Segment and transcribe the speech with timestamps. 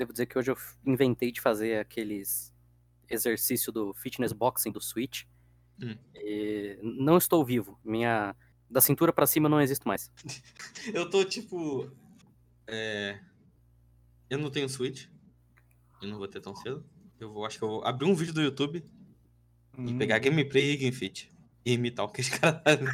[0.00, 2.54] devo dizer que hoje eu inventei de fazer aqueles
[3.08, 5.24] exercício do fitness boxing do Switch.
[5.82, 5.96] Hum.
[6.14, 7.78] E não estou vivo.
[7.84, 8.34] Minha
[8.68, 10.10] da cintura pra cima não existe mais.
[10.94, 11.90] Eu tô tipo.
[12.66, 13.18] É...
[14.28, 15.06] Eu não tenho Switch.
[16.00, 16.84] Eu não vou ter tão cedo.
[17.18, 18.82] Eu vou, acho que eu vou abrir um vídeo do YouTube
[19.76, 21.30] e pegar gameplay e Game Fit.
[21.66, 22.88] E imitar o que os caras fazem.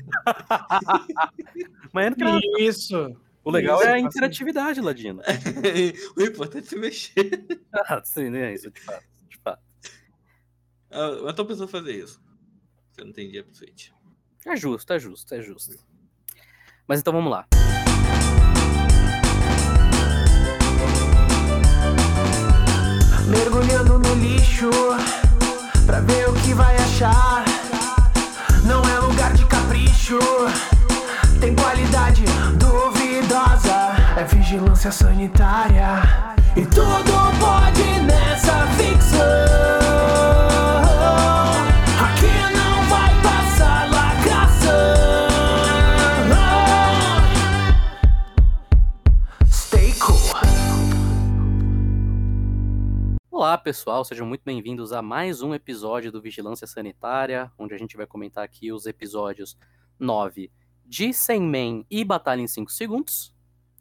[1.93, 3.17] Mas tem Isso.
[3.47, 4.07] O legal Isso, é a assim.
[4.07, 5.23] interatividade, Ladino.
[6.19, 7.47] o importante é se mexer.
[7.73, 9.05] Ah, sim, é isso, de fato.
[9.29, 9.63] De fato.
[10.91, 10.97] Ah,
[11.27, 12.21] Eu tô pensando em fazer isso.
[12.91, 13.91] Você não tem dia pro Switch.
[14.45, 15.77] É justo, é justo, é justo.
[16.89, 17.47] Mas então vamos lá.
[23.29, 24.71] Mergulhando no lixo
[25.85, 27.45] pra ver o que vai achar.
[28.65, 30.19] Não é lugar de capricho,
[31.41, 32.23] tem qualidade
[33.17, 33.97] duvidosa.
[34.19, 36.03] É vigilância sanitária
[36.57, 39.19] e tudo pode nessa ficção.
[42.05, 44.69] Aqui não vai passar lacração.
[49.51, 50.17] Stay cool.
[53.31, 57.97] Olá, pessoal, sejam muito bem-vindos a mais um episódio do Vigilância Sanitária, onde a gente
[57.97, 59.57] vai comentar aqui os episódios
[59.99, 60.51] 9
[60.87, 63.35] de 100 Man e Batalha em 5 Segundos.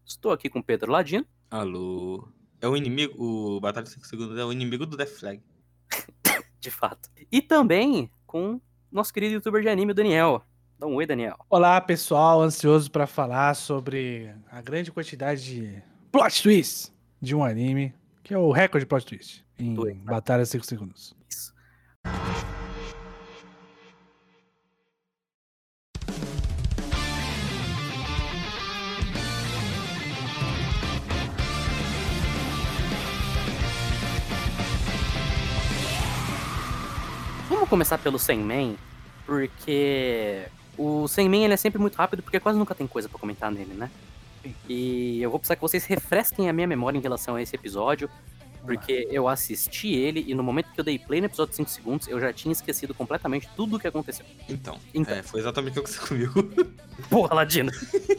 [0.05, 1.25] Estou aqui com Pedro Ladino.
[1.49, 2.27] Alô.
[2.61, 3.13] É o inimigo.
[3.17, 5.41] O Batalha 5 Segundos é o inimigo do Death Flag.
[6.59, 7.09] de fato.
[7.31, 8.59] E também com
[8.91, 10.43] nosso querido youtuber de anime, o Daniel.
[10.77, 11.37] Dá um oi, Daniel.
[11.49, 17.93] Olá, pessoal, ansioso pra falar sobre a grande quantidade de plot twists de um anime,
[18.23, 19.97] que é o recorde de plot twist em Dois.
[19.97, 21.15] Batalha 5 Segundos.
[21.29, 21.53] Isso.
[37.75, 38.75] Começar pelo 100 Man,
[39.25, 40.45] porque
[40.77, 43.51] o 100 Man ele é sempre muito rápido, porque quase nunca tem coisa pra comentar
[43.51, 43.91] nele, né?
[44.41, 44.55] Sim.
[44.69, 48.09] E eu vou precisar que vocês refresquem a minha memória em relação a esse episódio,
[48.63, 51.69] porque eu assisti ele e no momento que eu dei play no episódio de 5
[51.69, 54.25] segundos, eu já tinha esquecido completamente tudo o que aconteceu.
[54.47, 55.13] Então, Então.
[55.13, 56.71] É, foi exatamente o que aconteceu comigo.
[57.09, 57.73] Porra, Ladino.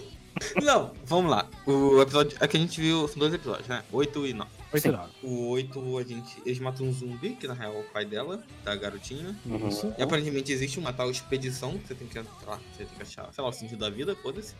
[0.62, 1.49] não, vamos lá.
[1.65, 2.37] O episódio.
[2.41, 3.09] Aqui a gente viu.
[3.09, 3.83] São dois episódios, né?
[3.91, 4.50] 8 e 9.
[4.72, 4.88] 8 Sim.
[4.88, 5.12] e 9.
[5.22, 6.43] O 8, a gente.
[6.44, 9.37] Eles matam um zumbi, que na real é o pai dela, da garotinha.
[9.44, 9.69] Uhum.
[9.69, 9.94] Isso.
[9.97, 13.32] E aparentemente existe uma tal expedição que você tem que entrar, você tem que achar,
[13.32, 14.54] sei lá, o sentido da vida, foda-se.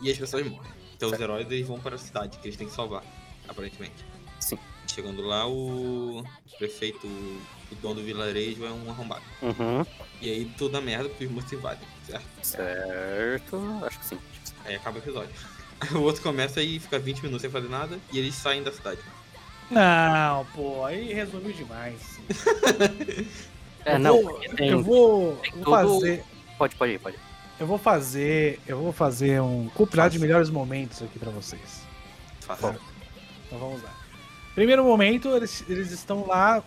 [0.00, 0.72] E as pessoas morrem.
[0.96, 3.04] Então os heróis eles vão para a cidade, que eles têm que salvar,
[3.48, 4.04] aparentemente.
[4.40, 4.58] Sim.
[4.86, 6.24] Chegando lá, o
[6.56, 9.22] prefeito, o dono do vilarejo é um arrombado.
[9.42, 9.84] Uhum.
[10.20, 12.26] E aí tudo dá merda porque os monstros invadem, certo?
[12.42, 13.80] Certo.
[13.84, 14.18] Acho que sim.
[14.64, 15.34] Aí acaba o episódio.
[15.94, 18.98] O outro começa e fica 20 minutos sem fazer nada e eles saem da cidade.
[19.70, 22.18] Não, pô, aí resumiu demais.
[23.84, 26.24] É, Eu não, vou- tem- eu vou, tem vou todo- fazer,
[26.58, 27.20] Pode, pode ir, pode ir.
[27.60, 31.82] eu vou fazer, eu vou fazer um compilado de melhores momentos aqui pra vocês.
[32.40, 32.74] Fácil.
[33.46, 33.94] Então vamos lá.
[34.54, 36.62] Primeiro momento, eles, eles estão lá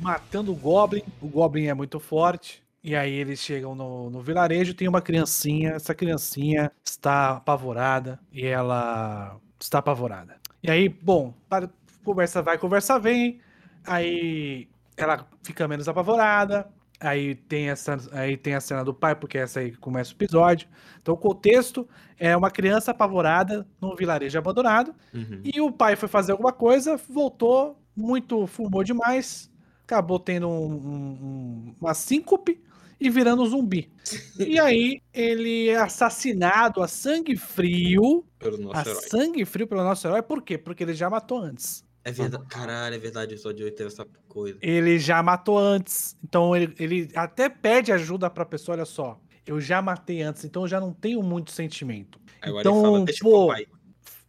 [0.00, 1.02] matando o Goblin.
[1.20, 2.62] O Goblin é muito forte.
[2.84, 5.70] E aí eles chegam no, no vilarejo, tem uma criancinha.
[5.72, 8.20] Essa criancinha está apavorada.
[8.32, 10.36] E ela está apavorada.
[10.62, 11.70] E aí, bom, para-
[12.04, 13.40] conversa vai, conversa vem.
[13.86, 16.68] Aí ela fica menos apavorada.
[17.00, 20.16] Aí tem, essa, aí tem a cena do pai, porque essa aí que começa o
[20.16, 20.68] episódio.
[21.02, 24.94] Então o contexto é uma criança apavorada num vilarejo abandonado.
[25.12, 25.40] Uhum.
[25.44, 29.50] E o pai foi fazer alguma coisa, voltou, muito, fumou demais,
[29.84, 32.62] acabou tendo um- um- uma síncope
[33.00, 33.90] e virando um zumbi.
[34.38, 39.02] E aí ele é assassinado a sangue frio, Pelo a nosso herói.
[39.02, 40.56] sangue frio pelo nosso herói, por quê?
[40.58, 41.84] Porque ele já matou antes.
[42.04, 42.44] É verdade.
[42.48, 44.58] Caralho, é verdade, o episódio 8 teve essa coisa.
[44.60, 46.16] Ele já matou antes.
[46.22, 50.62] Então ele, ele até pede ajuda pra pessoa, olha só, eu já matei antes, então
[50.62, 52.20] eu já não tenho muito sentimento.
[52.42, 53.54] Agora Então, ele fala, deixa pô,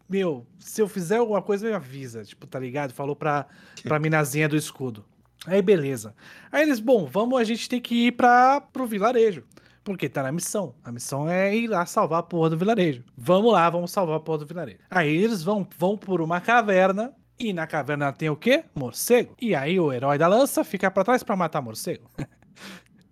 [0.07, 2.23] meu, se eu fizer alguma coisa, me avisa.
[2.23, 2.93] Tipo, tá ligado?
[2.93, 3.47] Falou pra,
[3.83, 5.03] pra minazinha do escudo.
[5.45, 6.15] Aí, beleza.
[6.51, 9.43] Aí eles, bom, vamos, a gente tem que ir pra, pro vilarejo.
[9.83, 10.73] Porque tá na missão.
[10.83, 13.03] A missão é ir lá salvar a porra do vilarejo.
[13.15, 14.79] Vamos lá, vamos salvar a porra do vilarejo.
[14.89, 17.13] Aí eles vão, vão por uma caverna.
[17.37, 18.63] E na caverna tem o quê?
[18.73, 19.35] Morcego.
[19.39, 22.09] E aí o herói da lança fica pra trás pra matar morcego.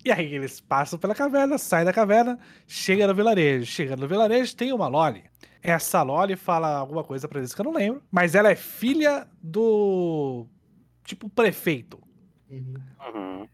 [0.05, 2.37] E aí eles passam pela caverna, saem da caverna,
[2.67, 3.65] chega no vilarejo.
[3.65, 5.23] Chega no vilarejo, tem uma Loli.
[5.61, 9.25] Essa Loli fala alguma coisa pra eles que eu não lembro, mas ela é filha
[9.41, 10.45] do
[11.05, 12.01] tipo prefeito.
[12.59, 13.47] Uhum.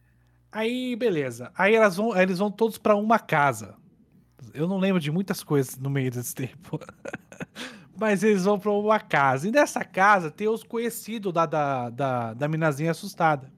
[0.51, 1.51] Aí, beleza.
[1.55, 3.75] Aí elas vão, aí eles vão todos pra uma casa.
[4.53, 6.79] Eu não lembro de muitas coisas no meio desse tempo.
[7.99, 9.47] Mas eles vão pra uma casa.
[9.47, 13.51] E nessa casa tem os conhecidos da, da, da, da minazinha assustada.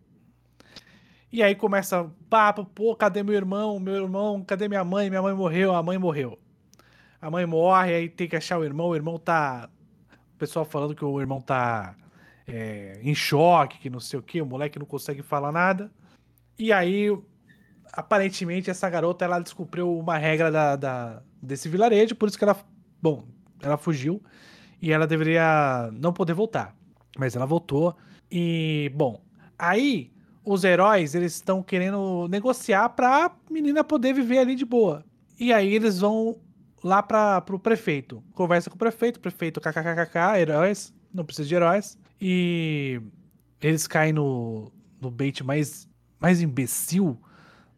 [1.32, 3.80] E aí começa papo, pô, cadê meu irmão?
[3.80, 5.10] Meu irmão, cadê minha mãe?
[5.10, 6.38] Minha mãe morreu, a mãe morreu.
[7.22, 9.70] A mãe morre, aí tem que achar o irmão, o irmão tá.
[10.34, 11.96] O pessoal falando que o irmão tá
[12.52, 15.92] é, em choque, que não sei o que, o moleque não consegue falar nada.
[16.60, 17.10] E aí,
[17.94, 22.58] aparentemente, essa garota ela descobriu uma regra da, da, desse vilarejo, por isso que ela.
[23.02, 23.26] Bom,
[23.62, 24.22] ela fugiu
[24.82, 26.76] e ela deveria não poder voltar.
[27.18, 27.96] Mas ela voltou.
[28.30, 29.22] E, bom,
[29.58, 30.12] aí
[30.44, 35.06] os heróis eles estão querendo negociar pra menina poder viver ali de boa.
[35.40, 36.38] E aí eles vão
[36.84, 38.24] lá para pro prefeito.
[38.34, 41.98] Conversa com o prefeito, prefeito kkkk, heróis, não precisa de heróis.
[42.22, 43.02] E
[43.60, 45.88] eles caem no, no bait mais,
[46.20, 47.20] mais imbecil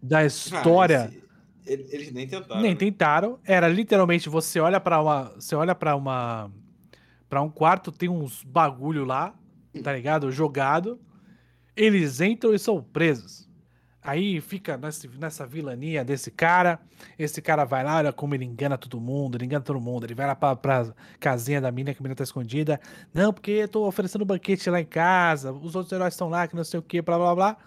[0.02, 1.04] da história.
[1.04, 1.24] Ah, esse-
[1.66, 2.62] ele- Eles nem tentaram.
[2.62, 2.78] Nem né?
[2.78, 3.40] tentaram.
[3.46, 6.52] Era literalmente você olha pra uma, você olha para uma
[7.30, 9.34] para um quarto, tem uns bagulho lá,
[9.82, 10.32] tá ligado?
[10.32, 11.00] Jogado.
[11.76, 13.50] Eles entram e são presos.
[14.04, 16.80] Aí fica nessa, vilania desse cara.
[17.18, 20.06] Esse cara vai lá, olha como ele engana todo mundo, ele engana todo mundo.
[20.06, 22.80] Ele vai lá pra, pra casinha da mina, que a mina tá escondida.
[23.14, 26.56] Não, porque eu tô oferecendo banquete lá em casa, os outros heróis estão lá, que
[26.56, 27.58] não sei o que, blá blá blá.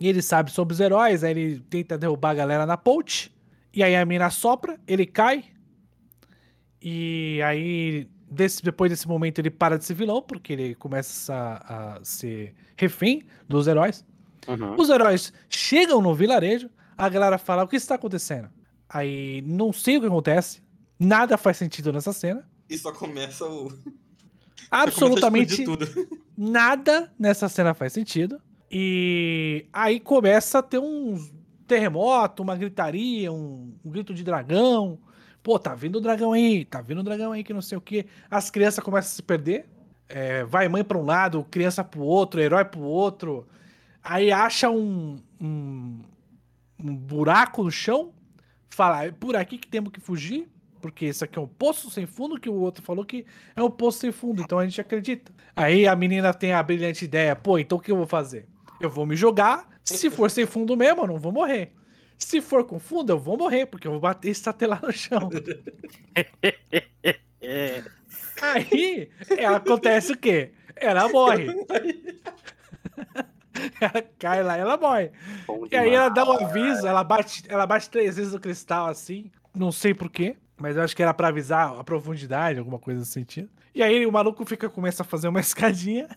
[0.00, 3.32] E ele sabe sobre os heróis, aí ele tenta derrubar a galera na ponte.
[3.72, 5.44] E aí a mina sopra, ele cai.
[6.80, 11.96] E aí, desse- depois desse momento, ele para de ser vilão, porque ele começa a,
[11.96, 14.04] a ser refém dos heróis.
[14.46, 14.76] Uhum.
[14.78, 18.48] Os heróis chegam no vilarejo, a galera fala: o que está acontecendo?
[18.88, 20.62] Aí não sei o que acontece,
[20.98, 22.48] nada faz sentido nessa cena.
[22.68, 23.68] E só começa o.
[23.70, 26.24] começa Absolutamente a explodir tudo.
[26.36, 28.40] nada nessa cena faz sentido.
[28.70, 31.16] E aí começa a ter um
[31.66, 34.98] terremoto, uma gritaria, um, um grito de dragão.
[35.42, 37.80] Pô, tá vindo o dragão aí, tá vindo o dragão aí, que não sei o
[37.80, 38.06] que.
[38.30, 39.66] As crianças começam a se perder.
[40.08, 43.46] É, vai mãe pra um lado, criança pro outro, herói pro outro.
[44.04, 46.02] Aí acha um, um,
[46.78, 48.12] um buraco no chão.
[48.68, 50.46] Fala, é por aqui que temos que fugir.
[50.82, 53.24] Porque isso aqui é um poço sem fundo, que o outro falou que
[53.56, 55.32] é um poço sem fundo, então a gente acredita.
[55.56, 58.46] Aí a menina tem a brilhante ideia, pô, então o que eu vou fazer?
[58.78, 61.72] Eu vou me jogar, se for sem fundo mesmo, eu não vou morrer.
[62.18, 65.30] Se for com fundo, eu vou morrer, porque eu vou bater e estatelar no chão.
[68.42, 69.08] Aí
[69.38, 70.52] ela acontece o quê?
[70.76, 71.46] Ela morre.
[73.80, 75.10] ela cai lá, ela morre.
[75.46, 75.92] bom E aí demais.
[75.92, 79.94] ela dá um aviso, ela bate, ela bate três vezes no cristal assim, não sei
[79.94, 83.48] porquê, mas eu acho que era pra avisar a profundidade, alguma coisa nesse sentido.
[83.74, 86.08] E aí o maluco fica, começa a fazer uma escadinha.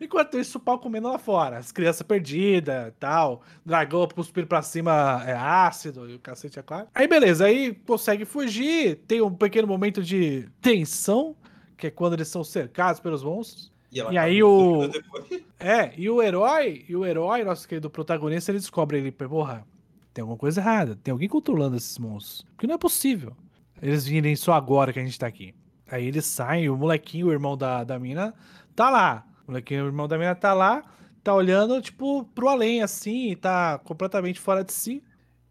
[0.00, 1.58] Enquanto isso, o pau comendo lá fora.
[1.58, 3.42] As crianças perdidas tal.
[3.64, 6.88] Dragão cuspindo pra cima é ácido e o cacete é claro.
[6.94, 8.96] Aí beleza, aí consegue fugir.
[9.06, 11.36] Tem um pequeno momento de tensão,
[11.76, 13.72] que é quando eles são cercados pelos monstros.
[13.94, 14.90] E acaba aí o-.
[15.58, 19.66] É, e o herói, e o herói, nosso querido protagonista, ele descobre ele, porra,
[20.12, 22.44] tem alguma coisa errada, tem alguém controlando esses monstros.
[22.54, 23.34] Porque não é possível
[23.84, 25.54] eles virem só agora que a gente tá aqui.
[25.90, 28.34] Aí eles saem, o molequinho, o irmão da, da mina,
[28.74, 29.26] tá lá.
[29.46, 30.82] O molequinho, o irmão da mina tá lá,
[31.22, 35.02] tá olhando, tipo, pro além, assim, e tá completamente fora de si.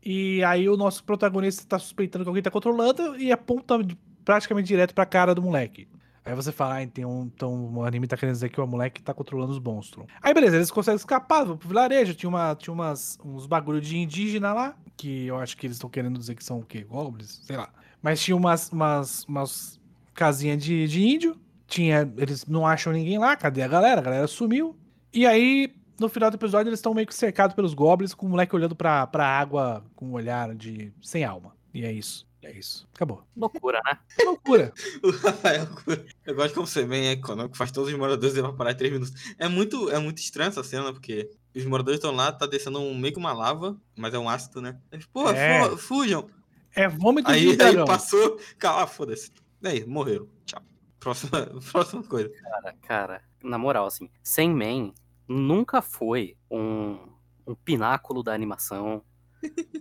[0.04, 3.78] E aí o nosso protagonista tá suspeitando que alguém tá controlando e aponta
[4.26, 5.88] praticamente direto pra cara do moleque.
[6.26, 9.02] Aí você fala, ah, tem um, então o anime tá querendo dizer que o moleque
[9.02, 10.06] tá controlando os monstros.
[10.22, 13.98] Aí beleza, eles conseguem escapar, vão pro vilarejo, tinha, uma, tinha umas, uns bagulho de
[13.98, 16.84] indígena lá, que eu acho que eles estão querendo dizer que são o quê?
[16.84, 17.42] Goblins?
[17.44, 17.70] Sei lá.
[18.02, 19.80] Mas tinha umas, umas, umas
[20.14, 24.00] casinhas de, de índio, tinha, eles não acham ninguém lá, cadê a galera?
[24.00, 24.78] A galera sumiu.
[25.14, 28.30] E aí, no final do episódio, eles estão meio que cercados pelos goblins, com o
[28.30, 31.56] moleque olhando pra, pra água com um olhar de sem alma.
[31.74, 32.26] E é isso.
[32.44, 32.88] É isso.
[32.94, 33.24] Acabou.
[33.36, 33.98] Loucura, né?
[34.18, 34.74] Que loucura.
[35.04, 35.68] O Rafael,
[36.26, 39.14] eu gosto como você bem econômico, faz todos os moradores evaporar em 3 minutos.
[39.40, 42.98] É muito, é muito estranho essa cena, porque os moradores estão lá, tá descendo um,
[42.98, 44.78] meio que uma lava, mas é um ácido, né?
[44.92, 45.70] Eles, Pô, É.
[45.72, 46.30] fu- fujam.
[46.76, 47.86] É vômito de Aí, aí dragão.
[47.86, 49.32] passou, cala, foda-se.
[49.64, 50.28] Aí, morreram.
[50.46, 50.62] Tchau.
[51.00, 51.32] Próxima,
[51.72, 52.30] próxima coisa.
[52.30, 54.94] Cara, cara, na moral, assim, Sandman
[55.28, 56.98] nunca foi um,
[57.46, 59.04] um pináculo da animação.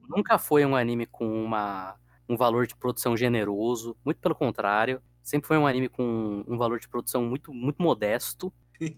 [0.09, 1.97] nunca foi um anime com uma,
[2.29, 3.97] um valor de produção generoso.
[4.05, 5.01] Muito pelo contrário.
[5.23, 8.53] Sempre foi um anime com um valor de produção muito, muito modesto.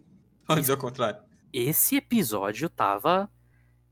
[0.46, 1.20] Vamos dizer o contrário.
[1.52, 3.30] Esse episódio tava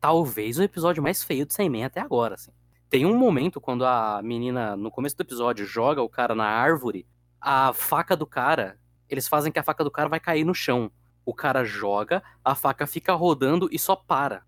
[0.01, 2.51] talvez o episódio mais feio de Sandman até agora, assim.
[2.91, 7.07] Tem um momento quando a menina, no começo do episódio, joga o cara na árvore,
[7.41, 10.91] a faca do cara, eles fazem que a faca do cara vai cair no chão.
[11.25, 14.43] O cara joga, a faca fica rodando e só para.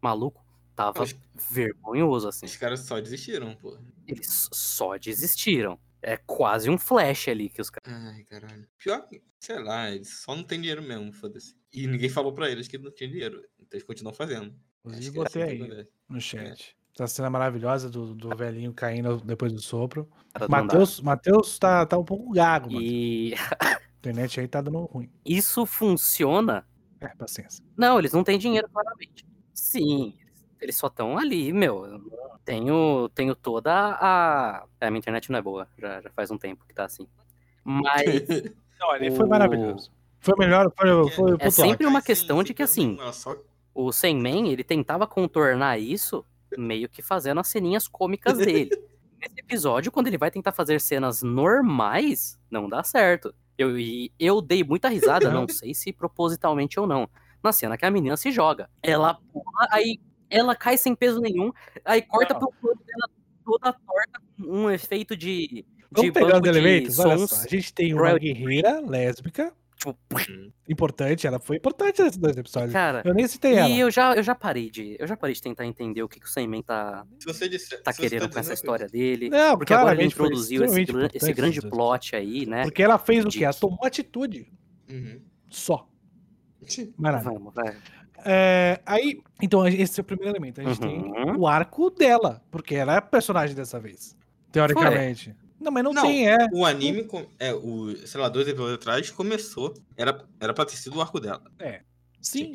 [0.00, 0.45] Maluco,
[0.76, 1.16] tava Os-
[1.50, 2.46] vergonhoso, assim.
[2.46, 3.76] Os caras só desistiram, pô.
[4.06, 5.78] Eles só desistiram.
[6.02, 7.90] É quase um flash ali que os caras.
[7.92, 8.68] Ai, caralho.
[8.78, 11.56] Pior que, sei lá, eles só não tem dinheiro mesmo, foda-se.
[11.72, 13.42] E ninguém falou pra eles que não tinha dinheiro.
[13.58, 14.54] Então eles continuam fazendo.
[14.84, 16.76] Inclusive, que é botei assim aí no chat.
[16.94, 20.08] Essa cena maravilhosa do, do velhinho caindo depois do sopro.
[20.48, 22.82] Matheus, Matheus tá, tá um pouco gago, mano.
[22.86, 25.10] E A internet aí tá dando ruim.
[25.24, 26.64] isso funciona.
[27.00, 27.62] É, paciência.
[27.76, 29.26] Não, eles não têm dinheiro, claramente.
[29.52, 30.16] Sim,
[30.60, 31.84] eles só estão ali, meu.
[31.86, 32.00] eu
[32.44, 34.64] Tenho, tenho toda a.
[34.80, 37.06] É, a minha internet não é boa, já, já faz um tempo que tá assim.
[37.64, 38.04] Mas
[38.78, 39.90] Não, ele foi O- maravilhoso.
[40.20, 43.36] Foi melhor, foi, foi o É sempre uma questão de que, sim, assim,
[43.74, 46.24] o Sandman, ele tentava contornar isso
[46.56, 48.70] meio que fazendo as ceninhas cômicas dele.
[49.20, 53.34] Nesse episódio, quando ele vai tentar fazer cenas normais, não dá certo.
[53.56, 57.08] Eu, e eu dei muita risada, não sei se propositalmente ou não,
[57.42, 58.68] na cena que a menina se joga.
[58.82, 59.98] Ela pula, aí
[60.30, 61.52] ela cai sem peso nenhum,
[61.84, 62.40] aí corta Não.
[62.40, 63.10] pro plano dela
[63.44, 66.98] toda torta, com um efeito de, de Vamos pegar banco os de elementos?
[66.98, 67.44] Olha só.
[67.44, 69.96] A gente tem uma royalty guerreira lésbica, Tipo,
[70.66, 72.72] importante, ela foi importante nesses dois episódios.
[72.72, 73.68] cara, Eu nem citei ela.
[73.68, 74.96] E eu já, eu já parei de.
[74.98, 77.82] Eu já parei de tentar entender o que, que o Sandman tá, Se você disser,
[77.82, 79.28] tá se você querendo com essa história dele.
[79.28, 82.62] Não, Porque agora ele foi introduziu esse, esse grande plot aí, né?
[82.62, 83.44] Porque ela fez o de quê?
[83.44, 84.50] Ela tomou atitude.
[84.88, 85.20] Uhum.
[85.50, 85.86] Só.
[86.98, 87.18] Nada.
[87.18, 87.76] Vamos, vai.
[88.24, 90.60] É, aí, então, esse é o primeiro elemento.
[90.60, 91.38] A gente tem Uhum.
[91.40, 94.16] o arco dela, porque ela é a personagem dessa vez.
[94.52, 95.34] Teoricamente.
[95.60, 96.02] Não, mas não, Não.
[96.02, 96.36] tem, é.
[96.52, 99.74] O anime, com- é, o, sei lá, dois episódios atrás, começou.
[99.96, 101.42] Era, era pra ter sido o arco dela.
[102.20, 102.54] Sim.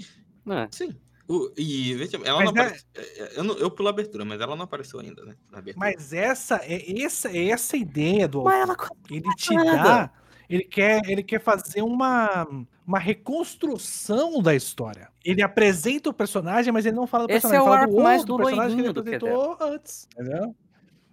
[0.49, 0.67] É.
[0.71, 0.95] Sim.
[1.27, 2.87] O, e veja, ela Mas não é- apareceu.
[2.95, 5.33] é, é, Eu, não- eu pulo a abertura, mas ela não apareceu ainda, né?
[5.77, 8.53] Mas essa é essa, é essa ideia do autor.
[8.53, 8.75] ela.
[9.09, 9.83] Ele te nada.
[9.83, 10.11] dá.
[10.55, 12.45] Ele quer, ele quer fazer uma,
[12.85, 15.09] uma reconstrução da história.
[15.23, 17.59] Ele apresenta o personagem, mas ele não fala do Esse personagem.
[17.59, 20.07] é o ele fala arco mais outro do personagem que ele do que apresentou antes.
[20.13, 20.55] Entendeu?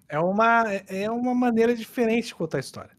[0.09, 2.97] É uma, é uma maneira diferente de contar a história.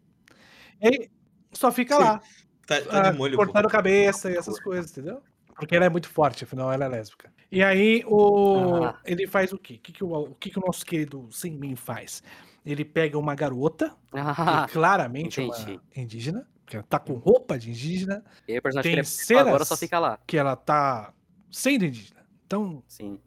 [0.82, 1.10] Ele
[1.52, 2.22] só fica Sim, lá,
[2.68, 3.44] Tá, tá ah, de molho, pô.
[3.44, 5.22] cortando cabeça e essas coisas, entendeu?
[5.56, 7.34] Porque ela é muito forte, afinal ela é lésbica.
[7.52, 9.00] E aí o Ah.
[9.04, 9.74] ele faz o quê?
[9.76, 12.24] O que, que, o, o, que, que o nosso querido Senmin faz?
[12.66, 15.72] Ele pega uma garota, Ah, que claramente é entendi.
[15.96, 19.34] uma indígena, que ela tá com roupa de indígena, e aí o personagem tem que
[19.34, 20.20] ele é- agora só fica lá.
[20.28, 21.14] que ela tá
[21.52, 22.20] sendo indígena.
[22.46, 23.20] Então, Sim.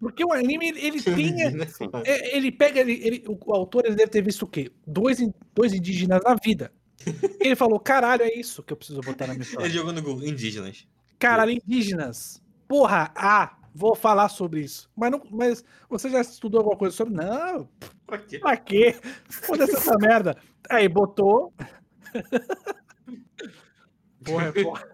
[0.00, 1.34] porque o anime ele, tem
[2.04, 4.70] é, ele pega ele, ele- o, autor ele deve ter visto o quê?
[4.86, 5.18] Dois,
[5.54, 6.72] dois indígenas na vida.
[7.40, 9.66] Ele falou: "Caralho, é isso que eu preciso botar na minha história".
[9.66, 10.86] Ele jogou no Google indígenas.
[11.18, 12.40] Caralho, indígenas.
[12.66, 14.88] Porra, ah, vou falar sobre isso.
[14.96, 17.14] Mas, não, mas você já estudou alguma coisa sobre?
[17.14, 17.68] Não,
[18.06, 18.38] Pra quê?
[18.38, 18.96] pra quê?
[19.28, 20.36] Foda-se essa merda.
[20.70, 21.52] Aí botou.
[24.24, 24.84] Porra, é porra.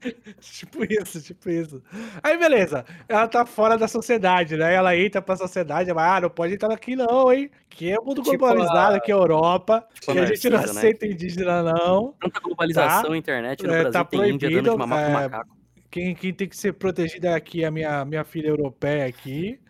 [0.40, 1.82] tipo isso, tipo isso.
[2.22, 4.72] Aí beleza, ela tá fora da sociedade, né?
[4.74, 7.50] Ela entra pra sociedade, mas ah, não pode entrar aqui não, hein?
[7.68, 10.58] Que é mundo Tipo globalizado, a- aqui é Europa, Tipo a que a gente não
[10.58, 10.64] né?
[10.64, 12.14] aceita indígena não.
[12.18, 15.59] Tanta globalização, internet no É, Brasil tá tem Índia dando de mamar proibido, é, macaco.
[15.90, 19.60] Quem, quem tem que ser protegida aqui é a minha, minha filha europeia aqui.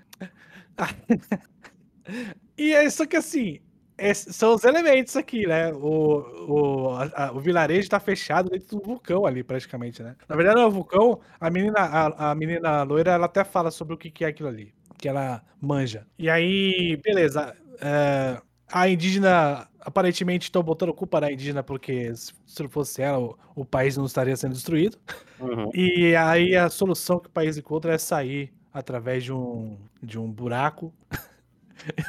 [2.56, 3.60] e é isso que assim,
[3.96, 5.72] é- são os elementos aqui, né?
[5.72, 10.16] O, o, a- o vilarejo tá fechado dentro do vulcão ali, praticamente, né?
[10.28, 13.70] Na verdade, não é o vulcão, a menina, a, a menina loira, ela até fala
[13.70, 16.06] sobre o que, que é aquilo ali, que ela manja.
[16.18, 17.54] E aí, beleza.
[17.80, 18.40] é,
[18.72, 23.64] a indígena, aparentemente, estão botando culpa na indígena, porque se não fosse ela, o, o
[23.64, 24.98] país não estaria sendo destruído.
[25.38, 25.70] Uhum.
[25.74, 30.30] E aí a solução que o país encontra é sair através de um, de um
[30.30, 30.92] buraco.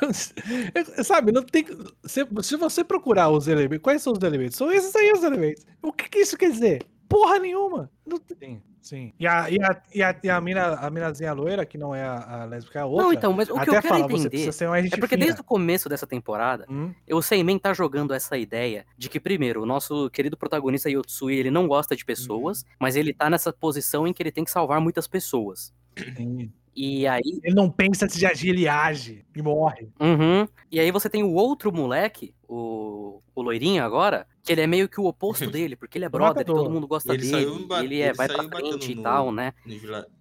[0.01, 0.10] Eu-
[0.98, 1.65] eu- sabe, não tem.
[2.03, 4.58] Se, se você procurar os elementos, quais são os elementos?
[4.58, 5.65] São esses aí os elementos.
[5.82, 6.84] O que, que isso quer dizer?
[7.08, 7.89] Porra nenhuma.
[8.06, 8.62] Não tem.
[8.81, 9.13] Sim.
[9.19, 12.03] E a, e a, e a, e a, mina, a minazinha loira, que não é
[12.03, 13.05] a, a lésbica, é a outra.
[13.05, 15.25] Não, então, mas o que eu quero fala, entender é porque fina.
[15.25, 19.61] desde o começo dessa temporada, Hum, o Seimen tá jogando essa ideia de que, primeiro,
[19.61, 24.07] o nosso querido protagonista Yotsui, ele não gosta de pessoas, mas ele tá nessa posição
[24.07, 25.73] em que ele tem que salvar muitas pessoas.
[26.17, 26.51] sim.
[26.75, 29.90] E aí, Ele não pensa antes de agir, ele age e morre.
[30.00, 34.68] uhum, e aí você tem o outro moleque, o, o loirinho agora, que ele é
[34.68, 37.68] meio que o oposto dele, porque ele é brother, e todo mundo gosta Ele dele,
[37.82, 39.54] e ele, é, ele vai pra frente e no- tal, né?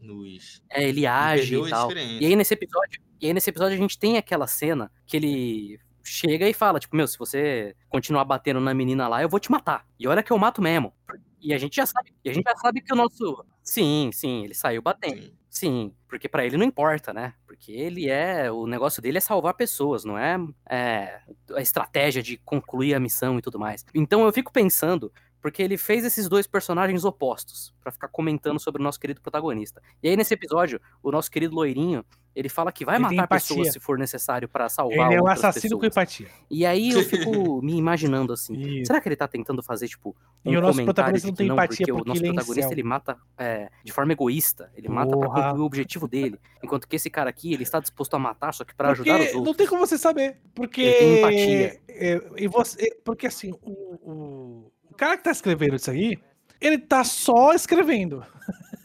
[0.00, 0.62] Nos.
[0.70, 1.90] É, ele age e tal.
[1.92, 5.78] E aí nesse episódio, e aí nesse episódio a gente tem aquela cena que ele
[6.02, 9.50] chega e fala, tipo, meu, se você continuar batendo na menina lá, eu vou te
[9.50, 9.86] matar.
[9.98, 10.92] E olha que eu mato mesmo.
[11.40, 14.44] E a gente já sabe, e a gente já sabe que o nosso Sim, sim,
[14.44, 15.22] ele saiu batendo.
[15.22, 15.32] Sim.
[15.50, 17.34] Sim, porque pra ele não importa, né?
[17.44, 18.50] Porque ele é.
[18.52, 20.36] O negócio dele é salvar pessoas, não é,
[20.68, 21.20] é
[21.56, 23.84] a estratégia de concluir a missão e tudo mais.
[23.92, 28.80] Então eu fico pensando Porque ele fez esses dois personagens opostos pra ficar comentando sobre
[28.80, 29.80] o nosso querido protagonista.
[30.02, 32.04] E aí, nesse episódio, o nosso querido loirinho,
[32.36, 35.26] ele fala que vai Ele matar pessoas se for necessário pra salvar Ele é um
[35.26, 35.92] assassino com pessoas.
[36.20, 36.28] empatia.
[36.50, 38.86] E aí eu fico me imaginando assim, Isso.
[38.86, 41.48] será que ele tá tentando fazer, tipo, um E o nosso comentário protagonista não tem
[41.48, 42.72] não, empatia porque o porque nosso ele é protagonista incel.
[42.72, 45.42] ele mata é, de forma egoísta, ele mata pra Porra.
[45.44, 48.62] concluir o objetivo dele, enquanto que esse cara aqui, ele está disposto a matar só
[48.64, 49.44] que pra ajudar os outros.
[49.44, 50.36] não tem como você saber.
[50.54, 50.82] Porque.
[50.82, 51.80] Ele tem empatia.
[51.88, 56.18] é, e você, porque assim, o, o, o cara que tá escrevendo isso aí,
[56.60, 58.24] ele tá só escrevendo.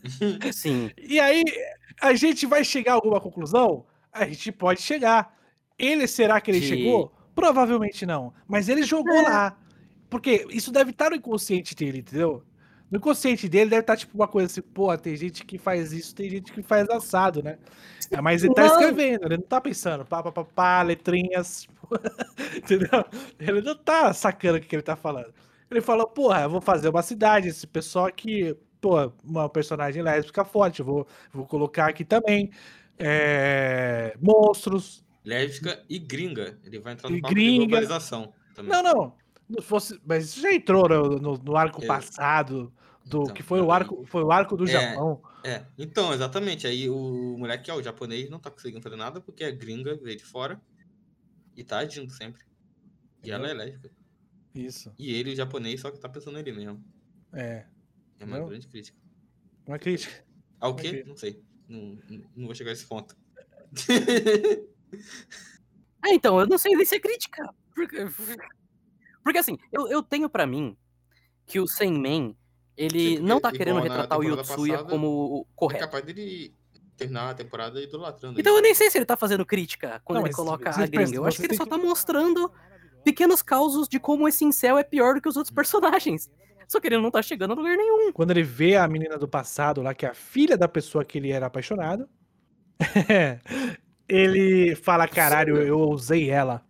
[0.53, 1.43] Sim, E aí,
[2.01, 3.85] a gente vai chegar a alguma conclusão?
[4.13, 5.35] A gente pode chegar.
[5.77, 7.11] Ele, será que ele Que- chegou?
[7.35, 8.33] Provavelmente não.
[8.47, 9.57] Mas ele jogou lá.
[10.09, 12.43] Porque isso deve estar no inconsciente dele, entendeu?
[12.89, 16.15] No inconsciente dele deve estar tipo uma coisa assim, pô, tem gente que faz isso,
[16.15, 17.57] tem gente que faz assado, né?
[18.09, 18.71] É, Mas ele tá Não.
[18.71, 21.67] escrevendo, ele não tá pensando, pá, pá, pá, pá, letrinhas,
[22.55, 23.03] entendeu?
[23.39, 25.33] Ele não tá sacando o que ele tá falando.
[25.69, 30.45] Ele falou, porra, eu vou fazer uma cidade, esse pessoal aqui, pô, uma personagem lésbica
[30.45, 32.51] forte, vou, vou colocar aqui também.
[32.97, 35.03] é, monstros.
[35.23, 36.57] Lésbica e gringa.
[36.63, 37.65] Ele vai entrar no papo de gringa.
[37.65, 38.71] globalização também.
[38.71, 39.61] Não, não.
[39.61, 41.87] fosse, mas isso já entrou no, no- no arco É.
[41.87, 42.71] passado,
[43.05, 44.67] do Então, que foi o arco, foi o arco do É.
[44.67, 45.21] Japão.
[45.43, 46.65] É, então, exatamente.
[46.65, 50.17] Aí o moleque, ó, o japonês, não tá conseguindo fazer nada porque a gringa veio
[50.17, 50.59] de fora
[51.55, 52.43] e tá agindo sempre.
[53.23, 53.91] E ela é lésbica.
[54.55, 54.93] Isso.
[54.97, 56.83] E ele, o japonês, só que tá pensando nele mesmo.
[57.33, 57.65] É.
[58.19, 58.47] É uma Não.
[58.47, 58.97] grande crítica.
[59.67, 60.23] Uma crítica.
[60.59, 60.89] Ao Ok.
[60.89, 61.03] quê?
[61.05, 61.43] Não sei.
[61.67, 63.15] Não, não- vou chegar a esse ponto.
[66.03, 67.53] É, então, eu não sei nem se é crítica.
[67.73, 67.97] Porque,
[69.23, 70.77] porque assim, eu, eu tenho pra mim
[71.45, 72.37] que o Senmen,
[72.77, 75.83] ele Sim, não tá querendo retratar o Yotsuya passada, como o É correto.
[75.85, 76.55] capaz dele
[76.95, 78.67] terminar a temporada idolatrando Então eu ele.
[78.67, 81.13] nem sei se ele tá fazendo crítica quando Não, ele coloca a gringa.
[81.15, 82.49] Eu acho que ele só tá que- mostrando
[83.05, 86.29] pequenos causos de como esse incel é pior do que os outros personagens.
[86.67, 88.11] Só que ele não tá chegando a lugar nenhum.
[88.11, 91.19] Quando ele vê a menina do passado lá, que é a filha da pessoa que
[91.19, 92.09] ele era apaixonado,
[94.09, 96.65] ele fala: caralho, eu usei ela.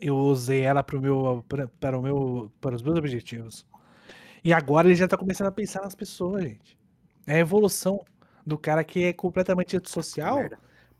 [0.00, 3.66] Eu usei ela pro meu, pra- para, o meu, para os meus objetivos.
[4.44, 6.78] E agora ele já tá começando a pensar nas pessoas, gente.
[7.26, 8.04] É a evolução
[8.46, 10.38] do cara que é completamente antissocial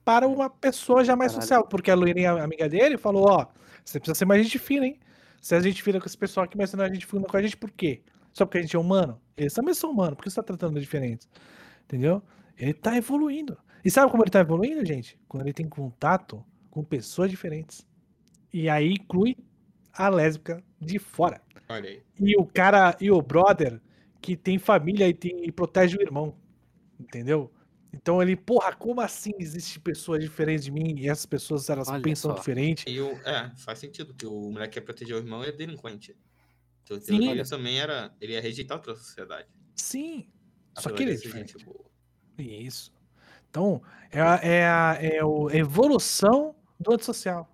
[0.04, 1.42] para uma pessoa já mais Caralho.
[1.42, 1.64] social.
[1.66, 3.46] Porque a Loirinha, amiga dele, falou: Ó,
[3.88, 4.98] você precisa ser mais gente fina, hein?
[5.40, 7.36] Se a gente fina com esse pessoal aqui, mas você não é gente fina com
[7.36, 8.02] a gente, por quê?
[8.32, 9.20] Só porque a gente é humano?
[9.36, 11.28] Eles também são humanos, por que você tá tratando diferentes?
[11.84, 12.22] Entendeu?
[12.56, 13.56] Ele tá evoluindo.
[13.84, 15.18] E sabe como ele tá evoluindo, gente?
[15.26, 17.86] Quando ele tem contato com pessoas diferentes.
[18.52, 19.36] E aí inclui
[19.92, 21.40] a lésbica de fora.
[21.68, 22.02] Olha aí.
[22.20, 23.80] E o cara, e o brother
[24.20, 26.34] que tem família e, tem, e protege o irmão.
[26.98, 27.50] Entendeu?
[27.92, 32.02] Então ele, porra, como assim existe pessoas diferentes de mim e essas pessoas elas Olha
[32.02, 32.36] pensam só.
[32.38, 32.84] diferente?
[32.88, 36.14] E o, é, faz sentido, que o moleque quer proteger o irmão e é delinquente.
[36.84, 37.30] Então, Sim.
[37.30, 38.14] ele também era.
[38.20, 39.48] Ele é rejeitado pela sociedade.
[39.74, 40.28] Sim.
[40.74, 41.52] Só apesar que ele é diferente.
[41.52, 41.84] gente boa.
[42.38, 42.92] Isso.
[43.50, 47.50] Então, é a, é a, é o- a evolução do antissocial.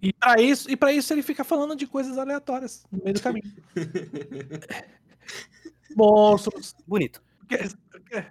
[0.00, 3.22] E para isso, e para isso ele fica falando de coisas aleatórias no meio do
[3.22, 3.50] caminho.
[5.96, 6.74] Monstros.
[6.86, 7.22] Bonito.
[7.38, 7.58] porque-
[7.90, 8.26] porque-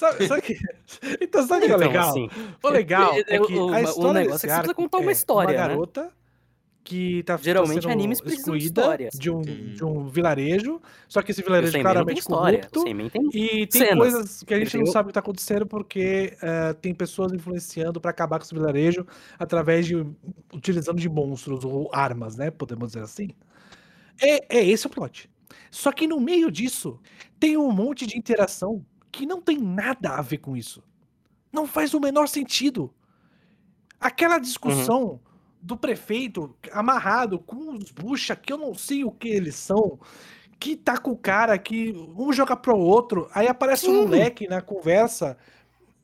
[0.00, 0.54] Sabe, sabe que,
[1.20, 2.08] então, sabe o que é Então, legal?
[2.08, 2.28] assim,
[2.62, 4.74] O legal É, é o- que o- a o história negócio é que você precisa
[4.74, 5.68] contar uma história, uma né?
[5.68, 6.10] garota
[6.82, 9.14] que tá, tá Geralmente, sendo animes precisam de excluída histórias.
[9.14, 12.60] de um, de um vilarejo, só que esse o vilarejo tem claramente história.
[12.60, 12.84] O corrupto.
[13.12, 13.98] Tem E tem cenas.
[13.98, 17.32] coisas que a gente não o- sabe o que tá acontecendo porque eh, tem pessoas
[17.34, 19.06] influenciando pra acabar com esse vilarejo
[19.38, 19.94] através de
[20.54, 22.50] utilizando de monstros ou armas, né?
[22.50, 23.28] Podemos dizer assim.
[24.20, 25.30] É, é esse o plot.
[25.70, 26.98] Só que no meio disso
[27.38, 30.82] tem um monte de interação que não tem nada a ver com isso.
[31.52, 32.92] Não faz o menor sentido.
[33.98, 35.20] Aquela discussão
[35.60, 39.98] do prefeito amarrado com os bucha que eu não sei o que eles são,
[40.58, 44.00] que tá com o cara que um joga pro outro, aí aparece um Sim.
[44.02, 45.36] moleque na conversa.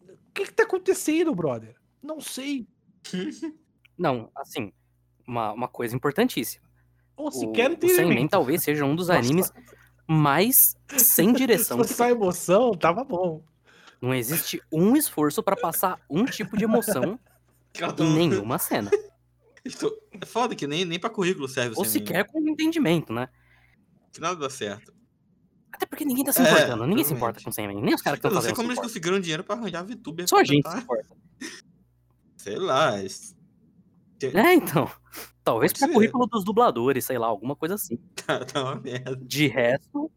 [0.02, 1.74] O que que tá acontecendo, brother?
[2.02, 2.66] Não sei.
[3.96, 4.72] Não, assim,
[5.26, 6.66] uma, uma coisa importantíssima.
[7.16, 8.08] Ou O, sequer o entendimento.
[8.08, 9.20] Senmen talvez seja um dos Nossa.
[9.20, 9.50] animes
[10.06, 11.78] mais sem Se direção.
[11.78, 13.42] fosse só emoção, tava bom.
[14.00, 17.18] Não existe um esforço pra passar um tipo de emoção
[17.98, 18.90] em nenhuma cena.
[19.64, 19.90] Isso-
[20.20, 23.28] É foda que nem, nem pra currículo serve o Ou sequer com entendimento, né?
[24.12, 24.94] Que nada dá certo.
[25.72, 26.86] Até porque ninguém tá se É, importando.
[26.86, 27.44] Ninguém se importa realmente.
[27.44, 27.82] com o Senmen.
[27.82, 30.26] Nem os caras que estão não sei fazendo como eles conseguiram dinheiro pra arranjar VTuber.
[30.28, 31.14] Só a gente se importa.
[32.38, 33.02] Sei lá.
[33.02, 33.35] es-
[34.22, 34.90] É, então.
[35.44, 35.94] Talvez Pode pro ser.
[35.94, 37.98] currículo dos dubladores, sei lá, alguma coisa assim.
[38.26, 39.16] Tá, tá uma merda.
[39.16, 40.10] De resto.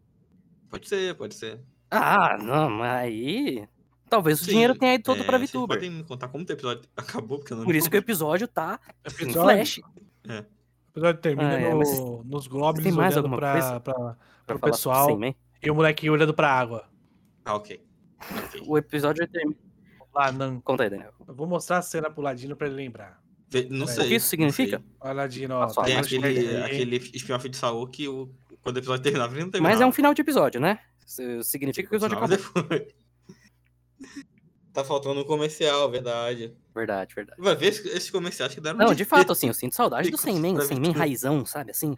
[0.69, 1.59] Pode ser, pode ser.
[1.91, 3.67] Ah, não, mas aí.
[4.09, 5.77] Talvez o Sim, dinheiro tenha ido todo é, pra vocês VTuber.
[5.77, 8.47] podem me contar como o episódio acabou, porque eu não Por isso que o episódio
[8.47, 9.41] tá em Episódio?
[9.41, 9.77] flash.
[9.77, 13.79] O episódio termina Ah, é, no- mas nos Goblins tem mais olhando alguma pra, coisa
[13.79, 15.35] pra- Pra pro falar pessoal Sandman.
[15.61, 16.85] e o molequinho olhando pra água.
[17.45, 17.79] Ah, ok.
[18.45, 18.63] Ok.
[18.67, 19.55] O episódio termina.
[20.13, 20.59] Lá, não.
[20.61, 21.13] Conta aí, Daniel.
[21.27, 23.21] Eu vou mostrar a cena pro Ladino pra ele lembrar.
[23.69, 24.15] Não O que sei.
[24.15, 24.77] isso significa?
[24.77, 24.87] sei.
[25.01, 25.67] Olha, Ladino, ó.
[25.83, 28.29] Tem mas aquele, aquele spin-off de Saul que o,
[28.61, 29.83] quando o episódio terminava, ele não Mas terminava.
[29.83, 30.79] é um final de episódio, né?
[31.05, 32.37] Isso Significa que o episódio acabou.
[32.37, 32.93] depois.
[34.71, 36.55] Tá faltando um comercial, verdade.
[36.75, 37.41] Verdade, verdade.
[37.41, 39.05] Vai ver esses comerciais que deram Não, de dia.
[39.05, 40.91] fato, assim, eu sinto saudade do Sandman, o ver.
[40.91, 41.97] raizão, sabe, assim?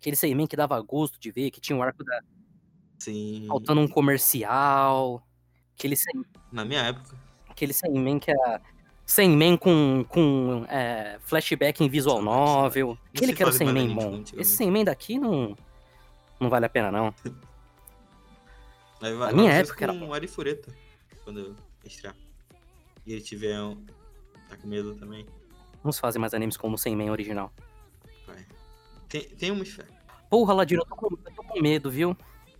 [0.00, 2.20] Aquele Sandman que dava gosto de ver, que tinha um arco da...
[2.98, 3.44] Sim.
[3.46, 5.24] faltando um comercial.
[5.78, 5.94] Aquele,
[6.52, 7.16] Na minha época.
[7.48, 8.60] aquele Sandman que era...
[9.06, 12.98] Sandman com, com é, flashback em visual novel.
[13.14, 14.22] Aquele se que era o Sandman bom.
[14.36, 15.56] Esse Sandman daqui não...
[16.40, 17.14] Não vale a pena, não.
[19.00, 20.72] Aí vai- Na minha época com era o Arifureta.
[21.24, 22.14] Quando estrear.
[23.06, 23.76] E ele tiver um.
[24.48, 25.26] Tá com medo também.
[25.82, 27.52] Não se fazem mais animes como o Sandman original.
[28.26, 28.44] Vai.
[29.08, 29.84] Tem, tem uma fé.
[30.30, 32.16] Porra, Ladino, eu tô com, eu tô com medo, viu?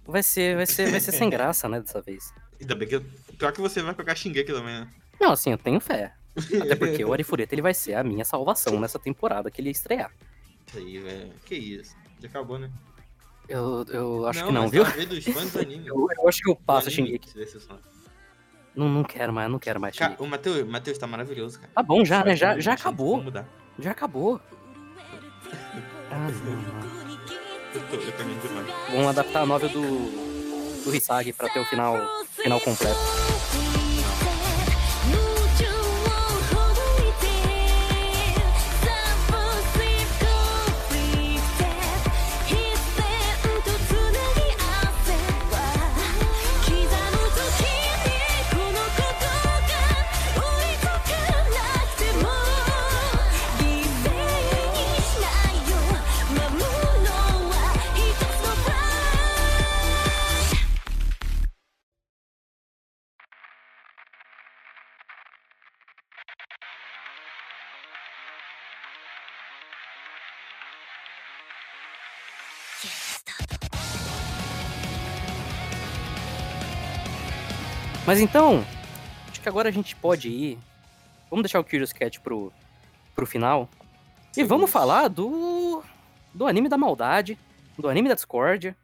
[0.07, 2.33] Vai ser, vai ser, vai ser sem graça, né, dessa vez.
[2.61, 2.97] Ainda bem que.
[2.97, 3.05] eu-
[3.39, 4.89] Pior que você vai pegar Shingeki também, né?
[5.21, 6.15] Não, assim, eu tenho fé.
[6.63, 10.11] Até porque o Arifureta ele vai ser a minha salvação nessa temporada que ele estrear.
[10.67, 11.33] Isso aí, velho.
[11.45, 11.97] Que isso.
[12.21, 12.71] Já acabou, né?
[13.49, 14.85] Eu, eu acho que não, viu?
[14.85, 14.95] tá.
[15.85, 17.29] Eu, eu acho que eu passo Shingeki.
[18.75, 21.71] Não, não quero mais, não quero mais Cara, o Matheus, Matheus tá maravilhoso, cara.
[21.75, 22.35] Tá bom já, né?
[22.35, 23.23] Já, já acabou.
[23.79, 24.41] Já acabou.
[26.11, 26.95] Ah, não, não.
[27.75, 28.93] Eu, tô, eu.
[28.93, 31.97] Vamos adaptar a novel do, do Hisagi pra ter o final,
[32.31, 33.24] final completo.
[78.07, 78.65] Mas então,
[79.31, 80.59] acho que agora a gente pode ir.
[81.31, 82.53] Vamos deixar o Curious Cat pro,
[83.15, 83.69] pro final.
[84.33, 84.45] E Sim.
[84.45, 85.83] vamos falar do.
[86.33, 87.39] do anime da maldade,
[87.79, 88.77] do anime da discórdia,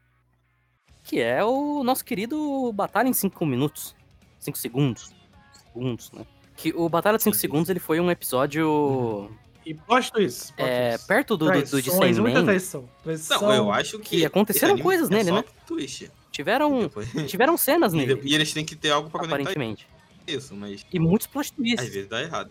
[1.05, 3.95] que é o nosso querido Batalha em 5 minutos.
[4.39, 5.13] 5 segundos.
[5.53, 6.25] Segundos, né?
[6.57, 7.41] Que o Batalha de 5 Sim.
[7.41, 9.31] segundos ele foi um episódio.
[9.67, 10.55] E plot twist.
[10.57, 12.45] é, perto do, do, do de Traições, muita Sandman.
[12.45, 12.89] traição.
[13.03, 13.41] traição.
[13.43, 14.19] Não, eu acho que.
[14.19, 15.45] Que aconteceram coisas é nele, só né?
[15.67, 16.11] Twist.
[16.31, 19.87] Tiveram, Depois- tiveram cenas nele, e eles têm que ter algo pra conectar aparentemente.
[20.27, 21.89] isso, mas E muitos plot às twists.
[21.95, 22.51] vezes dá errado.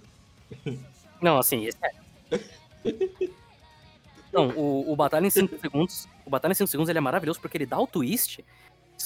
[1.21, 2.39] Não, assim, esse é.
[4.31, 6.07] Não, o, o Batalha em 5 segundos.
[6.25, 8.43] O Batalha em 5 segundos ele é maravilhoso porque ele dá o twist.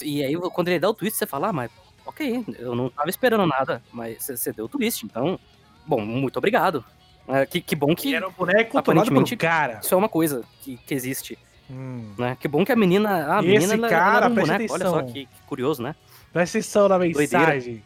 [0.02, 1.72] E aí, quando ele dá o twist, você fala, ah, mas
[2.06, 5.40] ok, eu não tava esperando nada, mas você- deu o twist, então.
[5.88, 6.84] Bom, muito obrigado.
[7.28, 9.80] É, que, que bom E que era um boneco Aparentemente- cara.
[9.82, 11.38] isso é uma coisa que, que existe,
[11.70, 12.14] Hum.
[12.18, 12.36] né?
[12.40, 13.38] Que bom que a menina.
[13.38, 14.74] A Esse menina ela cara, um presta boneco.
[14.74, 15.14] Olha só atenção.
[15.14, 15.96] que, que curioso, né?
[16.32, 17.22] Presta atenção na Doideira.
[17.22, 17.84] mensagem,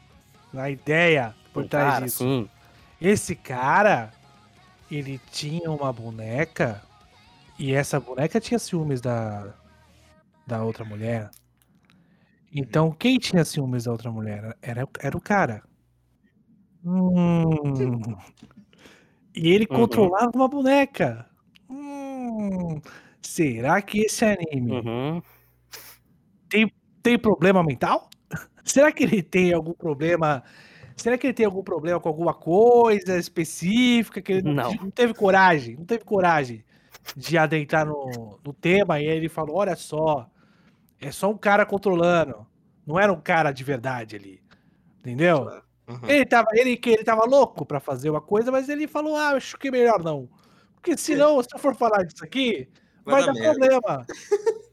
[0.54, 2.24] na ideia por Um trás cara, disso.
[2.24, 2.50] assim,
[3.00, 4.12] Esse cara,
[4.90, 6.82] ele tinha uma boneca
[7.60, 9.54] e essa boneca tinha ciúmes da,
[10.46, 11.30] da outra mulher.
[12.54, 14.56] Então, quem tinha ciúmes da outra mulher?
[14.62, 15.62] Era, era o cara.
[16.84, 18.16] Hum.
[19.36, 19.78] E ele Uhum.
[19.78, 21.30] controlava uma boneca.
[21.70, 22.82] Hum.
[23.22, 25.22] Será que esse anime uhum.
[27.02, 28.10] tem problema mental?
[28.64, 30.44] Será que ele tem algum problema?
[30.96, 34.92] Será que ele tem algum problema com alguma coisa específica que ele não, Não.
[34.92, 35.76] teve coragem?
[35.76, 36.66] Não teve coragem
[37.16, 40.30] de adentrar no, no tema e aí ele falou: olha só,
[41.00, 42.46] é só um cara controlando,
[42.86, 44.42] não era um cara de verdade ali.
[45.00, 45.48] Entendeu?
[45.88, 46.10] Aham.
[46.10, 49.58] Ele tava, ele, ele tava louco pra fazer uma coisa, mas ele falou: ah, acho
[49.58, 50.28] que é melhor não.
[50.76, 52.68] Porque senão, se eu for falar disso aqui,
[53.12, 53.60] vai, dar merda.
[53.82, 54.06] problema.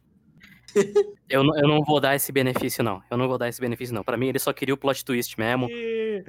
[1.30, 3.00] Eu, não- eu não vou dar esse benefício, não.
[3.08, 4.02] Eu não vou dar esse benefício, não.
[4.02, 5.68] Pra mim, ele só queria o plot twist mesmo.
[5.70, 6.24] E-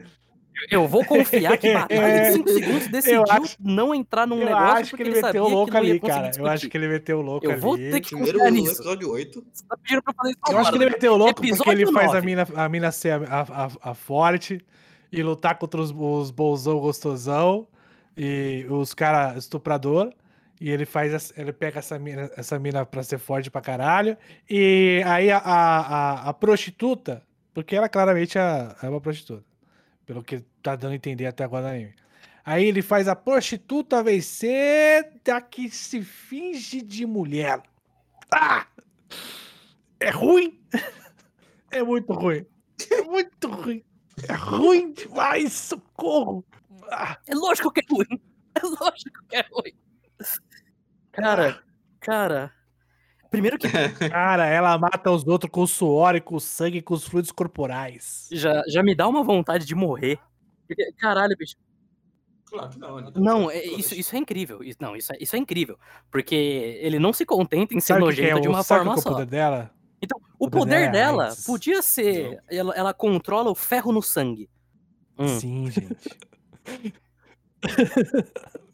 [0.70, 4.78] Eu vou confiar que Batalha em 5 segundos decidiu acho- não entrar num Eu negócio
[4.78, 6.32] acho que ele ele meteu o que louco ali, cara.
[6.38, 7.60] Eu acho que ele meteu o louco Eu ali.
[7.60, 8.74] vou ter que Primeiro confiar nisso.
[8.76, 9.44] episódio 8.
[9.52, 10.96] Você tá pedindo pra fazer isso Eu acho que ele agora.
[10.96, 13.94] meteu o louco porque ele faz a mina, a mina ser a, a, a- a
[13.96, 14.64] forte
[15.12, 17.68] e lutar contra os, os bolsão gostosão
[18.16, 20.14] e os cara estuprador.
[20.60, 24.18] E ele faz ele pega essa mina, essa mina pra ser forte pra caralho.
[24.50, 27.22] E aí a, a, a- a prostituta,
[27.54, 29.44] porque ela claramente é, é uma prostituta,
[30.06, 31.94] pelo que tá dando a entender até agora no anime.
[32.46, 37.62] Aí ele faz a prostituta vencer da que se finge de mulher.
[38.32, 38.66] Ah!
[40.00, 40.60] É ruim?
[41.72, 42.46] É muito ruim.
[42.90, 43.84] É muito ruim.
[44.30, 46.46] É ruim demais, socorro.
[46.90, 48.22] Ah, É lógico que é ruim.
[48.56, 49.74] É lógico que é ruim.
[51.12, 51.62] Cara,
[52.00, 52.52] cara.
[53.32, 53.68] Primeiro que
[54.10, 58.28] cara, ela mata os outros com suor e com sangue e com os fluidos corporais.
[58.32, 60.20] já, já me dá uma vontade de morrer.
[60.98, 61.56] Caralho, bicho.
[62.46, 63.12] Claro que não, né?
[63.16, 64.64] Não, é- isso, isso é incrível.
[64.64, 65.78] Isso, não, isso é, isso é incrível.
[66.12, 68.94] Porque ele não se contenta em ser Sabe que nojento é de uma sabe forma
[68.94, 69.10] que é o só.
[69.12, 69.72] poder dela?
[70.02, 72.42] Então, o O poder poder dela é podia ser.
[72.48, 74.50] Ela, ela controla o ferro no sangue.
[75.18, 75.28] Hum.
[75.40, 75.98] Sim, gente.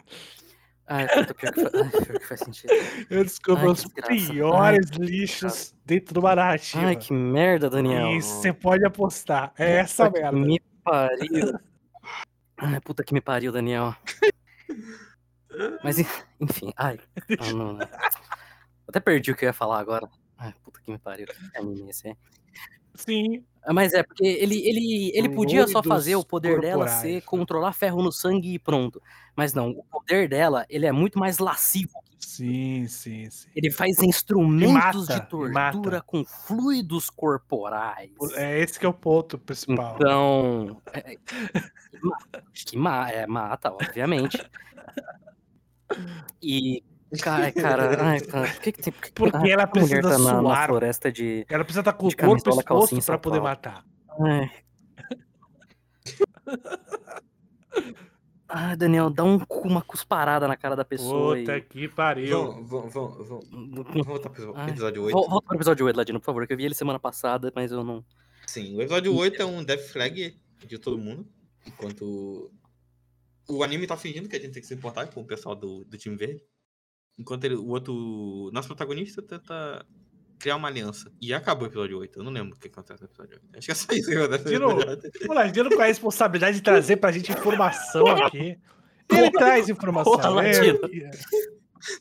[1.13, 2.73] Puta, pior que, fa- ai, pior que faz sentido.
[3.09, 6.85] Eu descubro Ai, os que piores Ai, lixos dentro de uma narrativa.
[6.85, 8.11] Ai, que merda, Daniel.
[8.11, 9.53] E você pode apostar.
[9.57, 10.37] É essa Puta que merda.
[10.47, 11.59] me pariu.
[12.57, 13.95] Ai, puta que me pariu, Daniel.
[15.83, 16.05] Mas, en-
[16.39, 16.99] enfim, ai.
[17.39, 17.87] Não, não, não.
[18.87, 20.09] Até perdi o que eu ia falar agora.
[20.37, 21.27] Ai, puta que me pariu.
[21.27, 22.15] Que anime esse é.
[22.95, 23.45] Sim.
[23.63, 27.21] Ah, Mas é, porque ele, ele, ele podia só fazer o poder dela ser né?
[27.21, 29.01] controlar ferro no sangue e pronto.
[29.35, 32.01] Mas não, o poder dela, ele é muito mais lascivo.
[32.19, 33.49] Sim, sim, sim.
[33.55, 38.11] Ele faz instrumentos mata, de tortura com fluidos corporais.
[38.35, 39.95] É esse que é o ponto principal.
[39.95, 40.81] Então.
[40.93, 41.17] É, é,
[42.53, 44.37] que ma é, mata, obviamente.
[46.41, 46.83] E.
[47.21, 48.93] Cara, cara, ai, cara, por que, que tem.
[48.93, 50.67] por que- Porque ai, ela precisa tá na, na suar.
[50.67, 51.45] floresta de.
[51.49, 53.83] Ela precisa estar com o corpo exposto pra poder matar.
[54.19, 54.51] Ai.
[58.53, 61.37] Ah, Daniel, dá um, uma cusparada na cara da pessoa.
[61.37, 61.61] Puta e...
[61.61, 62.51] que pariu.
[62.65, 64.05] Vamos, vamos, vamos, vamos.
[64.05, 65.13] Voltar pro Ai, episódio 8.
[65.13, 67.71] Vol- Volta pro episódio 8, Ladino, por favor, que eu vi ele semana passada, mas
[67.71, 68.03] eu não.
[68.45, 71.25] Sim, o episódio 8 é um death flag de todo mundo.
[71.65, 72.51] Enquanto
[73.47, 75.85] o anime tá fingindo que a gente tem que se importar com o pessoal do,
[75.85, 76.43] do time verde.
[77.17, 78.49] Enquanto ele- o outro.
[78.53, 79.85] Nosso protagonista tenta
[80.39, 81.11] criar uma aliança.
[81.21, 82.19] E acabou o episódio 8.
[82.19, 83.57] Eu não lembro o que acontece no episódio 8.
[83.57, 84.81] Acho que é só isso que acontece no De novo.
[84.81, 85.29] episódio 8.
[85.31, 88.57] O Ladino com a responsabilidade de trazer pra gente informação aqui.
[89.11, 90.13] Ele traz informação.
[90.13, 90.79] Porra, é- Ladino.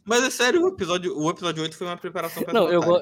[0.04, 3.00] Mas é sério, o episódio, o episódio 8 foi uma preparação pra Não, eu, go...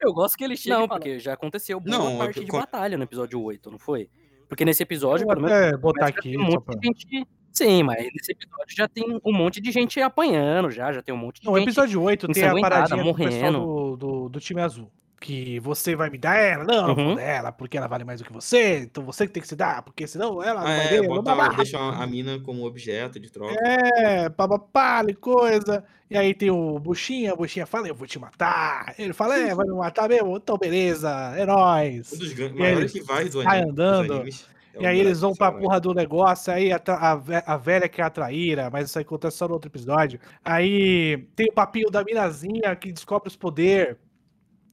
[0.00, 0.78] eu gosto que ele chega.
[0.78, 4.08] Não, porque já aconteceu boa Não, parte eu- de batalha no episódio 8, não foi?
[4.48, 5.56] Porque nesse episódio, pelo menos.
[5.56, 6.30] até botar aqui.
[6.36, 7.28] de gente.
[7.54, 11.18] Sim, mas nesse episódio já tem um monte de gente apanhando, já, já tem um
[11.18, 11.68] monte de Não, o gente.
[11.68, 13.60] episódio 8 tem a paradinha morrendo.
[13.60, 14.90] do, do, do time azul.
[15.20, 16.64] Que você vai me dar ela?
[16.64, 17.14] Não, Uhum.
[17.14, 18.80] dar ela, porque ela vale mais do que você.
[18.80, 21.06] Então você que tem que se dar, porque senão ela não Ah, vai é, ver.
[21.06, 23.54] bota, blá, blá, deixa a, mina como objeto de troca.
[23.64, 25.84] É, papapá, e coisa.
[26.10, 28.94] E aí tem o Buchinha, a Buchinha fala, eu vou te matar.
[28.98, 30.36] Ele fala, é, vai me matar mesmo?
[30.36, 32.12] Então beleza, é nóis.
[32.12, 33.62] Um dos maiores rivais do anime.
[33.62, 35.62] dos andando, animes é E aí eles vão pra Samurai.
[35.62, 39.04] porra do negócio, aí a, a, a velha que é a traíra, mas isso aí
[39.04, 40.18] acontece só no outro episódio.
[40.44, 43.96] Aí tem o papinho da minazinha que descobre os poderes.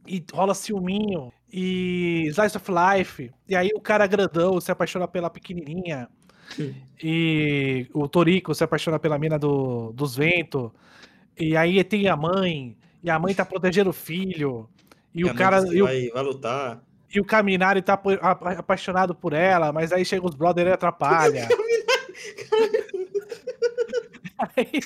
[0.07, 1.31] E rola ciúminho.
[1.51, 3.31] E Slice of Life.
[3.47, 6.09] E aí o cara grandão se apaixona pela pequenininha.
[7.01, 10.71] e o Torico se apaixona pela mina do, dos ventos.
[11.39, 12.77] E aí tem a mãe.
[13.03, 14.69] E a mãe tá protegendo o filho.
[15.13, 15.63] E A o cara.
[15.65, 16.83] que E o vai, vai lutar.
[17.13, 17.93] E o Caminari tá
[18.57, 21.47] apaixonado por ela, mas aí chega os brother e atrapalha.
[24.55, 24.81] aí...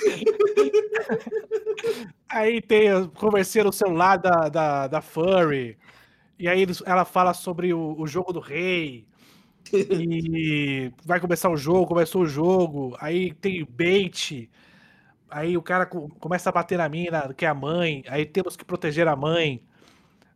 [2.29, 5.77] aí tem eu conversei no celular da, da, da Furry.
[6.39, 9.07] E aí ela fala sobre o, o jogo do rei.
[9.73, 12.95] E vai começar o jogo, começou o jogo.
[12.99, 14.49] Aí tem bait.
[15.29, 18.03] Aí o cara co- começa a bater na mina, que é a mãe.
[18.09, 19.61] Aí temos que proteger a mãe.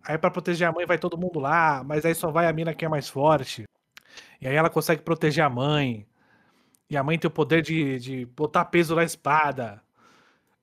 [0.04, 2.74] Aí pra proteger a mãe vai todo mundo lá, mas aí só vai a mina
[2.74, 3.66] que é mais forte.
[4.42, 6.06] E aí ela consegue proteger a mãe.
[6.90, 9.82] E a mãe tem o poder de, de botar peso na espada.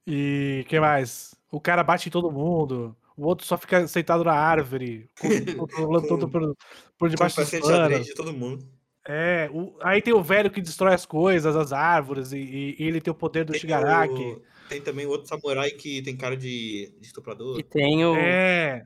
[0.06, 1.34] E que mais?
[1.50, 2.96] O cara bate em todo mundo.
[3.16, 6.56] O outro só fica sentado na árvore, co- controlando tudo por,
[6.98, 8.06] por debaixo dos panos.
[8.06, 8.66] de todo mundo.
[9.08, 12.84] É, o- aí tem o velho que destrói as coisas, as árvores, e, e- e
[12.84, 14.12] ele tem o poder do Tem, Shigaraki.
[14.14, 17.58] o- tem também o outro samurai que tem cara de, de estuprador.
[17.58, 18.16] E tem o.
[18.16, 18.84] É,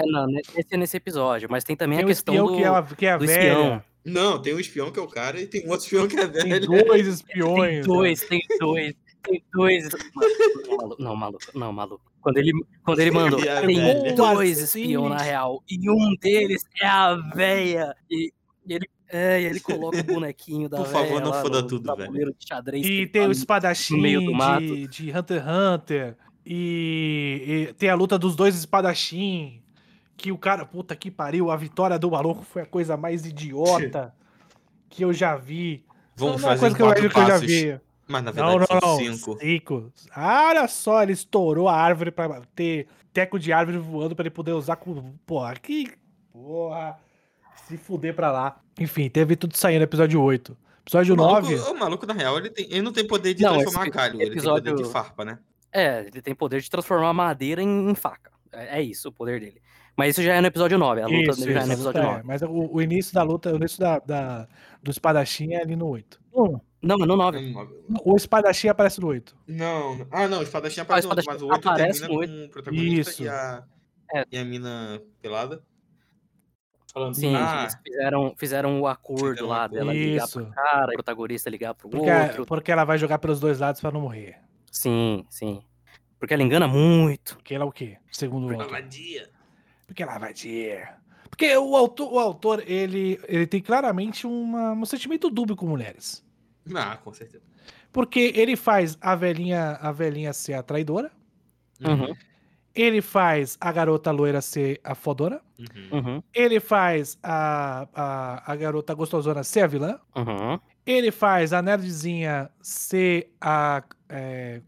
[0.00, 2.56] É, não, ne- esse é nesse episódio, mas tem também tem a questão espião do,
[2.56, 3.48] que é a, que é a do velha.
[3.52, 3.82] espião.
[4.04, 6.26] Não, tem um espião que é o cara e tem um outro espião que é
[6.28, 6.66] Tem velho.
[6.66, 7.86] dois Tem espiões.
[7.86, 9.88] dois, tem dois, tem dois.
[10.68, 12.12] Não, maluco, não, maluco, não, maluco.
[12.20, 12.52] Quando ele,
[12.84, 14.14] quando ele mandou, a tem velha?
[14.14, 17.94] dois espião na real, e um deles é a véia.
[18.10, 18.32] E,
[18.66, 21.62] e ele, é, e ele coloca o bonequinho da Por favor, véia não lá foda
[21.62, 22.34] no tudo, velho.
[22.74, 24.60] E tem o tá espadachim no meio do mato.
[24.64, 26.16] de, de Hunter x Hunter.
[26.50, 29.62] E, e tem a luta dos dois espadachim.
[30.18, 34.12] Que o cara, puta que pariu, a vitória do maluco foi a coisa mais idiota
[34.90, 35.82] que eu já vi.
[36.16, 37.80] Vamos Não uma fazer coisa que que eu já vi.
[38.06, 38.96] Mas na verdade não, são não.
[38.98, 39.38] cinco.
[39.38, 39.92] Cinco.
[40.16, 44.52] Olha só, ele estourou a árvore pra ter teco de árvore voando pra ele poder
[44.52, 45.12] usar com.
[45.24, 45.92] Porra, que.
[46.32, 46.98] Porra.
[47.68, 48.60] Se fuder pra lá.
[48.80, 50.56] Enfim, teve tudo saindo no episódio 8.
[50.82, 51.54] Episódio O maluco, 9.
[51.70, 54.14] o maluco, na real, ele, tem, ele não tem poder de Não, transformar esse galho,
[54.14, 55.38] ele tem episódio- poder de farpa, né?
[55.70, 58.30] É, ele tem poder de transformar madeira em, em faca.
[58.50, 59.60] É, é isso o poder dele.
[59.98, 61.00] Mas isso já é no episódio 9.
[61.02, 62.22] A luta Isso, já é isso, no a episódio é, 9.
[62.24, 64.48] Mas o, o início da luta, o início da, da-
[64.82, 66.20] do espadachim é ali no 8.
[66.80, 67.54] Não, é no 9.
[68.04, 69.36] O espadachim aparece no 8.
[69.48, 70.06] Não, não.
[70.12, 72.44] ah não, o espadachim aparece no outro, mas o espadachim 8 aparece termina no com
[72.46, 73.22] o protagonista Isso.
[73.24, 73.64] e a,
[74.14, 74.24] É.
[74.30, 75.62] e a mina pelada.
[76.92, 80.40] Falando, Sim, ah, eles fizeram, fizeram o acordo Fizeram lá dela ligar Isso.
[80.40, 82.46] pro cara, o protagonista ligar pro Porque, outro.
[82.46, 84.36] porque ela vai jogar pelos dois lados pra não morrer.
[84.72, 85.60] Sim, sim.
[86.18, 87.34] Porque ela engana muito.
[87.36, 87.98] Porque ela é o quê?
[88.10, 88.70] Segundo o autor.
[88.70, 89.28] vadia.
[89.88, 90.86] Porque ela vai dir.
[91.28, 96.24] Porque o autor, o autor ele, ele tem claramente uma- um sentimento dúbio com mulheres.
[96.74, 97.42] Ah, com certeza.
[97.90, 101.10] Porque ele faz a velhinha, a velhinha ser a traidora.
[101.84, 102.14] Uhum,
[102.74, 105.40] Ele faz a garota loira ser a fodona.
[105.58, 105.98] Uhum.
[105.98, 109.98] uhum, Ele faz a, a, a garota gostosona ser a vilã.
[110.14, 110.60] uhum.
[110.84, 114.60] Ele faz a nerdzinha ser a é,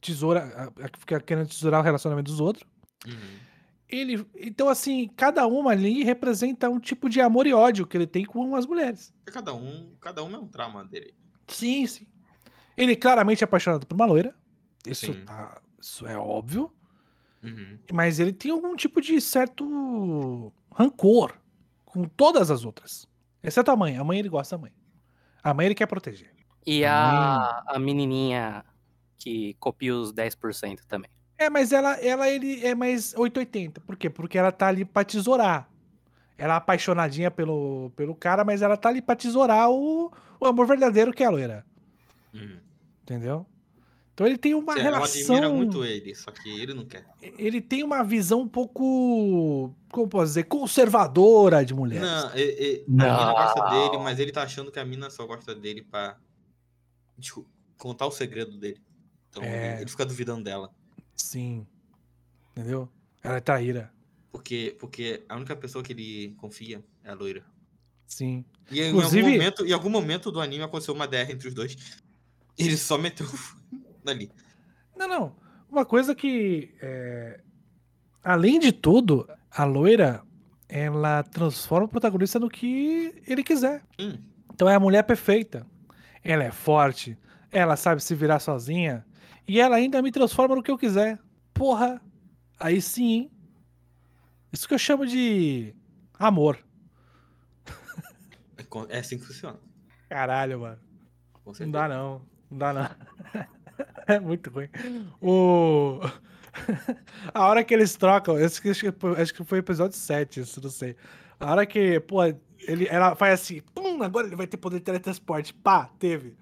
[0.00, 2.64] tesoura, a, a que fica querendo tesourar o relacionamento dos outros.
[3.06, 3.45] Uhum.
[3.88, 8.06] Ele, então, assim, cada uma ali representa um tipo de amor e ódio que ele
[8.06, 9.14] tem com as mulheres.
[9.26, 11.14] Cada um, cada um é um trauma dele.
[11.46, 12.06] Sim, sim.
[12.76, 14.34] Ele é claramente apaixonado por uma loira.
[14.86, 16.72] Isso, tá- isso é óbvio.
[17.42, 17.78] Uhum.
[17.92, 21.32] Mas ele tem algum tipo de certo rancor
[21.84, 23.06] com todas as outras.
[23.42, 23.96] Exceto a mãe.
[23.96, 24.72] A mãe ele gosta da mãe.
[25.42, 26.34] A mãe ele quer proteger.
[26.66, 28.64] E a, a menininha
[29.16, 31.10] que copia os 10% também.
[31.38, 33.80] É, mas ela, ela ele é mais 880.
[33.82, 34.08] Por quê?
[34.08, 35.68] Porque ela tá ali pra tesourar.
[36.38, 40.66] Ela é apaixonadinha pelo, pelo cara, mas ela tá ali pra tesourar o, o amor
[40.66, 41.64] verdadeiro que é a loira.
[42.34, 42.58] Uhum.
[43.02, 43.46] Entendeu?
[44.12, 45.34] Então ele tem uma Ela relação.
[45.36, 47.04] admira muito ele, só que ele não quer.
[47.20, 49.74] Ele tem uma visão um pouco.
[49.90, 50.44] Como posso dizer?
[50.44, 52.06] Conservadora de mulheres.
[52.08, 53.18] Não, e- e- a Não.
[53.18, 56.16] mina gosta dele, mas ele tá achando que a mina só gosta dele pra
[57.20, 57.46] tipo,
[57.78, 58.80] contar o segredo dele.
[59.28, 59.72] Então É.
[59.74, 60.70] ele, ele fica duvidando dela.
[61.16, 61.66] Sim.
[62.52, 62.88] Entendeu?
[63.22, 63.92] Ela é traíra.
[64.30, 67.42] Porque, porque a única pessoa que ele confia é a loira.
[68.06, 68.44] Sim.
[68.70, 71.54] E em, Inclusive- algum momento, em algum momento do anime aconteceu uma DR entre os
[71.54, 71.76] dois.
[72.58, 73.26] Ele só meteu
[74.06, 74.30] ali.
[74.96, 75.36] Não, não.
[75.70, 76.74] Uma coisa que.
[76.80, 77.40] é,
[78.22, 80.22] Além de tudo, a loira
[80.68, 83.84] ela transforma o protagonista no que ele quiser.
[84.00, 84.18] Hum,
[84.52, 85.64] Então é a mulher perfeita.
[86.24, 87.16] Ela é forte,
[87.52, 89.06] ela sabe se virar sozinha
[89.46, 91.18] e ela ainda me transforma no que eu quiser.
[91.54, 92.00] Porra,
[92.58, 93.12] aí sim.
[93.12, 93.30] hein?
[94.52, 95.74] Isso que eu chamo de
[96.18, 96.58] amor.
[98.56, 99.58] é, é assim que funciona.
[100.08, 100.78] Caralho, mano.
[101.60, 102.22] Não dá não.
[102.50, 102.90] Não dá não.
[104.08, 104.68] É muito ruim.
[105.20, 106.00] O...
[107.34, 110.62] A hora que eles trocam, acho que, acho que- acho que foi episódio 7, isso
[110.62, 110.96] não sei.
[111.38, 114.84] A hora que, pô, ele, ela faz assim, pum, agora ele vai ter poder de
[114.84, 115.52] teletransporte.
[115.52, 116.34] Pá, teve.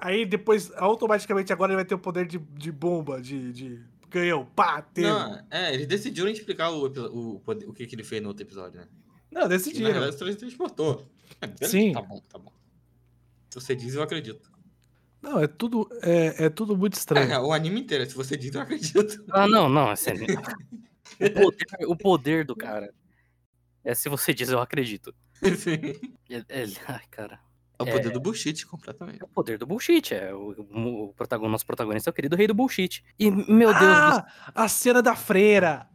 [0.00, 4.46] Aí depois, automaticamente, agora ele vai ter o poder de, de bomba, de, de canhão.
[4.46, 5.06] Pá, teve.
[5.08, 8.28] Não, Não, é, eles decidiram explicar o, o, poder- o que, que ele fez no
[8.28, 8.88] outro episódio, né?
[9.30, 9.92] Na decidiram.
[10.00, 11.06] verdade, ele transportou.
[11.60, 11.92] É, Sim.
[11.92, 12.52] Tá bom, tá bom.
[13.50, 14.50] Se você diz, eu acredito.
[15.22, 17.30] Não, é tudo, é, é tudo muito estranho.
[17.30, 19.24] É, o anime inteiro, se você diz, eu acredito.
[19.30, 19.90] Ah, não, não.
[19.90, 20.10] Assim,
[21.20, 22.92] o, poder, o poder do cara.
[23.84, 25.14] É se você diz, eu acredito.
[25.56, 25.98] Sim.
[26.28, 27.38] É- é- ai, cara.
[27.80, 29.22] É o poder do bullshit, completamente.
[29.22, 30.12] É o poder do bullshit.
[30.14, 33.02] É o, o, nosso protagonista é o querido rei do bullshit.
[33.18, 35.88] E, meu Deus, do ah, a cena da freira.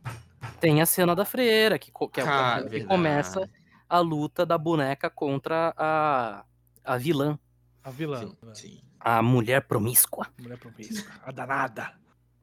[0.59, 2.85] tem a cena da freira, que, que, é o- Ah, que verdade.
[2.85, 3.49] começa
[3.87, 6.43] a luta da boneca contra a,
[6.83, 7.37] a vilã,
[7.83, 8.19] A vilã.
[8.19, 8.81] Sim, sim.
[8.99, 10.27] a mulher promíscua.
[10.41, 11.11] Mulher promíscua.
[11.23, 11.93] A danada.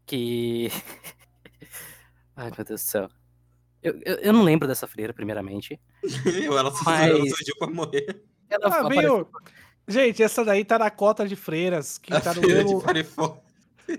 [0.06, 0.70] Que.
[2.36, 3.08] Ai, meu Deus do céu.
[3.82, 5.80] Eu, eu, eu não lembro dessa freira, primeiramente.
[6.24, 8.22] Eu, ela, só, Mas- ela surgiu pra morrer.
[8.52, 9.28] Ela Ah, veio...
[9.88, 13.40] Gente, essa daí tá na cota de freiras, que A tá no Firefox.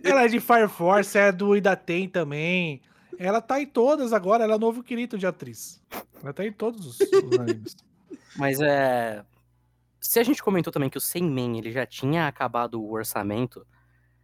[0.01, 2.81] Ela é de Fire Force, é do Idaten também.
[3.19, 5.81] Ela tá em todas agora, ela é o novo querido de atriz.
[6.23, 7.01] Ela tá em todos os, os
[7.39, 7.75] animes.
[8.37, 9.23] Mas é.
[9.99, 13.65] Se a gente comentou também que o Senmen ele já tinha acabado o orçamento,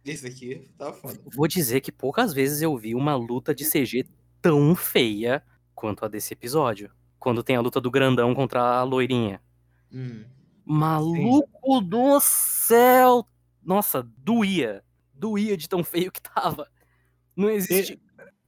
[0.04, 1.18] Esse aqui tá foda.
[1.26, 4.06] vou dizer que poucas vezes eu vi uma luta de CG
[4.42, 5.42] tão feia
[5.74, 6.90] quanto a desse episódio.
[7.18, 9.40] Quando tem a luta do grandão contra a loirinha.
[9.92, 10.24] Hum.
[10.64, 13.26] Maluco do céu!
[13.62, 14.82] Nossa, doía.
[15.14, 16.68] Doía de tão feio que tava.
[17.36, 18.00] Não existe.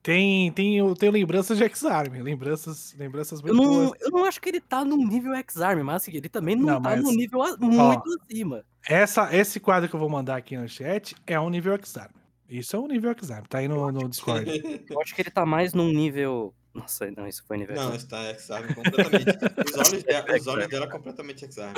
[0.03, 4.01] Tem, tem, eu tenho lembranças de X-Arm, lembranças, lembranças Eu muito não, boas.
[4.01, 6.83] eu não acho que ele tá no nível X-Arm, mas assim, ele também não, Não,
[6.83, 8.65] tá mas- no nível muito acima.
[8.89, 12.11] Essa, esse quadro que eu vou mandar aqui no chat é um nível X-Arm.
[12.49, 13.45] Isso é um nível X-Arm.
[13.49, 14.51] Tá aí no, no Discord.
[14.91, 16.53] Eu acho que ele tá mais num nível.
[16.75, 17.77] Nossa, não, isso foi nível.
[17.77, 19.29] Não, está X-Arm completamente.
[19.67, 21.75] Os olhos, dela, os olhos dela completamente X-Arm.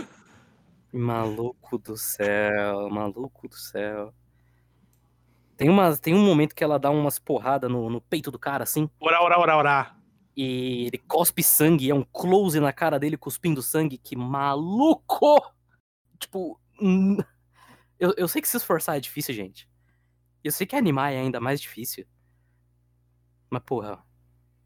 [0.92, 4.14] Maluco do céu, maluco do céu.
[5.56, 8.62] Tem, uma, tem um momento que ela dá umas porradas no, no peito do cara,
[8.62, 9.96] assim, Orá, orá, orá, orá.
[10.36, 15.40] e ele cospe sangue, é um close na cara dele cuspindo sangue, que maluco!
[16.18, 17.16] Tipo, hum,
[17.98, 19.68] eu, eu sei que se esforçar é difícil, gente.
[20.42, 22.06] Eu sei que animar é ainda mais difícil.
[23.48, 24.02] Mas, porra,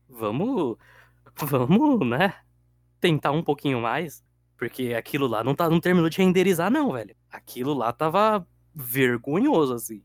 [0.09, 0.77] vamos,
[1.37, 2.35] vamos, né,
[3.01, 4.25] tentar um pouquinho mais.
[4.57, 7.15] Porque aquilo lá não, tá, não terminou de renderizar, não, velho.
[7.31, 8.45] Aquilo lá tava
[8.75, 10.03] vergonhoso, assim.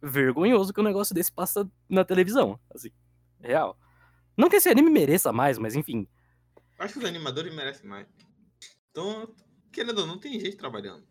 [0.00, 2.90] Vergonhoso que um negócio desse passa na televisão, assim.
[3.40, 3.76] Real.
[4.36, 6.06] Não que esse anime mereça mais, mas enfim.
[6.78, 8.06] Acho que os animadores merecem mais.
[8.90, 9.34] Então,
[9.72, 11.04] querendo ou não, tem gente trabalhando.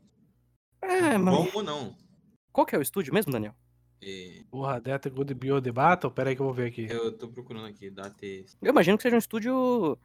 [0.82, 1.36] É, mas.
[1.36, 1.98] Bom ou não.
[2.52, 3.56] Qual que é o estúdio mesmo, Daniel?
[4.06, 6.12] E Porra, Data Good Bio The Battle?
[6.12, 6.88] Pera aí que eu vou ver aqui.
[6.90, 8.46] eu tô procurando aqui, date.
[8.62, 9.98] Eu imagino que seja um estúdio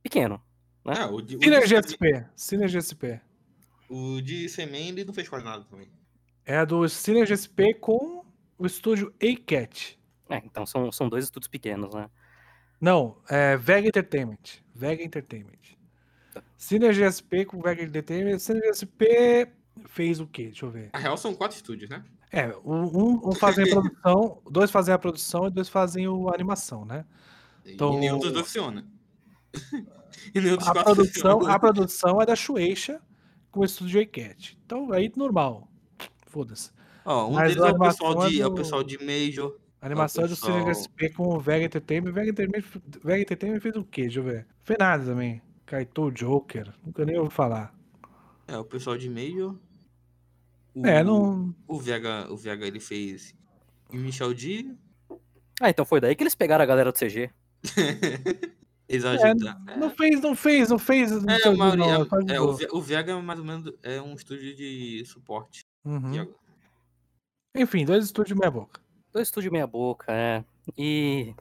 [0.00, 0.40] pequeno.
[0.84, 0.94] Né?
[0.96, 2.04] Ah, o de, o Synergy de, SP.
[2.36, 3.04] Synergy SP.
[3.88, 5.88] o de Semen ele não fez quase nada também.
[6.46, 8.24] É a do Synergy SP com
[8.56, 9.98] o estúdio A-Cat.
[10.28, 12.08] É, então são, são dois estúdios pequenos, né?
[12.80, 14.62] Não, é Vega Entertainment.
[14.72, 15.58] Vega Entertainment.
[16.56, 18.38] Synergy SP com Vega Entertainment.
[18.38, 19.50] Synergy SP
[19.86, 20.44] fez o quê?
[20.44, 20.90] Deixa eu ver.
[20.92, 22.04] A real são quatro estúdios, né?
[22.32, 26.34] É, um, um fazem a produção, dois fazem a produção e dois fazem o- a
[26.34, 27.04] animação, né?
[27.66, 28.86] Então- E nenhum dos dois funciona.
[30.34, 31.04] dos A produção,
[31.38, 31.54] funciona.
[31.54, 33.00] a produção é da Shueisha
[33.50, 34.58] com o estúdio A-Cat.
[34.64, 35.68] Então aí normal.
[36.26, 36.70] Foda-se.
[37.04, 39.56] Ó, um Mas deles é o, pessoal é de, é o do- pessoal de Major.
[39.82, 42.12] A animação é do pessoal- Synergy SP com o Vega Entertainment.
[42.12, 42.68] Vega Entertainment,
[43.02, 44.02] Vega Entertainment fez o quê?
[44.02, 44.46] Deixa eu ver.
[44.62, 45.40] Fez nada também.
[45.66, 46.72] Kaito Joker.
[46.84, 47.74] Nunca nem ouvi falar.
[48.46, 49.56] É, o pessoal de Major.
[50.74, 51.54] O, É, não.
[51.66, 53.34] O Vega, o Vega ele fez
[53.92, 54.74] Michel D.
[55.60, 57.30] Ah, então foi daí que eles pegaram a galera do CG.
[58.88, 59.60] Eles É, ajudaram.
[59.76, 61.10] não fez, não fez, não fez.
[61.10, 64.00] Não É, o que, maioria, não, de é, o, o Vega mais ou menos é
[64.00, 65.64] um estúdio de suporte.
[65.84, 66.26] Uhum.
[67.54, 68.80] Enfim, dois estúdios meia boca.
[69.12, 70.44] Dois estúdios meia boca, é.
[70.76, 71.34] E.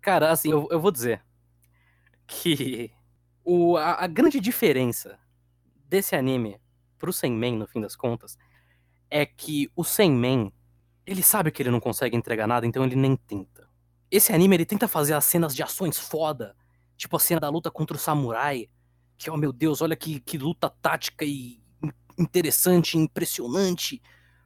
[0.00, 1.22] Cara, assim, eu, eu vou dizer
[2.26, 2.90] que
[3.44, 5.18] o, a, a grande diferença
[5.88, 6.58] desse anime
[7.02, 8.38] pro Senmen, no fim das contas,
[9.10, 10.52] é que o Senmen,
[11.04, 13.68] ele sabe que ele não consegue entregar nada, então ele nem tenta.
[14.08, 16.54] Esse anime, ele tenta fazer as cenas de ações foda,
[16.96, 18.68] tipo a cena da luta contra o samurai,
[19.18, 24.00] que, oh meu Deus, olha que, que luta tática e in- interessante, impressionante,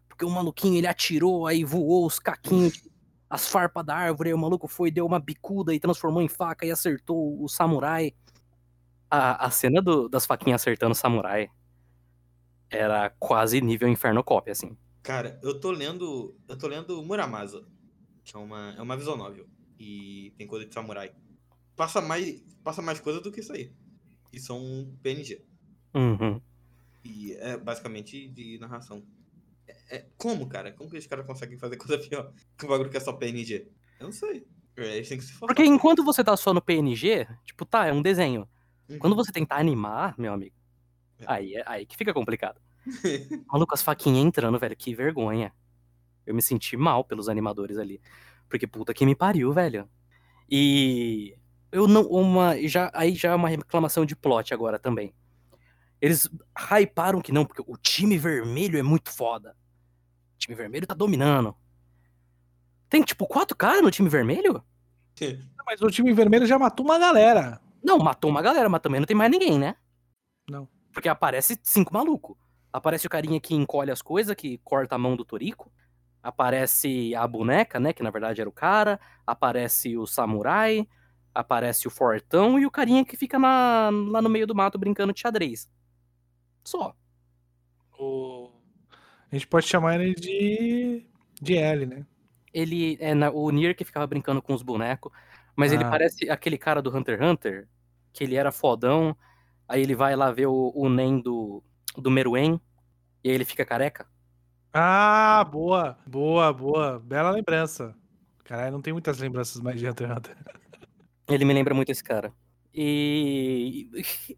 [0.09, 2.89] porque o maluquinho, ele atirou, aí voou os caquinhos,
[3.29, 6.65] as farpas da árvore, aí o maluco foi, deu uma bicuda e transformou em faca
[6.65, 8.15] e acertou o samurai.
[9.11, 11.51] A, a cena do- das faquinhas acertando o samurai
[12.71, 14.77] era quase nível Inferno Cop, assim.
[15.03, 16.37] Cara, eu tô lendo.
[16.49, 17.65] Eu tô lendo Muramasa,
[18.25, 19.47] que é uma, é uma visual novel.
[19.79, 21.13] E tem coisa de samurai.
[21.77, 23.73] Passa mais, passa mais coisa do que isso aí.
[24.33, 25.45] E são PNG.
[25.95, 26.41] Uhum.
[27.05, 29.05] E é basicamente de narração.
[29.69, 30.73] É, é- como, cara?
[30.73, 33.69] Como que os caras conseguem fazer coisa pior que um bagulho que é só PNG?
[34.01, 34.47] Eu não sei.
[34.77, 35.39] É, Eles têm que se.
[35.39, 38.49] Porque enquanto você tá só no PNG, tipo, tá, é um desenho.
[38.89, 38.99] Uhum.
[38.99, 40.56] Quando você tentar animar, meu amigo.
[41.27, 42.61] Aí, é- aí que fica complicado.
[43.51, 45.53] Maluco, as faquinhas entrando, velho, que vergonha.
[46.27, 48.01] Eu me senti mal pelos animadores ali.
[48.49, 49.89] Porque puta que me pariu, velho.
[50.51, 51.37] E
[51.73, 52.03] eu não.
[52.03, 55.15] Uma, já, aí já é uma reclamação de plot agora também.
[56.01, 56.29] Eles
[56.71, 59.57] hyparam que não, porque o time vermelho é muito foda.
[60.35, 61.55] O time vermelho tá dominando.
[62.89, 64.63] Tem tipo quatro caras no time vermelho?
[65.65, 67.61] Mas o time vermelho já matou uma galera.
[67.83, 69.77] Não, matou uma galera, mas também não tem mais ninguém, né?
[70.49, 70.69] Não.
[70.97, 72.39] Porque aparece cinco malucos.
[72.73, 75.71] Aparece o carinha que encolhe as coisas, que corta a mão do Torico.
[76.23, 77.93] Aparece a boneca, né?
[77.93, 78.99] Que na verdade era o cara.
[79.27, 80.89] Aparece o samurai.
[81.35, 85.13] Aparece o fortão e o carinha que fica na- lá no meio do mato brincando
[85.13, 85.69] de xadrez.
[86.65, 86.97] Só.
[87.99, 88.49] O...
[89.31, 91.07] A gente pode chamar ele de.
[91.43, 92.07] de L, né?
[92.55, 95.13] Ele é na- o Nier que ficava brincando com os bonecos.
[95.55, 95.91] Mas ele Ah.
[95.91, 97.69] parece aquele cara do Hunter x Hunter,
[98.15, 99.15] que ele era fodão.
[99.69, 101.63] Aí ele vai lá ver o, o Nen do,
[101.97, 102.61] do Meruem.
[103.25, 104.07] E aí ele fica careca.
[104.73, 106.99] Ah, boa, boa, boa.
[107.01, 107.95] Bela lembrança.
[108.45, 110.37] Caralho, não tem muitas lembranças mais de Hunter Hunter.
[111.29, 112.33] Ele me lembra muito esse cara.
[112.73, 113.89] E,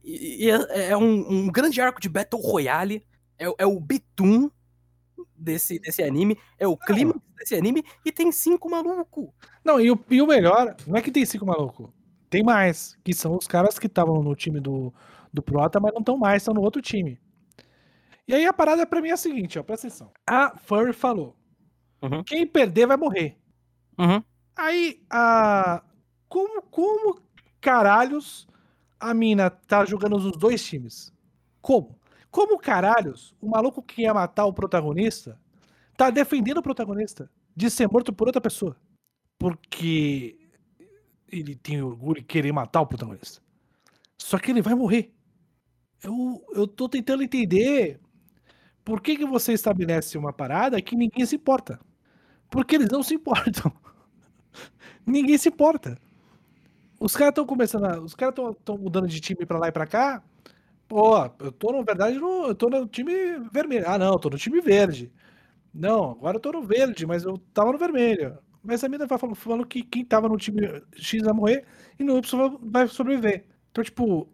[0.03, 3.05] e- e é, é um, um grande arco de Battle Royale.
[3.39, 4.51] É, é o Bitum
[5.37, 6.39] desse, desse anime.
[6.59, 7.85] É o clima desse anime.
[8.05, 9.29] E tem cinco malucos.
[9.65, 11.91] Não, e o, e o melhor, não é que tem cinco malucos.
[12.31, 14.93] Tem mais, que são os caras que estavam no time do,
[15.33, 17.19] do Prota, mas não estão mais, estão no outro time.
[18.27, 20.11] E aí a parada pra mim é a seguinte, ó, presta atenção.
[20.27, 21.37] A Furry falou:
[22.03, 22.23] Uhum.
[22.23, 23.39] quem perder vai morrer.
[23.99, 24.23] Uhum.
[24.57, 25.83] Aí a.
[26.29, 27.23] Como, como
[27.61, 28.47] caralhos
[29.01, 31.13] a mina tá jogando os dois times?
[31.63, 31.99] Como?
[32.31, 35.41] Como caralhos o maluco que ia matar o protagonista
[35.97, 38.77] tá defendendo o protagonista de ser morto por outra pessoa?
[39.39, 40.39] Porque
[41.31, 43.41] ele tem orgulho de querer matar o protagonista.
[44.19, 45.15] Só que ele vai morrer.
[46.03, 48.01] Eu, eu tô tentando entender
[48.85, 51.81] por que, que você estabelece uma parada que ninguém se importa.
[52.51, 53.73] Porque eles não se importam.
[55.07, 55.99] ninguém se importa.
[57.01, 58.01] Os caras estão começando a.
[58.01, 60.23] Os caras estão mudando de time pra lá e pra cá.
[60.89, 63.13] Pô, eu tô, na verdade, no, eu tô no time
[63.53, 63.85] vermelho.
[63.89, 65.13] Ah, não, eu tô no time verde.
[65.75, 68.39] Não, agora eu tô no verde, mas eu tava no vermelho.
[68.63, 70.63] Mas a mina vai falando, falando que quem tava no time
[70.97, 71.67] X vai morrer
[71.99, 73.47] e no Y vai sobreviver.
[73.73, 74.29] Então, tipo,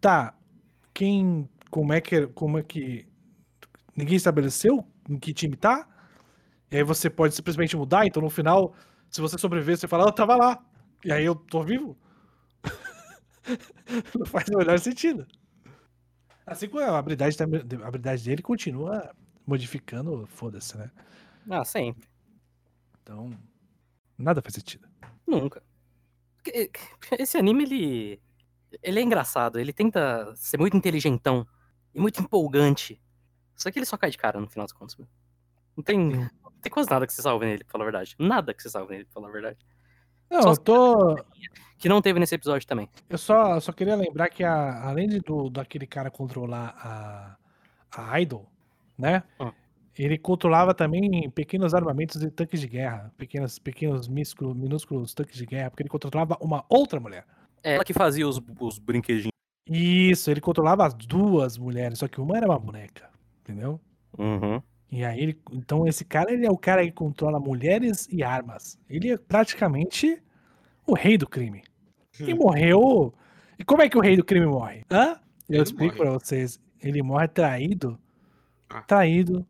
[0.00, 0.34] tá.
[0.96, 1.46] Quem.
[1.70, 2.26] Como é que.
[2.28, 3.06] Como é que.
[3.94, 5.86] Ninguém estabeleceu em que time tá?
[6.70, 8.74] E aí você pode simplesmente mudar, então no final,
[9.10, 10.64] se você sobreviver, você fala, "Ah, eu tava lá.
[11.04, 11.96] E aí eu tô vivo?
[14.18, 15.26] Não faz o menor sentido.
[16.46, 19.10] Assim como a habilidade, a habilidade dele continua
[19.46, 20.90] modificando, foda-se, né?
[21.50, 22.08] Ah, sempre.
[23.02, 23.30] Então,
[24.18, 24.88] nada faz sentido.
[25.26, 25.62] Nunca.
[26.38, 26.70] Porque
[27.18, 28.20] Esse anime, ele.
[28.82, 31.46] Ele é engraçado, ele tenta ser muito inteligentão
[31.94, 33.00] e muito empolgante.
[33.54, 34.96] Só que ele só cai de cara no final das contas.
[35.76, 38.14] Não tem, não tem quase nada que você salve nele, pra falar a verdade.
[38.18, 39.58] Nada que você salve nele, pra falar a verdade.
[40.30, 41.16] Não, Só eu tô.
[41.78, 42.88] Que não teve nesse episódio também.
[43.08, 47.36] Eu só, eu só queria lembrar que a- além de do, daquele cara controlar a,
[48.10, 48.50] a Idol,
[48.98, 49.22] né?
[49.38, 49.52] Ah.
[49.98, 53.12] Ele controlava também pequenos armamentos e tanques de guerra.
[53.16, 57.24] Pequenos, pequenos minúsculos, minúsculos tanques de guerra, porque ele controlava uma outra mulher.
[57.62, 59.30] É ela que fazia os, os brinquedinhos.
[59.68, 63.80] Isso, ele controlava as duas mulheres, só que uma era uma boneca, entendeu?
[64.16, 64.62] Uhum.
[64.90, 68.78] E aí, ele, então esse cara, ele é o cara que controla mulheres e armas.
[68.88, 70.22] Ele é praticamente
[70.86, 71.62] o rei do crime.
[72.20, 73.12] E morreu...
[73.58, 74.84] E como é que o rei do crime morre?
[74.90, 75.18] Hã?
[75.48, 76.60] Eu Ele explico pra vocês.
[76.80, 77.98] Ele morre traído,
[78.68, 78.82] Ah.
[78.82, 79.46] traído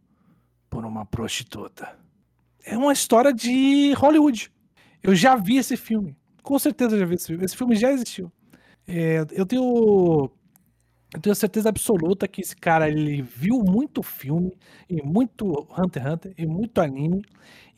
[0.70, 1.98] por uma prostituta.
[2.64, 4.50] É uma história de Hollywood.
[5.02, 6.16] Eu já vi esse filme.
[6.46, 7.44] Com certeza já vi esse filme.
[7.44, 8.30] Esse filme já existiu.
[8.86, 10.30] É, eu tenho...
[11.12, 14.56] Eu tenho certeza absoluta que esse cara ele viu muito filme
[14.88, 17.22] e muito Hunter x Hunter e muito anime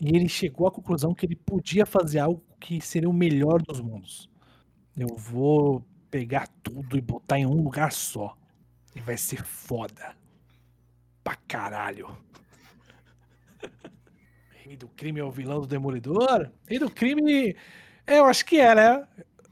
[0.01, 3.81] e ele chegou à conclusão que ele podia fazer algo que seria o melhor dos
[3.81, 4.29] mundos.
[4.95, 8.37] Eu vou pegar tudo e botar em um lugar só.
[8.95, 10.15] E vai ser foda.
[11.25, 12.15] Pra caralho.
[14.65, 16.51] Rei do crime é o vilão do Demolidor?
[16.67, 17.55] Rei do crime.
[18.09, 19.05] É, eu acho que é, né?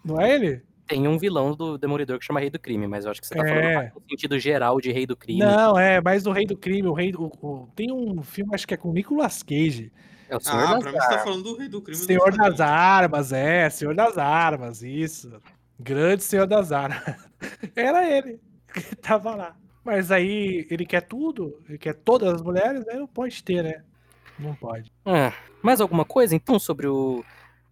[0.04, 0.62] Não é ele?
[0.88, 3.34] Tem um vilão do Demolidor que chama Rei do Crime, mas eu acho que você
[3.34, 3.48] tá É.
[3.90, 5.40] falando no sentido geral de Rei do Crime.
[5.40, 7.24] Não, é, mas o Rei do Crime, o Rei do.
[7.42, 9.92] o- tem um filme, acho que é com o Nicolas Cage.
[10.28, 12.00] É o Senhor Ah, das pra mim você tá falando do rei do crime.
[12.00, 12.68] do Senhor das quadrinho.
[12.68, 15.40] Armas, é, Senhor das Armas, isso.
[15.78, 17.00] Grande Senhor das Armas.
[17.76, 18.40] Era ele
[18.72, 19.56] que tava lá.
[19.84, 23.82] Mas aí ele quer tudo, ele quer todas as mulheres, aí não pode ter, né?
[24.38, 24.90] Não pode.
[25.04, 25.32] Ah,
[25.62, 27.24] mais alguma coisa então sobre o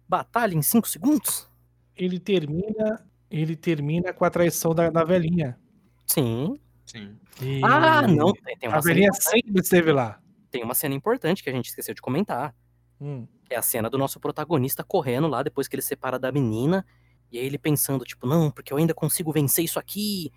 [0.07, 1.49] Batalha em 5 segundos?
[1.95, 5.57] Ele termina, ele termina com a traição da, da velhinha.
[6.05, 6.59] Sim.
[6.85, 7.17] Sim.
[7.41, 10.19] E Ah, não, tem, tem A uma, cena, velhinha sempre esteve lá.
[10.51, 12.53] tem uma cena importante que a gente esqueceu de comentar.
[13.01, 13.27] Hum.
[13.49, 16.85] É a cena do nosso protagonista correndo lá depois que ele se separa da menina.
[17.31, 20.31] E aí ele pensando, tipo, não, porque eu ainda consigo vencer isso aqui.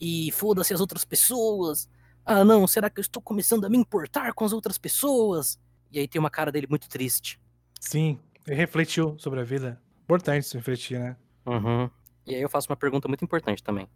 [0.00, 1.88] E foda-se as outras pessoas.
[2.24, 5.58] Ah, não, será que eu estou começando a me importar com as outras pessoas?
[5.90, 7.40] E aí tem uma cara dele muito triste.
[7.80, 8.18] Sim,
[8.48, 9.80] ele refletiu sobre a vida.
[10.02, 11.16] Importante isso refletir, né?
[11.46, 11.90] Uhum.
[12.26, 13.88] E aí eu faço uma pergunta muito importante também.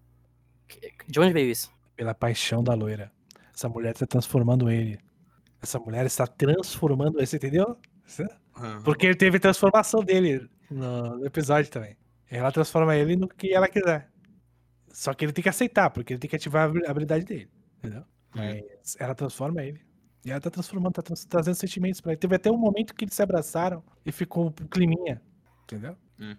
[1.09, 1.70] De onde veio isso?
[1.96, 3.11] Pela paixão da loira.
[3.55, 4.98] Essa mulher está transformando ele.
[5.61, 7.76] Essa mulher está transformando ele, você entendeu?
[8.57, 8.82] Aham.
[8.82, 11.96] Porque ele teve transformação dele no, episódio também.
[12.30, 14.11] Ela transforma ele no que ela quiser.
[14.88, 17.24] Só que ele tem que aceitar, porque ele tem que ativar a habi- a habilidade
[17.24, 17.50] dele.
[17.78, 18.05] Entendeu?
[18.34, 19.80] Mas ela transforma ele.
[20.25, 22.20] E ela tá transformando, tá trans- trazendo sentimentos pra ele.
[22.20, 25.20] Teve até um momento que eles se abraçaram e ficou um climinha.
[25.64, 25.97] Entendeu?
[26.16, 26.37] Foi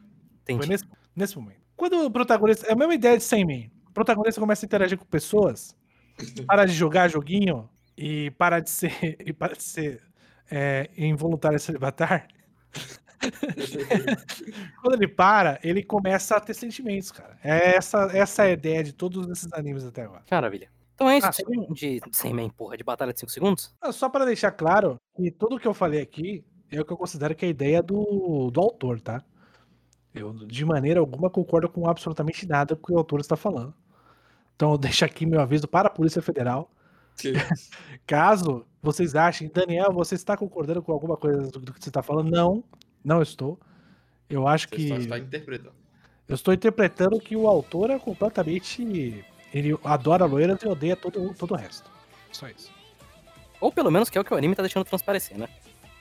[0.55, 0.69] Entendi.
[0.69, 1.61] nesse, nesse momento.
[1.75, 2.65] Quando o protagonista.
[2.67, 3.69] É a mesma ideia de 100 Man.
[3.89, 5.75] O protagonista começa a interagir com pessoas,
[6.47, 9.17] para de jogar joguinho e para de ser.
[9.25, 10.01] E para de ser
[10.49, 12.27] é, involuntário celibatar.
[14.81, 17.37] Quando ele para, ele começa a ter sentimentos, cara.
[17.43, 20.23] É essa, essa é a ideia de todos esses animes até agora.
[20.29, 20.69] Maravilha.
[21.03, 23.75] Então é isso Ah, de, de 100 Man, porra, de Batalha de 5 segundos?
[23.81, 26.97] Ah, Só para deixar claro que tudo que eu falei aqui é o que eu
[26.97, 29.23] considero que é a ideia do, do autor, tá?
[30.13, 33.73] Eu, de maneira alguma, concordo com absolutamente nada que o autor está falando.
[34.55, 36.69] Então, eu deixo aqui meu aviso para a Polícia Federal,
[38.07, 42.01] Caso vocês achem, Daniel, você está concordando com alguma coisa do, do que você está
[42.01, 42.31] falando?
[42.31, 42.63] Não,
[43.03, 43.59] não estou.
[44.29, 44.87] Eu acho Você que.
[44.87, 45.75] só está interpretando.
[46.27, 49.23] Eu estou interpretando que o autor é completamente.
[49.53, 51.89] Ele adora loiras e odeia todo, todo o resto.
[52.31, 52.71] Só isso.
[53.61, 55.47] Ou pelo menos que é o que o anime tá deixando transparecer, né?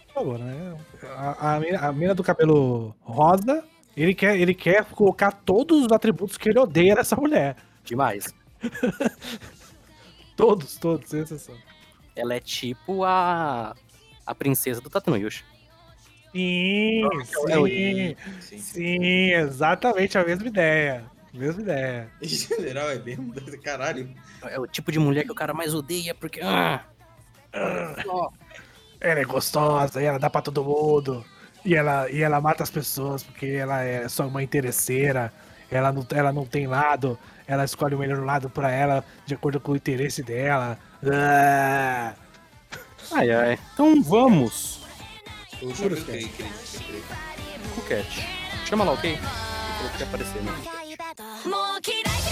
[0.08, 0.76] Por favor, né?
[1.16, 3.64] A, a, mina, a mina do cabelo rosa,
[3.96, 7.56] ele quer, ele quer colocar todos os atributos que ele odeia nessa mulher.
[7.84, 8.34] Demais.
[10.34, 11.54] Todos, todos, sem exceção.
[12.16, 13.74] Ela é tipo a.
[14.26, 15.44] a princesa do Tatooyushi.
[16.32, 18.58] Sim, sim, Sim.
[18.58, 21.04] sim, exatamente a mesma ideia.
[21.32, 22.10] Mesma ideia.
[22.20, 23.16] Em geral, é bem
[23.62, 24.14] caralho.
[24.42, 26.40] É o tipo de mulher que o cara mais odeia porque.
[26.42, 26.84] Ah,
[28.06, 28.30] ó,
[29.00, 31.24] Ela é gostosa, e ela dá pra todo mundo.
[31.64, 35.32] E ela, e ela mata as pessoas porque ela é só uma interesseira.
[35.70, 37.18] Ela não, ela não tem lado.
[37.46, 40.78] Ela escolhe o melhor lado pra ela de acordo com o interesse dela.
[41.04, 42.14] Ah,
[43.10, 43.58] Ai, ai.
[43.74, 44.80] Então vamos.
[45.58, 46.28] Queria.
[47.74, 48.26] Cuquete.
[48.66, 49.10] Chama lá, ok?
[49.12, 50.81] Ele falou que aparecer, né?
[51.20, 52.31] ーもう嫌い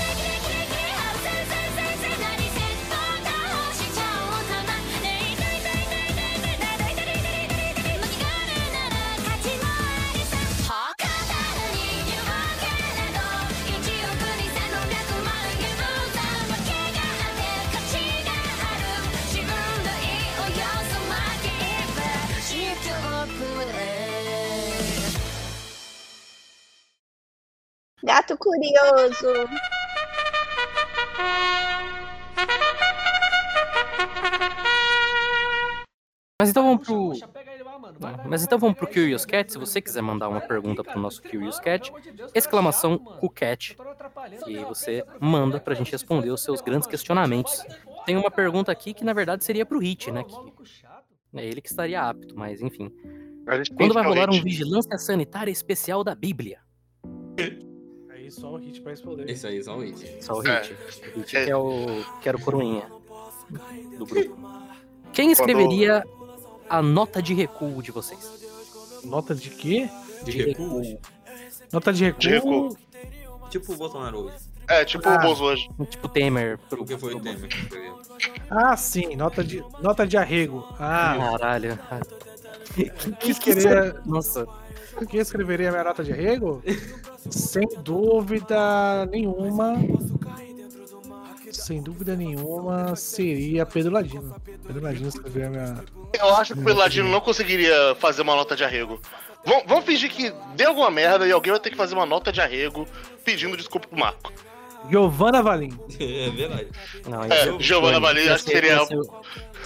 [28.03, 29.49] Gato curioso.
[36.41, 37.13] Mas então vamos pro.
[38.01, 39.53] Não, Mas então vamos pro Curious Cat.
[39.53, 41.93] Se você quiser mandar uma pergunta pro nosso Curious Cat,
[42.35, 43.77] exclamação Cucat.
[44.47, 47.63] E você manda pra gente responder os seus grandes questionamentos.
[48.07, 50.25] Tem uma pergunta aqui que na verdade seria pro Hit, né?
[50.25, 50.35] Que
[51.39, 52.91] é ele que estaria apto, mas enfim.
[53.77, 54.43] Quando vai rolar um.
[54.43, 56.61] Vigilância Sanitária Especial da Bíblia?
[58.31, 59.28] Aí só o hit pra responder.
[59.28, 60.24] Isso aí, só um hit.
[60.24, 60.62] Só o É.
[60.62, 60.72] Hit.
[61.16, 62.85] O Hit que é o, que era o coroinha
[63.99, 64.39] do grupo.
[65.12, 66.05] Quem escreveria
[66.68, 69.01] a nota de recuo de vocês?
[69.05, 69.91] Nota de quê?
[70.24, 71.01] De recuo?
[71.72, 72.20] Nota de recuo.
[72.20, 72.76] De recuo.
[73.51, 74.37] Tipo o Bolsonaro hoje.
[74.68, 75.16] É, tipo Ah.
[75.16, 75.68] o Bozo hoje.
[75.89, 76.57] Tipo Temer.
[76.68, 76.83] Pro...
[76.83, 77.49] O que foi o Temer?
[77.49, 78.01] que escreveu?
[78.49, 80.64] Ah, sim, nota de, nota de arrego.
[80.78, 81.76] Ah, Caralho.
[83.21, 84.47] quem escreveria, Nossa.
[85.09, 86.62] quem escreveria a minha nota de arrego?
[87.31, 89.75] Sem dúvida nenhuma.
[91.53, 94.35] Sem dúvida nenhuma seria Pedro Ladino.
[94.66, 95.85] Pedro Ladino escreveria a minha.
[96.18, 99.01] Eu acho que o Peladino não conseguiria fazer uma nota de arrego.
[99.45, 102.31] Vamos, vamos fingir que deu alguma merda e alguém vai ter que fazer uma nota
[102.33, 102.87] de arrego
[103.25, 104.33] pedindo desculpa pro Marco.
[104.89, 105.77] Giovanna Valim.
[106.01, 106.68] É verdade.
[107.09, 109.03] Não, É, Giovanna Valim, acho que ser- seria- ia ser o-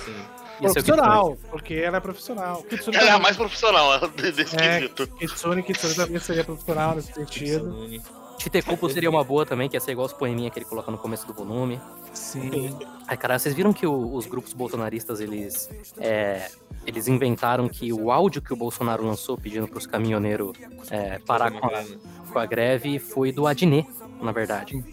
[0.04, 0.14] Sim.
[0.60, 2.62] O Profissional, porque ela é profissional.
[2.62, 5.06] Kitsune Ela é a mais profissional desse É, quesito.
[5.08, 7.70] Kitsune, Kitsune também seria profissional nesse sentido.
[7.72, 8.02] Sony.
[8.38, 10.98] Titecupo seria uma boa também, que ia ser igual os poeminha que ele coloca no
[10.98, 11.80] começo do volume.
[12.12, 12.76] Sim.
[13.06, 16.48] Ai, cara, vocês viram que o- os grupos bolsonaristas, eles, é,
[16.84, 20.52] eles inventaram que o áudio que o Bolsonaro lançou pedindo pros caminhoneiros
[20.90, 21.84] é, parar com a,
[22.32, 23.88] com a greve foi do Adnet,
[24.20, 24.84] na verdade.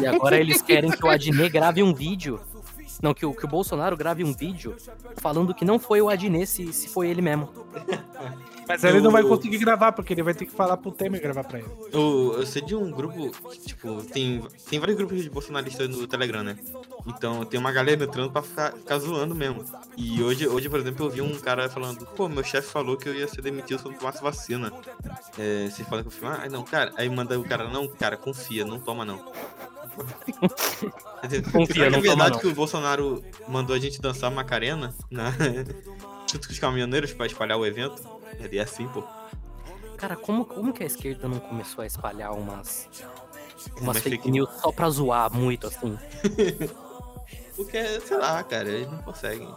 [0.00, 2.40] E agora eles querem que o Adnet grave um vídeo.
[3.02, 4.76] Não, que o, que o Bolsonaro grave um vídeo
[5.16, 7.48] falando que não foi o Adnet, se, se foi ele mesmo.
[8.68, 11.44] Mas ele não vai conseguir gravar, porque ele vai ter que falar pro Temer gravar
[11.44, 11.68] pra ele.
[11.92, 16.06] Eu, eu sei de um grupo, que, tipo, tem, tem vários grupos de bolsonaristas no
[16.06, 16.58] Telegram, né?
[17.06, 19.64] Então tem uma galera entrando pra ficar, ficar zoando mesmo.
[19.96, 23.08] E hoje, hoje, por exemplo, eu vi um cara falando, pô, meu chefe falou que
[23.08, 24.72] eu ia ser demitido se eu não tomasse vacina.
[25.38, 26.92] É, você fala que eu fui, ah, não, cara.
[26.96, 29.24] Aí manda o cara, não, cara, confia, não toma não.
[31.52, 32.38] Confia, será que não é verdade toma, não.
[32.38, 35.30] que o Bolsonaro mandou a gente dançar Macarena na...
[36.30, 38.02] junto com os caminhoneiros pra espalhar o evento?
[38.38, 39.02] É assim, pô.
[39.96, 42.88] Cara, como, como que a esquerda não começou a espalhar umas,
[43.70, 45.98] umas Umas fake fake news só pra zoar muito, assim?
[47.56, 49.48] Porque, sei lá, cara, eles não conseguem.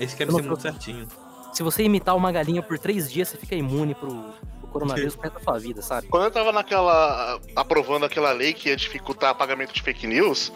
[0.00, 1.06] Eles querem ser não muito certinho.
[1.52, 4.34] Se você imitar uma galinha por três dias, você fica imune pro,
[4.66, 6.08] pro coronavírus pro resto da sua vida, sabe?
[6.08, 7.40] Quando eu tava naquela.
[7.54, 10.52] aprovando aquela lei que ia dificultar pagamento de fake news,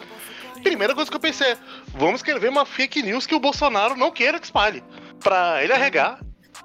[0.63, 1.57] primeira coisa que eu pensei é,
[1.95, 4.83] vamos escrever uma fake news que o Bolsonaro não queira que espalhe.
[5.19, 6.19] Pra ele arregar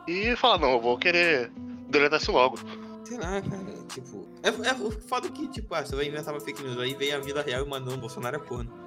[0.06, 1.50] e falar, não, eu vou querer
[1.88, 2.58] deletar isso logo.
[3.04, 4.26] Sei lá, cara, tipo.
[4.42, 7.12] É, é o foda que, tipo, ah, você vai inventar uma fake news, aí vem
[7.12, 8.85] a vida real e mandou o Bolsonaro é corno.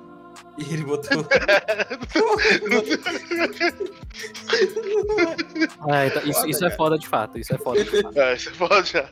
[0.58, 1.26] E ele botou.
[5.90, 8.18] Ah, então, isso, Foda, isso é foda de fato, isso é foda de fato.
[8.20, 9.10] É, você pode já.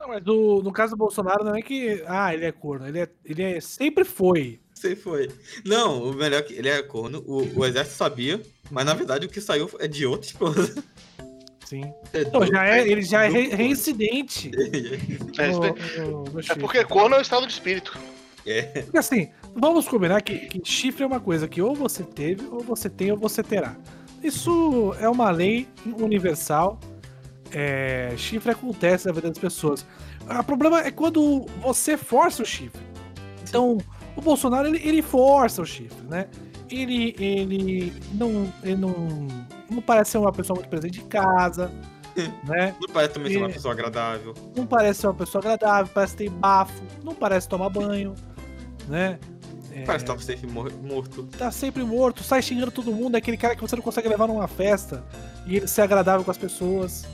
[0.00, 2.02] Não, mas do- no caso do Bolsonaro não é que.
[2.06, 2.86] Ah, ele é corno.
[2.88, 4.60] Ele, é, ele é, sempre foi.
[4.74, 5.30] Você foi.
[5.64, 8.40] Não, o melhor é que ele é corno, o, o exército sabia,
[8.70, 10.74] mas na verdade o que saiu é de outra esposa.
[11.66, 11.84] Sim.
[12.12, 14.50] É Então, já é, ele já é reincidente.
[15.38, 15.72] É, isso daí.
[16.00, 16.60] no- no- no É chifre.
[16.60, 17.96] porque corno é o estado de espírito.
[18.46, 18.82] É.
[18.82, 22.60] Porque assim, vamos combinar que, que chifre é uma coisa que ou você teve, ou
[22.60, 23.76] você tem, ou você terá.
[24.22, 26.78] Isso é uma lei universal.
[27.50, 29.86] É, chifre acontece na vida das pessoas.
[30.26, 32.80] O problema é quando você força o chifre.
[33.48, 33.78] Então,
[34.16, 36.28] o Bolsonaro ele, ele força o chifre, né?
[36.70, 38.94] Ele, ele não, ele não,
[39.68, 41.70] não parece ser uma pessoa muito presente em casa,
[42.44, 42.74] né?
[42.80, 44.34] Não parece também ser uma pessoa agradável.
[44.56, 48.14] não parece ser uma pessoa agradável, parece ter bafo, não parece tomar banho,
[48.88, 49.18] né?
[49.74, 51.22] É, Parece estar sempre mor- morto.
[51.38, 54.26] tá sempre morto, sai xingando todo mundo, é aquele cara que você não consegue levar
[54.28, 55.02] numa festa
[55.46, 57.06] e ele ser agradável com as pessoas.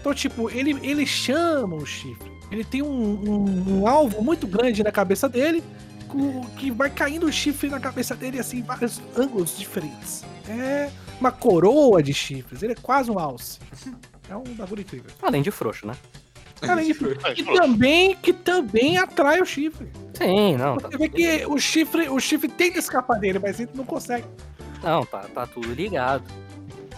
[0.00, 2.30] Então, tipo, ele, ele chama o chifre.
[2.52, 5.62] Ele tem um, um- um alvo muito grande na cabeça dele,
[6.06, 10.22] com- que vai caindo o chifre na cabeça dele, assim, em vários ângulos diferentes.
[10.48, 13.58] É uma coroa de chifres, ele é quase um alce.
[14.26, 15.10] É um bagulho incrível.
[15.20, 15.94] Além de frouxo, né?
[16.72, 19.88] É, que tipo, também, que também atrai o chifre.
[20.14, 20.76] Sim, não.
[20.76, 24.26] Tá, Você vê que o chifre, o chifre tenta escapar dele, mas ele não consegue.
[24.82, 26.24] não, tá, tá tudo ligado.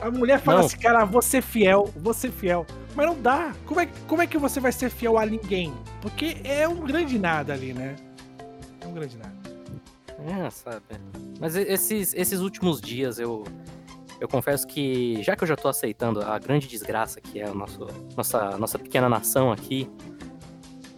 [0.01, 0.67] A mulher fala Não.
[0.67, 2.67] assim, cara, vou ser fiel, vou ser fiel.
[2.95, 3.55] Mas não dá.
[3.65, 5.73] Como é, como é que você vai ser fiel a ninguém?
[6.03, 7.97] Porque é um grande nada ali, né?
[8.83, 9.35] É um grande nada.
[10.47, 10.83] É, sabe?
[11.41, 13.45] Mas e- esses, esses últimos dias eu,
[14.21, 17.55] eu confesso que, já que eu já tô aceitando a grande desgraça que é a
[17.55, 17.87] nosso,
[18.17, 19.89] nossa, nossa pequena nação aqui,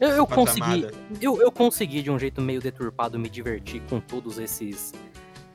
[0.00, 0.86] eu, eu consegui.
[1.20, 4.92] Eu, eu consegui, de um jeito meio deturpado, me divertir com todos esses.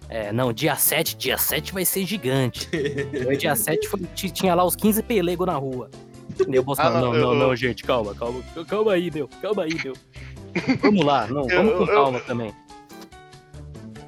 [0.10, 2.70] É, não, dia 7, dia 7 vai ser gigante.
[3.40, 5.90] Dia 7 foi, ti- tinha lá os 15 pelego na rua.
[6.48, 8.42] E o Bolsonaro, Ah, não, não, não, eu- não, gente, calma, calma.
[8.68, 9.30] Calma aí, meu.
[9.42, 9.94] Calma aí, meu.
[10.82, 12.54] Vamos lá, não, Eu- vamos com eu- calma também.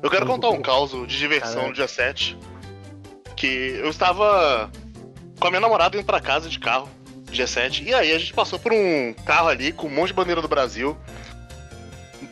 [0.03, 2.37] Eu quero contar um caos de diversão no dia 7.
[3.35, 4.71] Que eu estava
[5.39, 6.89] com a minha namorada indo pra casa de carro,
[7.29, 7.83] dia 7.
[7.83, 10.47] E aí a gente passou por um carro ali com um monte de bandeira do
[10.47, 10.97] Brasil.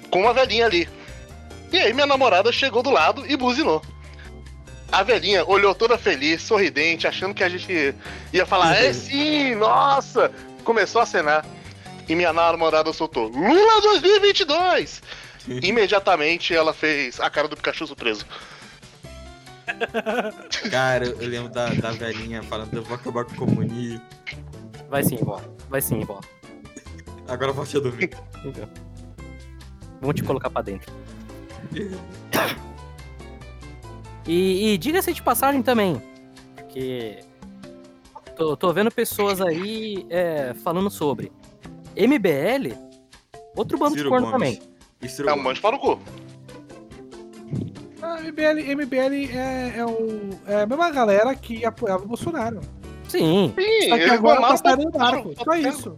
[0.09, 0.87] Com uma velhinha ali.
[1.71, 3.81] E aí minha namorada chegou do lado e buzinou.
[4.91, 7.95] A velhinha olhou toda feliz, sorridente, achando que a gente
[8.31, 10.31] ia falar, é sim, nossa!
[10.63, 11.43] Começou a acenar.
[12.07, 15.01] E minha namorada soltou, Lula 2022!
[15.47, 18.25] Imediatamente ela fez a cara do Pikachu surpreso.
[20.71, 24.01] Cara, eu lembro da, da velhinha falando, eu vou acabar com o comunismo.
[24.89, 25.41] Vai sim, vó.
[25.69, 26.19] Vai sim, vó.
[27.27, 28.11] Agora eu posso dormir.
[28.45, 28.69] Então.
[30.01, 30.91] Vamos te colocar pra dentro.
[34.27, 36.01] E, e diga-se de passagem também,
[36.55, 37.19] porque
[38.37, 41.31] tô, tô vendo pessoas aí é, falando sobre
[41.95, 42.73] MBL,
[43.55, 44.57] outro bando Ciro de corno Gomes.
[44.57, 44.69] também.
[45.01, 45.59] E Ciro É um Gomes.
[45.59, 45.99] monte para o cu.
[48.23, 52.59] MBL, MBL é, é, o, é a mesma galera que apoiava o Bolsonaro.
[53.07, 55.33] Sim, Sim, Só que agora passaram no pra- barco.
[55.43, 55.95] Só isso.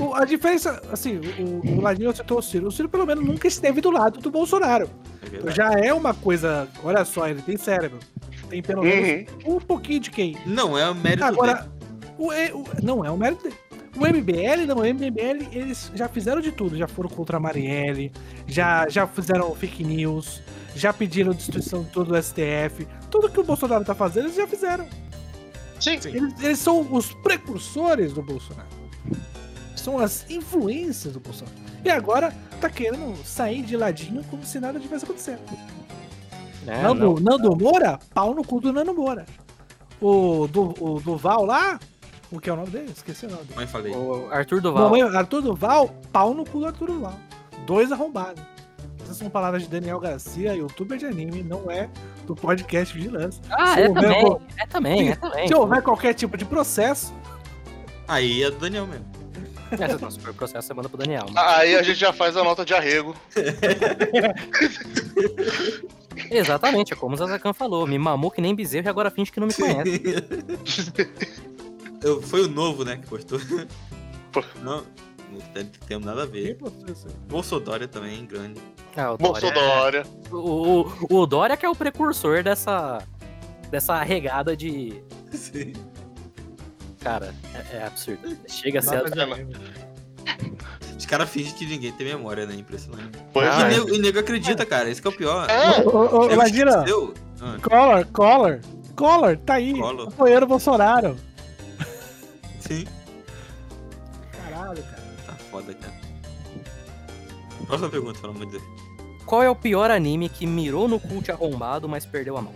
[0.00, 2.68] O- a diferença, assim, o, o Ladinho citou o Ciro.
[2.68, 4.88] O Ciro, pelo menos, nunca esteve do lado do Bolsonaro.
[5.22, 5.56] É verdade.
[5.56, 6.68] Já é uma coisa.
[6.84, 7.98] Olha só, ele tem cérebro.
[8.48, 9.56] Tem pelo menos Uhum.
[9.56, 10.38] um pouquinho de QI.
[10.46, 11.70] Não, é o mérito Agora,
[12.16, 13.56] o, E- o- não é o mérito dele.
[13.98, 16.76] O MBL, não, o MBL, eles já fizeram de tudo.
[16.76, 18.12] Já foram contra a Marielle,
[18.46, 20.40] já, já fizeram fake news,
[20.74, 22.86] já pediram destruição de todo o STF.
[23.10, 24.86] Tudo que o Bolsonaro tá fazendo, eles já fizeram.
[25.80, 25.98] Sim.
[26.04, 28.68] Eles, eles são os precursores do Bolsonaro.
[29.74, 31.56] São as influências do Bolsonaro.
[31.84, 35.40] E agora tá querendo sair de ladinho como se nada tivesse acontecendo.
[36.64, 37.14] né, Nando, não.
[37.14, 39.26] Nando Moura, pau no cu do Nando Moura.
[40.00, 41.78] O, do, o Duval lá,
[42.30, 42.92] o que é o nome dele?
[42.94, 43.56] Esqueci o nome dele.
[43.56, 43.92] Mãe falei.
[43.94, 44.84] O Arthur Duval.
[44.84, 47.14] Mamãe, Arthur Duval, pau no cu do Arthur Duval.
[47.66, 48.42] Dois arrombados.
[49.02, 51.88] Essas são palavras de Daniel Garcia, youtuber de anime, não é
[52.26, 53.42] do podcast Vigilância.
[53.50, 55.48] Ah, Se é houver também, qual- é também, é também.
[55.48, 57.14] Se houver qualquer tipo de processo,
[58.06, 59.06] Aí é do Daniel mesmo.
[59.70, 61.26] É, não, se for processo, você manda pro Daniel.
[61.30, 63.14] mas- Aí a gente já faz a nota de arrego.
[66.30, 67.86] Exatamente, é como o Zazakan falou.
[67.86, 70.02] Me mamou que nem bezerro e agora finge que não me conhece.
[72.02, 73.38] Eu, foi o novo, né, que postou.
[74.62, 74.84] Não,
[75.32, 76.58] não tem, tem nada a ver.
[77.28, 78.60] Bolsodória também, grande.
[78.96, 80.02] Ah, o Dória, Bolsonaro.
[80.30, 80.80] o,
[81.10, 82.98] o, o Dória que é o precursor dessa,
[83.70, 85.02] dessa regada de...
[85.32, 85.72] Sim.
[87.00, 88.36] Cara, é, é absurdo.
[88.46, 88.96] Chega a ser...
[88.96, 89.46] É.
[90.96, 92.54] Os caras fingem que ninguém tem memória, né?
[92.54, 93.18] Impressionante.
[93.32, 93.68] Pois Ah, e, é.
[93.78, 94.90] nego, e nego acredita, cara.
[94.90, 95.48] Esse que é o pior.
[95.48, 96.84] É, Ô, ô, ô, Nego Imagina.
[97.40, 98.60] Ah, Collor, Collor,
[98.94, 100.08] Collor, tá aí, Collor.
[100.08, 101.16] apoiando o Bolsonaro.
[102.68, 102.84] Sim.
[104.32, 105.02] Caralho, cara.
[105.26, 105.94] Tá foda, cara.
[107.66, 108.64] Próxima pergunta, pelo amor de Deus.
[109.24, 112.54] Qual é o pior anime que mirou no cult arrombado, mas perdeu a mão?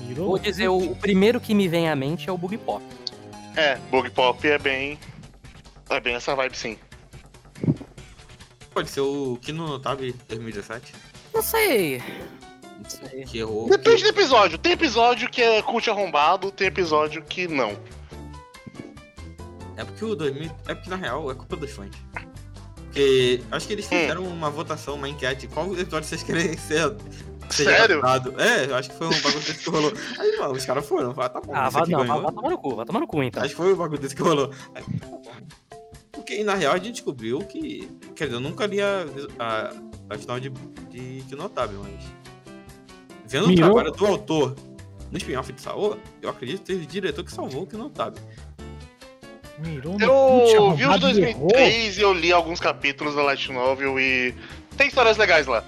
[0.00, 2.84] Mirou Vou dizer, o, o primeiro que me vem à mente é o Bug Pop.
[3.56, 4.98] É, Bug Pop é bem.
[5.90, 6.78] É bem essa vibe sim.
[8.72, 10.94] Pode ser o Kino Notabe 2017.
[11.34, 12.02] Não sei.
[12.82, 13.24] Não sei.
[13.24, 13.68] Que errou.
[13.68, 14.58] Depende do episódio.
[14.58, 17.76] Tem episódio que é cult arrombado, tem episódio que não.
[19.76, 20.50] É porque o 2000.
[20.66, 21.90] É porque na real é culpa dos fãs.
[22.76, 25.46] Porque acho que eles fizeram uma votação, uma enquete.
[25.48, 26.94] Qual episódio vocês querem ser?
[27.48, 27.98] Sério?
[27.98, 28.40] adaptado?
[28.40, 29.92] É, eu acho que foi um bagulho desse que rolou.
[30.18, 31.14] Aí, mano, os caras foram.
[31.14, 31.52] Falaram, tá bom.
[31.54, 33.42] Ah, vai, não, vai, vai tomar no cu, vai tomar no cu então.
[33.42, 34.50] Acho que foi um bagulho desse que rolou.
[34.74, 34.84] Aí,
[36.12, 37.88] Porque na real a gente descobriu que.
[38.14, 39.06] Quer dizer, eu nunca li a,
[39.38, 39.72] a,
[40.10, 40.50] a final de,
[40.90, 42.04] de que notável, mas.
[43.26, 43.70] Vendo Mirou?
[43.70, 44.54] o trabalho do autor
[45.10, 48.22] no spin-off de Saô, eu acredito que teve diretor que salvou o que notável.
[49.64, 51.48] Mirou Eu vi os arrombado e errou.
[51.48, 54.34] 2003 e eu li alguns capítulos da Light Novel e.
[54.76, 55.62] Tem histórias legais lá.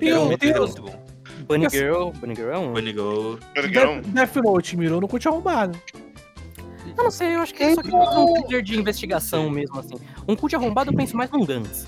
[0.00, 1.02] É muito bom.
[1.46, 2.72] Bunny Girl, Bunny Girl é um.
[2.72, 3.38] Bunny Go.
[3.54, 5.78] Death, Death Note mirou no cult arrombado.
[6.96, 9.78] Eu não sei, eu acho que é só que é um thriller de investigação mesmo,
[9.78, 9.94] assim.
[10.28, 11.86] Um cult arrombado eu penso mais num Gantz.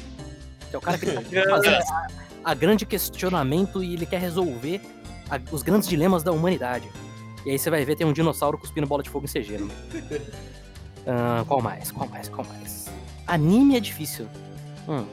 [0.71, 1.21] Que é o cara que tá
[1.51, 2.07] fazendo a,
[2.45, 4.81] a grande questionamento e ele quer resolver
[5.31, 6.89] a- os grandes dilemas da humanidade.
[7.47, 9.69] E aí você vai ver, tem um dinossauro cuspindo bola de fogo em CG, né?
[11.07, 11.91] Ah, qual mais?
[11.91, 12.29] Qual mais?
[12.29, 12.87] Qual mais?
[13.27, 14.29] Anime é difícil.
[14.89, 15.07] Hum.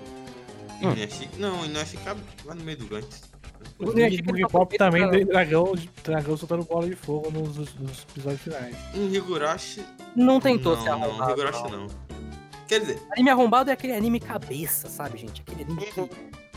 [0.81, 2.15] Não é Não, e não é ficar
[2.45, 3.31] lá no meio do Gantz.
[3.79, 5.73] Eu E achei que Bug ele Pop também tem dragão,
[6.03, 8.75] dragão soltando bola de fogo nos, nos episódios finais.
[8.95, 9.83] Um Higurashi.
[10.15, 11.31] Não tentou não, ser não, arrombado.
[11.31, 11.69] Higurashi não.
[11.69, 11.87] não.
[12.67, 15.41] Quer dizer, Anime arrombado é aquele anime cabeça, sabe, gente?
[15.41, 16.09] Aquele anime que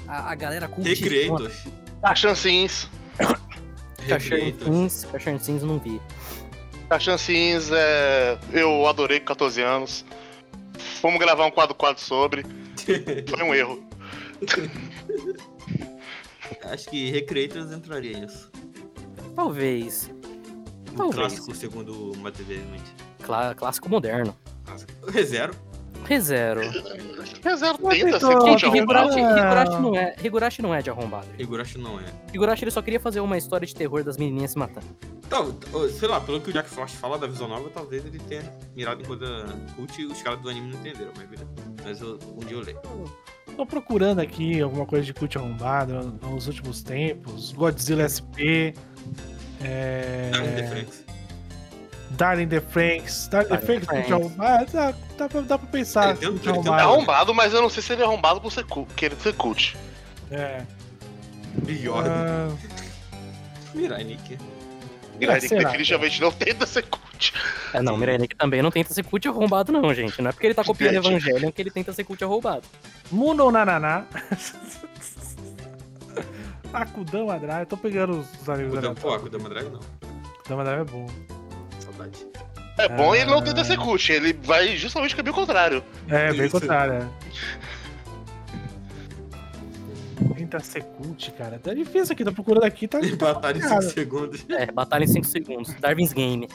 [0.07, 0.89] a, a galera curte.
[0.95, 1.65] Recreators.
[2.03, 2.89] Cachan Sims.
[4.09, 4.65] Cachorro Recreators.
[4.65, 6.01] Sims, Cachorro Sims eu não vi.
[6.89, 8.39] Cachan Sims é.
[8.53, 10.05] Eu adorei com 14 anos.
[11.03, 12.45] Vamos gravar um quadro quadro sobre.
[13.29, 13.83] Foi um erro.
[16.65, 18.51] Acho que Recreators entraria nisso.
[19.35, 20.11] Talvez.
[20.93, 21.17] Um Talvez.
[21.17, 22.93] clássico, segundo o Materialmente.
[23.23, 24.37] Clá- clássico moderno.
[25.09, 25.55] Rezero.
[26.07, 26.61] Rezero.
[27.43, 28.67] Rezero tenta então, ser.
[28.77, 29.19] Higurashi.
[29.21, 31.27] Higurashi não é, Higurashi não é de arrombado.
[31.39, 32.05] Higurashi não é.
[32.33, 34.87] Higurashi ele só queria fazer uma história de terror das menininhas se matando.
[35.29, 38.43] T- sei lá, pelo que o Jack Frost fala da visão nova, talvez ele tenha
[38.77, 39.45] mirado em coisa
[39.75, 41.51] cult e os caras do anime não entenderam, mas, beleza.
[41.83, 42.79] mas eu- um dia eu leio.
[43.57, 47.53] Tô procurando aqui alguma coisa de cult arrombado nos últimos tempos.
[47.53, 48.75] Godzilla SP.
[49.63, 50.31] É...
[50.69, 51.04] Franks.
[52.17, 53.29] Darling the Franks.
[53.29, 54.13] Darling the Franks, Franks.
[54.13, 54.73] arrombado.
[54.73, 56.17] Dá, dá, pra, dá pra pensar.
[56.23, 56.83] Ele ele É arrombado.
[56.83, 58.65] arrombado, mas eu não sei se ele é arrombado por ser
[58.97, 59.77] querer ser cult.
[60.31, 60.63] É.
[61.63, 62.09] Bjorn.
[62.09, 62.49] Ah,
[63.75, 64.39] Mirai Nikki.
[65.21, 65.63] Ele será?
[65.71, 67.33] definitivamente não tenta ser cult.
[67.73, 70.21] É, não, Mirai Nikki também não tenta ser cult arrombado, não, gente.
[70.21, 71.07] Não é porque ele tá copiando Gente.
[71.29, 72.65] Evangelion que ele tenta ser cult arrombado.
[73.11, 74.05] Mundo Nananá.
[76.73, 77.61] Akudama Drive.
[77.61, 79.81] Eu tô pegando os, os amigos O da Pô, o Dama Drag não.
[80.41, 81.07] Akudama Drive é bom.
[81.97, 82.27] Saudade.
[82.79, 83.43] É bom e ele não Ah.
[83.43, 85.85] tenta ser cult, ele vai justamente o caminho contrário.
[86.09, 86.59] É, bem Isso.
[86.61, 86.95] contrário.
[86.95, 87.09] é.
[90.37, 91.59] Tenta ser cult, cara.
[91.59, 92.99] Tá difícil aqui, tô procurando aqui, tá.
[93.19, 93.95] Tá batalha em 5 complicado.
[93.95, 94.45] segundos.
[94.51, 95.75] É, batalha em 5 segundos.
[95.75, 96.49] Darwin's Game.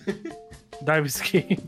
[0.82, 1.58] Darwin's Game.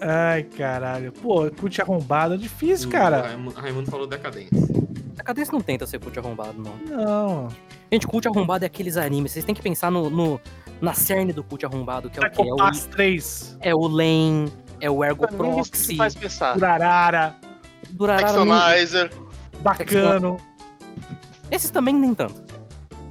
[0.00, 1.12] Ai, caralho.
[1.12, 3.22] Pô, cult arrombado é difícil, O cara.
[3.22, 4.50] Raimundo, Raimundo falou decadência.
[5.18, 6.76] A Cadência não tenta ser cult arrombado, não.
[6.78, 7.48] Não.
[7.92, 9.32] Gente, cult arrombado é aqueles animes.
[9.32, 10.40] Vocês têm que pensar no, no-
[10.80, 12.40] na cerne do cult arrombado, que é o quê?
[12.40, 13.58] É o, Psychopass 3.
[13.60, 16.54] é o Lane, é o Ergo que Proxy, faz pensar.
[16.54, 17.36] Durarara.
[17.90, 18.26] Durarara.
[18.28, 19.10] Actionizer.
[19.60, 20.38] Bacano.
[21.50, 22.42] Esses também nem tanto.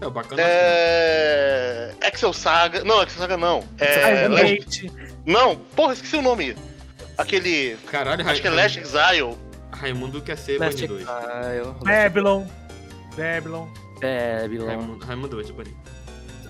[0.01, 0.41] É, o bacana.
[0.41, 1.93] É.
[2.03, 2.83] Excel Saga.
[2.83, 3.63] Não, Excel Saga não.
[3.77, 4.25] É.
[4.25, 4.91] Hate.
[5.25, 6.55] Não, porra, esqueci o nome.
[7.17, 7.75] Aquele.
[7.91, 9.37] Caralho, Acho que é Last Exile.
[9.71, 11.09] Raimundo quer ser Last Bunny 2.
[11.19, 12.45] Exile, Babylon.
[13.15, 13.67] Babylon.
[13.99, 14.65] Babylon.
[14.65, 15.75] Raimundo, Raimundo 2, Bunny.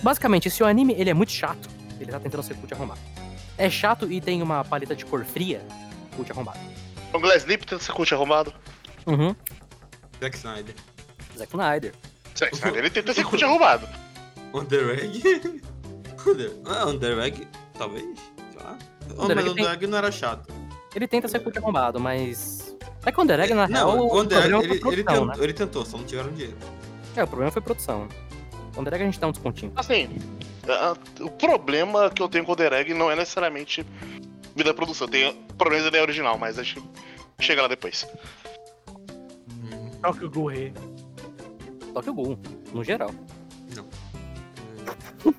[0.02, 1.70] Basicamente, esse anime, ele é muito chato.
[2.00, 3.00] Ele tá tentando ser cult arrombado.
[3.58, 5.62] É chato e tem uma paleta de cor fria,
[6.16, 6.60] cult arrombado.
[7.14, 8.54] O Glass Sleep tenta ser cult arrumado.
[9.06, 9.36] Uhum.
[10.22, 10.76] Zack Snyder.
[11.38, 11.94] Zack Snyder.
[12.38, 13.88] Zack Snyder, Ele tenta ser cult arrumado.
[14.54, 15.62] On the Rag.
[16.28, 16.52] Under...
[16.66, 16.86] Ah,
[17.78, 18.04] talvez.
[18.52, 18.78] Sei lá.
[19.18, 20.54] Oh, mas tem- não era chato.
[20.96, 22.76] Ele tenta ser cult arrombado, mas...
[23.06, 25.34] É que o na real, Não, o the Rag, problema ele, foi ele, tentou, né?
[25.40, 26.58] ele tentou, só não tiveram dinheiro.
[27.16, 28.08] É, o problema foi produção.
[28.76, 29.72] O Undereg a gente dá um descontinho.
[29.76, 30.08] Assim,
[31.20, 33.86] o problema que eu tenho com o Dereg não é necessariamente
[34.56, 35.08] vida da produção.
[35.08, 36.76] Tem problemas da ideia original, mas acho
[37.38, 38.08] que chega lá depois.
[40.02, 40.74] Tokyo Ghoul Rei.
[41.94, 42.40] Tokyo Ghoul,
[42.74, 43.12] no geral.
[43.76, 43.86] Não.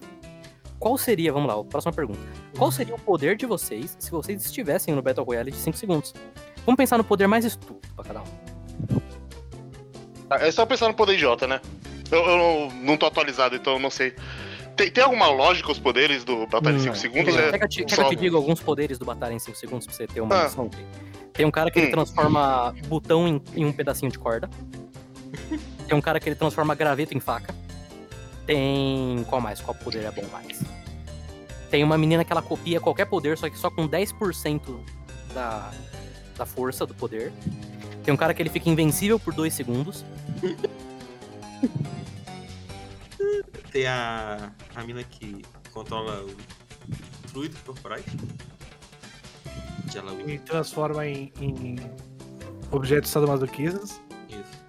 [0.78, 2.20] Qual seria, vamos lá, próxima pergunta.
[2.56, 6.12] Qual seria o poder de vocês se vocês estivessem no Battle Royale de 5 segundos?
[6.66, 8.24] Vamos pensar no poder mais estúpido pra cada um.
[10.28, 11.60] Ah, É só pensar no poder idiota, né?
[12.10, 14.14] Eu, eu não- tô atualizado, então eu não sei.
[14.76, 16.94] Tem, tem alguma lógica os poderes do Batalha em 5 Não.
[17.00, 17.34] segundos?
[17.34, 19.38] Quer É que, eu te, quer que eu te diga alguns poderes do Batalha em
[19.38, 20.42] 5 segundos pra você ter uma Ah.
[20.44, 20.70] noção?
[21.32, 21.92] Tem um cara que ele Hum.
[21.92, 24.48] transforma botão em, em um pedacinho de corda.
[25.86, 27.54] Tem um cara que ele transforma graveto em faca.
[28.46, 29.24] Tem.
[29.28, 29.60] Qual mais?
[29.60, 30.62] Qual poder é bom mais?
[31.70, 34.80] Tem uma menina que ela copia qualquer poder, só que só com 10%
[35.34, 35.70] da,
[36.36, 37.32] da força do poder.
[38.02, 40.04] Tem um cara que ele fica invencível por 2 segundos.
[43.72, 45.42] Tem a, a mina que
[45.72, 46.36] controla o
[47.28, 48.04] fluido corporais.
[49.90, 50.30] Que ela usa.
[50.30, 51.76] E transforma em, em
[52.70, 54.00] objetos sadomasoquistas.
[54.28, 54.64] Isso.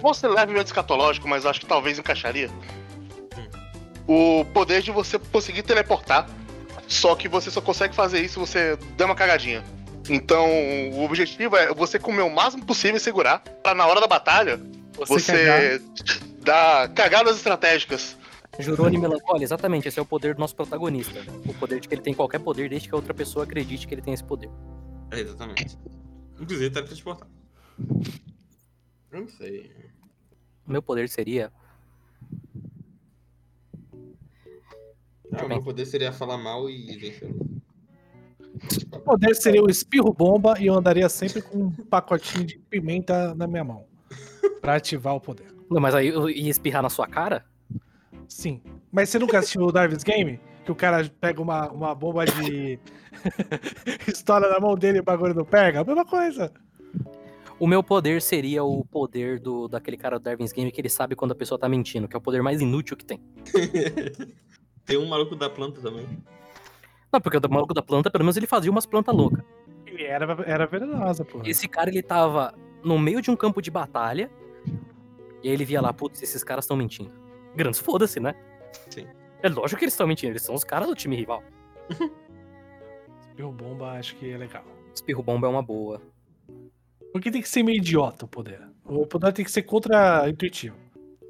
[0.00, 2.50] Você levemente escatológico, mas acho que talvez encaixaria.
[4.06, 6.28] O poder de você conseguir teleportar.
[6.86, 9.62] Só que você só consegue fazer isso se você der uma cagadinha.
[10.08, 10.46] Então,
[10.92, 13.40] o objetivo é você comer o máximo possível e segurar.
[13.62, 14.58] Pra na hora da batalha,
[15.06, 15.82] você,
[16.48, 18.16] dar cagadas estratégicas.
[18.58, 21.20] Jurone Melancholia, exatamente, esse é o poder do nosso protagonista.
[21.46, 23.94] O poder de que ele tem qualquer poder, desde que a outra pessoa acredite que
[23.94, 24.50] ele tem esse poder.
[25.10, 25.78] É, exatamente.
[26.40, 27.28] Inclusive, teletransportar.
[29.10, 29.70] Eu não sei.
[30.66, 31.52] O meu poder seria.
[35.32, 37.30] Ah, o meu poder seria falar mal e vencer.
[38.90, 43.34] O poder seria o espirro bomba e eu andaria sempre com um pacotinho de pimenta
[43.34, 43.86] na minha mão.
[44.62, 45.57] Pra ativar o poder.
[45.70, 47.44] Não, mas aí eu ia espirrar na sua cara?
[48.28, 48.62] Sim.
[48.92, 50.40] Mas você nunca assistiu o Darwin's Game?
[50.64, 52.78] Que o cara pega uma, uma bomba de.
[54.06, 55.80] estoura na mão dele e o bagulho não pega?
[55.80, 56.52] A mesma coisa.
[57.58, 61.16] O meu poder seria o poder do daquele cara do Darwin's Game que ele sabe
[61.16, 63.20] quando a pessoa tá mentindo, que é o poder mais inútil que tem.
[64.84, 66.06] Tem um maluco da planta também.
[67.12, 69.44] Não, porque o maluco da planta, pelo menos ele fazia umas plantas loucas.
[69.86, 71.42] Ele era, era venenosa, pô.
[71.44, 74.30] Esse cara, ele tava no meio de um campo de batalha,
[75.42, 77.12] e aí ele via lá, putz, esses caras estão mentindo.
[77.54, 78.34] Grandes foda-se, né?
[78.90, 79.06] Sim.
[79.42, 81.42] É lógico que eles estão mentindo, eles são os caras do time rival.
[83.28, 84.64] Espirro bomba acho que é legal.
[84.94, 86.00] Espirro bomba é uma boa.
[87.12, 88.60] Porque tem que ser meio idiota o poder.
[88.84, 90.76] O poder tem que ser contra-intuitivo.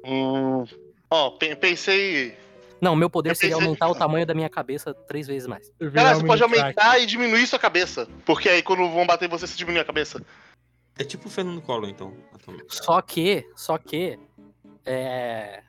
[0.05, 0.65] Hum.
[1.09, 2.35] Ó, pe- pensei.
[2.81, 5.71] Não, meu poder Eu seria pensei- aumentar o tamanho da minha cabeça três vezes mais.
[5.93, 8.07] Cara, você pode um aumentar e diminuir sua cabeça.
[8.25, 10.21] Porque aí quando vão bater em você, você diminui a cabeça.
[10.99, 12.13] É tipo o Fernando Collor, então.
[12.33, 12.75] atualmente.
[12.75, 14.19] Só que, só que,
[14.85, 15.63] é...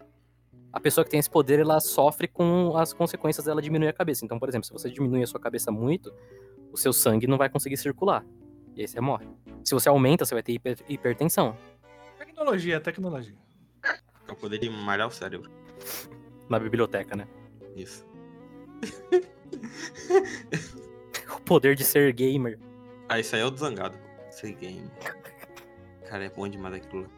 [0.72, 4.24] a pessoa que tem esse poder, ela sofre com as consequências dela diminuir a cabeça.
[4.24, 6.12] Então, por exemplo, se você diminui a sua cabeça muito,
[6.72, 8.24] o seu sangue não vai conseguir circular.
[8.74, 9.28] E aí você morre.
[9.64, 11.57] Se você aumenta, você vai ter hiper- hipertensão.
[12.18, 13.37] Tecnologia, tecnologia.
[14.26, 15.51] É o poder de malhar o cérebro.
[16.49, 17.28] Na biblioteca, né?
[17.76, 18.05] Isso.
[21.37, 22.59] O poder de ser gamer.
[23.09, 23.99] Ah, isso aí é o do zangado.
[24.31, 24.89] Sei game.
[26.11, 27.08] Cara, é bom demais aquilo lá.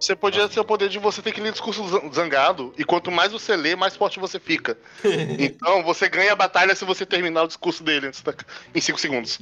[0.00, 2.72] Você podia ter o poder de você ter que ler discurso zan- zangado.
[2.78, 4.78] E quanto mais você lê, mais forte você fica.
[5.38, 8.32] Então você ganha a batalha se você terminar o discurso dele antes da-
[8.74, 9.38] em 5 segundos.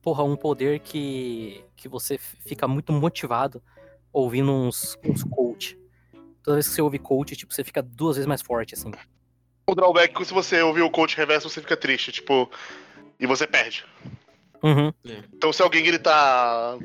[0.00, 3.60] Porra, um poder que, que você fica muito motivado
[4.12, 5.76] ouvindo uns, uns coach.
[6.44, 8.92] Toda vez que você ouve coach, tipo, você fica duas vezes mais forte, assim.
[9.66, 12.48] O drawback é que se você ouvir o coach reverso, você fica triste, tipo.
[13.18, 13.84] E você perde.
[14.62, 14.92] Uhum.
[15.34, 16.76] Então se alguém gritar.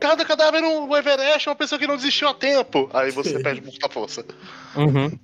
[0.00, 2.88] Cada cadáver no Everest é uma pessoa que não desistiu a tempo.
[2.92, 4.24] Aí você perde muita força.
[4.76, 5.18] Uhum.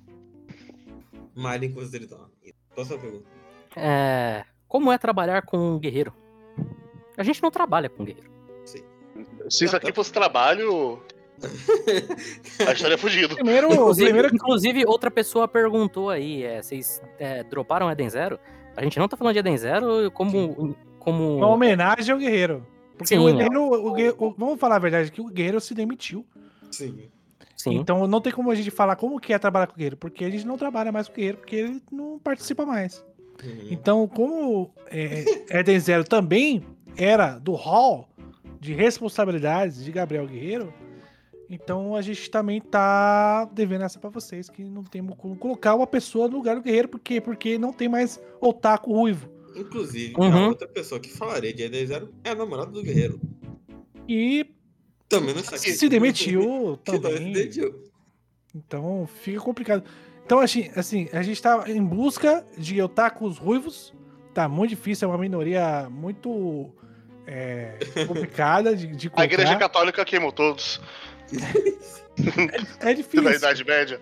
[1.75, 2.25] Os deles lá.
[2.73, 3.25] Próxima pergunta.
[3.75, 4.43] É...
[4.67, 6.13] Como é trabalhar com um guerreiro?
[7.17, 8.29] A gente não trabalha com guerreiro.
[9.49, 11.01] Se isso aqui fosse trabalho.
[12.67, 13.35] A estaria fugido.
[13.35, 18.39] Primeiro, Inclusive, primeiro inclusive, outra pessoa perguntou aí, é, vocês é, droparam Eden Zero?
[18.75, 20.75] A gente não tá falando de Eden Zero como...
[20.99, 21.37] como...
[21.37, 22.65] uma homenagem ao guerreiro.
[22.97, 25.73] Porque Sim, o guerreiro, o guerreiro- o- vamos falar a verdade, que o guerreiro se
[25.73, 26.25] demitiu.
[26.71, 27.09] Sim.
[27.55, 27.75] Sim.
[27.75, 30.25] Então não tem como a gente falar como que é trabalhar com o guerreiro, porque
[30.25, 33.03] a gente não trabalha mais com o guerreiro, porque ele não participa mais.
[33.43, 33.67] Uhum.
[33.71, 35.23] Então, como é,
[35.59, 36.63] Eden Zero também
[36.97, 38.07] era do hall
[38.59, 40.73] de responsabilidades de Gabriel Guerreiro,
[41.49, 45.87] então a gente também tá devendo essa pra vocês, que não temos como colocar uma
[45.87, 47.19] pessoa no lugar do guerreiro, por quê?
[47.21, 49.29] Porque não tem mais otaku ruivo.
[49.55, 50.33] Inclusive, Uhum.
[50.33, 53.19] a outra pessoa que falaria de Eden Zero é a namorada do guerreiro.
[54.07, 54.45] E
[55.09, 55.71] Também não está aqui.
[55.73, 57.83] se demitiu Que também demitiu.
[58.53, 59.83] Então fica complicado.
[60.25, 63.93] Então, assim, assim, a gente tá em busca de otakus ruivos.
[64.33, 66.73] Tá muito difícil, é uma minoria muito
[67.27, 67.77] é,
[68.07, 70.81] complicada de, de A igreja católica queimou todos.
[72.79, 73.23] É difícil.
[73.23, 74.01] Da Idade Média.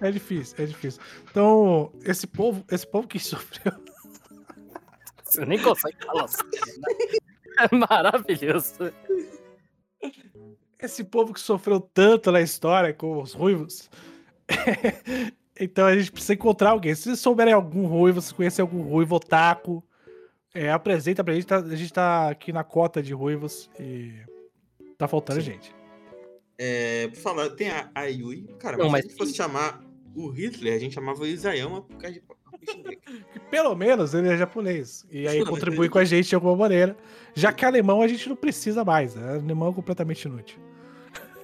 [0.00, 1.00] É difícil, é difícil.
[1.30, 3.72] Então, esse povo, esse povo que sofreu.
[5.32, 7.18] Você nem consegue falar assim, né?
[7.58, 8.92] É maravilhoso.
[10.80, 13.90] esse povo que sofreu tanto na história com os ruivos.
[15.60, 16.94] então a gente precisa encontrar alguém.
[16.94, 19.84] Se vocês souberem algum ruivo, se conhecerem algum ruivo otaku,
[20.54, 21.46] é, apresenta pra gente.
[21.46, 24.14] tá- a gente tá aqui na cota de ruivos e
[24.96, 25.52] tá faltando Sim.
[25.52, 25.74] gente.
[26.58, 28.48] É, por falar, tem a, a Yui.
[28.58, 31.26] Cara, Não, mas, mas se a gente fosse chamar o Hitler, a gente chamava o
[31.26, 32.22] Isayama por causa de.
[33.32, 35.04] Que pelo menos ele é japonês.
[35.10, 36.96] E aí contribui com a gente de alguma maneira.
[37.34, 39.14] Já que alemão a gente não precisa mais.
[39.14, 39.34] Né?
[39.42, 40.58] Alemão é completamente inútil.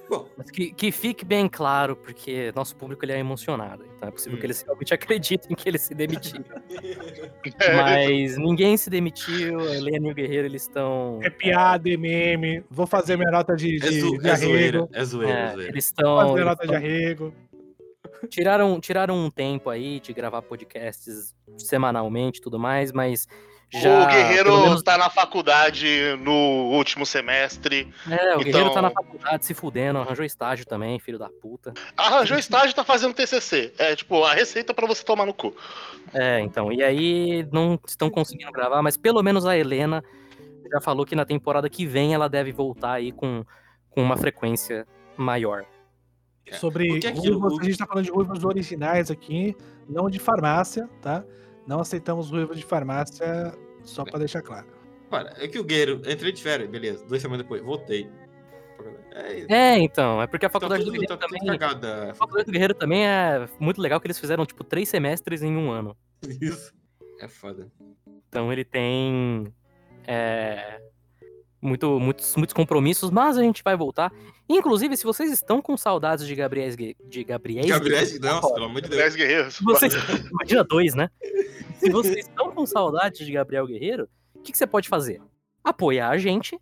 [0.09, 3.85] Bom, Mas que, que fique bem claro, porque nosso público ele é emocionado.
[3.95, 4.39] Então é possível Hum.
[4.39, 6.43] que eles realmente acreditem que ele se demitiu.
[7.59, 9.59] É, Mas ninguém se demitiu.
[9.59, 11.19] A Helena e o Guerreiro eles estão.
[11.21, 12.63] É piada, é meme.
[12.69, 14.77] Vou fazer minha nota de, é, de, zo- de é zoeira.
[14.79, 14.89] arrego.
[14.93, 15.71] É zoeira, é É, zoeira.
[15.71, 16.17] eles Vou estão.
[16.17, 17.33] fazer eles nota de arrego.
[18.29, 23.27] Tiraram, tiraram um tempo aí de gravar podcasts semanalmente e tudo mais, mas
[23.71, 24.03] já.
[24.03, 25.87] o Guerreiro menos- tá na faculdade
[26.21, 27.87] no último semestre.
[28.09, 31.73] É, o Guerreiro tá então- na faculdade se fudendo, arranjou estágio também, filho da puta.
[31.95, 33.73] Arranjou estágio e tá fazendo TCC.
[33.77, 35.55] É tipo a receita pra você tomar no cu.
[36.13, 40.03] É, então, e aí não estão conseguindo gravar, mas pelo menos a Helena
[40.71, 43.45] já falou que na temporada que vem ela deve voltar aí com,
[43.91, 44.85] com uma frequência
[45.15, 45.63] maior.
[46.51, 49.55] É, Sobre aquilo- ruivos, o- a gente tá falando de ruivos originais aqui,
[49.87, 51.23] não de farmácia, tá?
[51.67, 54.67] Não aceitamos ruivos de farmácia, só pra deixar claro.
[55.11, 57.05] Cara, é que o Guerreiro, entrei de férias, beleza.
[57.05, 58.09] Duas semanas depois, voltei.
[59.11, 61.45] É, É, então, é porque a faculdade do tudo, Guerreiro tá também.
[61.45, 64.87] cagado da A faculdade do Guerreiro também é muito legal que eles fizeram, tipo, três
[64.89, 65.95] semestres em um ano.
[66.41, 66.73] Isso.
[67.19, 67.67] É foda.
[68.29, 69.45] Então ele tem
[70.07, 70.79] é,
[71.61, 74.11] muito, muitos, muitos compromissos, mas a gente vai voltar.
[74.47, 78.89] Inclusive, se vocês estão com saudades de Gabriel de Gabriel Gabriel, nossa, pelo amor de
[78.89, 79.53] Deus.
[79.53, 79.93] Se vocês,
[80.31, 81.09] imagina dois, né?
[81.77, 85.21] Se vocês estão com saudades de Gabriel Guerreiro, o que, que você pode fazer?
[85.63, 86.59] Apoiar a gente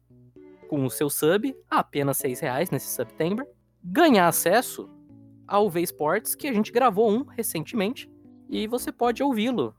[0.68, 3.48] com o seu sub, a apenas seis reais nesse September,
[3.84, 4.90] ganhar acesso
[5.48, 8.10] ao V Sports, que a gente gravou um recentemente,
[8.50, 9.74] e você pode ouvi-lo.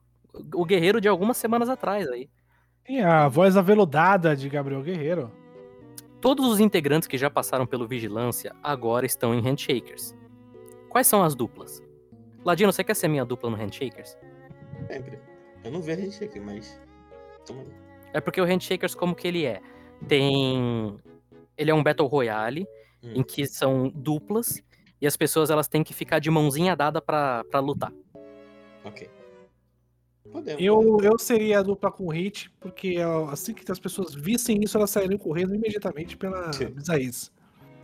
[0.54, 2.28] O Guerreiro de algumas semanas atrás aí.
[2.88, 5.30] E a voz aveludada de Gabriel Guerreiro.
[6.20, 10.14] Todos os integrantes que já passaram pelo Vigilância agora estão em Handshakers.
[10.88, 11.82] Quais são as duplas?
[12.44, 14.16] Ladino, você quer ser minha dupla no Handshakers?
[14.86, 15.18] Sempre.
[15.62, 16.80] Eu não vejo aqui, mas.
[18.12, 19.60] É porque o Handshakers, como que ele é?
[20.06, 20.96] Tem.
[21.56, 22.66] Ele é um Battle Royale,
[23.02, 23.12] Hum.
[23.16, 24.60] em que são duplas,
[25.00, 27.92] e as pessoas elas têm que ficar de mãozinha dada pra lutar.
[28.84, 29.08] Ok.
[30.32, 30.62] Podemos.
[30.62, 32.96] Eu, eu seria a dupla com o Hit, porque
[33.30, 36.66] assim que as pessoas vissem isso, elas sairiam correndo imediatamente pela Sim.
[36.66, 37.30] bizarrice.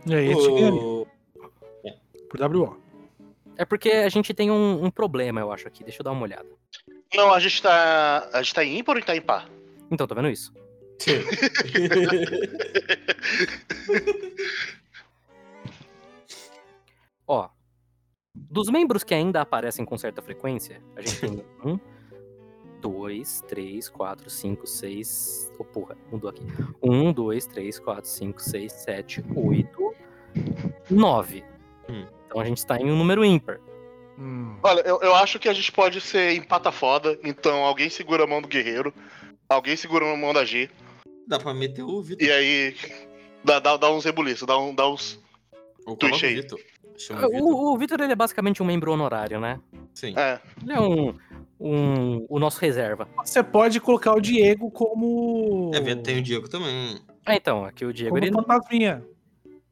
[0.05, 1.07] E aí, a gente ganharia O...
[2.29, 2.77] por WO.
[3.57, 5.83] É porque a gente tem um, um problema, eu acho, aqui.
[5.83, 6.47] Deixa eu dar uma olhada.
[7.13, 8.29] Não, a gente tá.
[8.33, 9.49] A gente tá em ímpar ou tá em par?
[9.89, 10.53] Então, tá vendo isso?
[17.27, 17.49] Ó,
[18.33, 21.77] dos membros que ainda aparecem com certa frequência, a gente tem um,
[22.81, 25.51] dois, três, quatro, cinco, seis.
[25.57, 26.43] Oh, porra, mudou aqui.
[26.81, 29.93] Um, dois, três, quatro, cinco, seis, sete, oito,
[30.89, 31.43] nove.
[31.89, 32.05] Hum.
[32.25, 33.59] Então a gente está em um número ímpar.
[34.17, 34.57] Hum.
[34.63, 37.19] Olha, eu, eu acho que a gente pode ser empata foda.
[37.23, 38.93] Então alguém segura a mão do guerreiro,
[39.49, 40.69] alguém segura a mão da G,
[41.27, 42.27] Dá pra meter o Vitor.
[42.27, 42.75] e aí
[43.43, 45.19] dá, dá, dá uns rebuliços, dá, um, dá uns.
[45.85, 46.35] Ou Twitch aí.
[46.35, 46.59] Vitor.
[47.33, 49.59] O, o Vitor ele é basicamente um membro honorário, né?
[49.93, 50.13] Sim.
[50.17, 50.39] É.
[50.61, 51.17] Ele é um,
[51.65, 53.07] um o nosso reserva.
[53.23, 55.71] Você pode colocar o Diego como.
[55.73, 56.99] É, tem o Diego também.
[57.25, 59.03] Ah, então, aqui o Diego, como ele, fantasminha.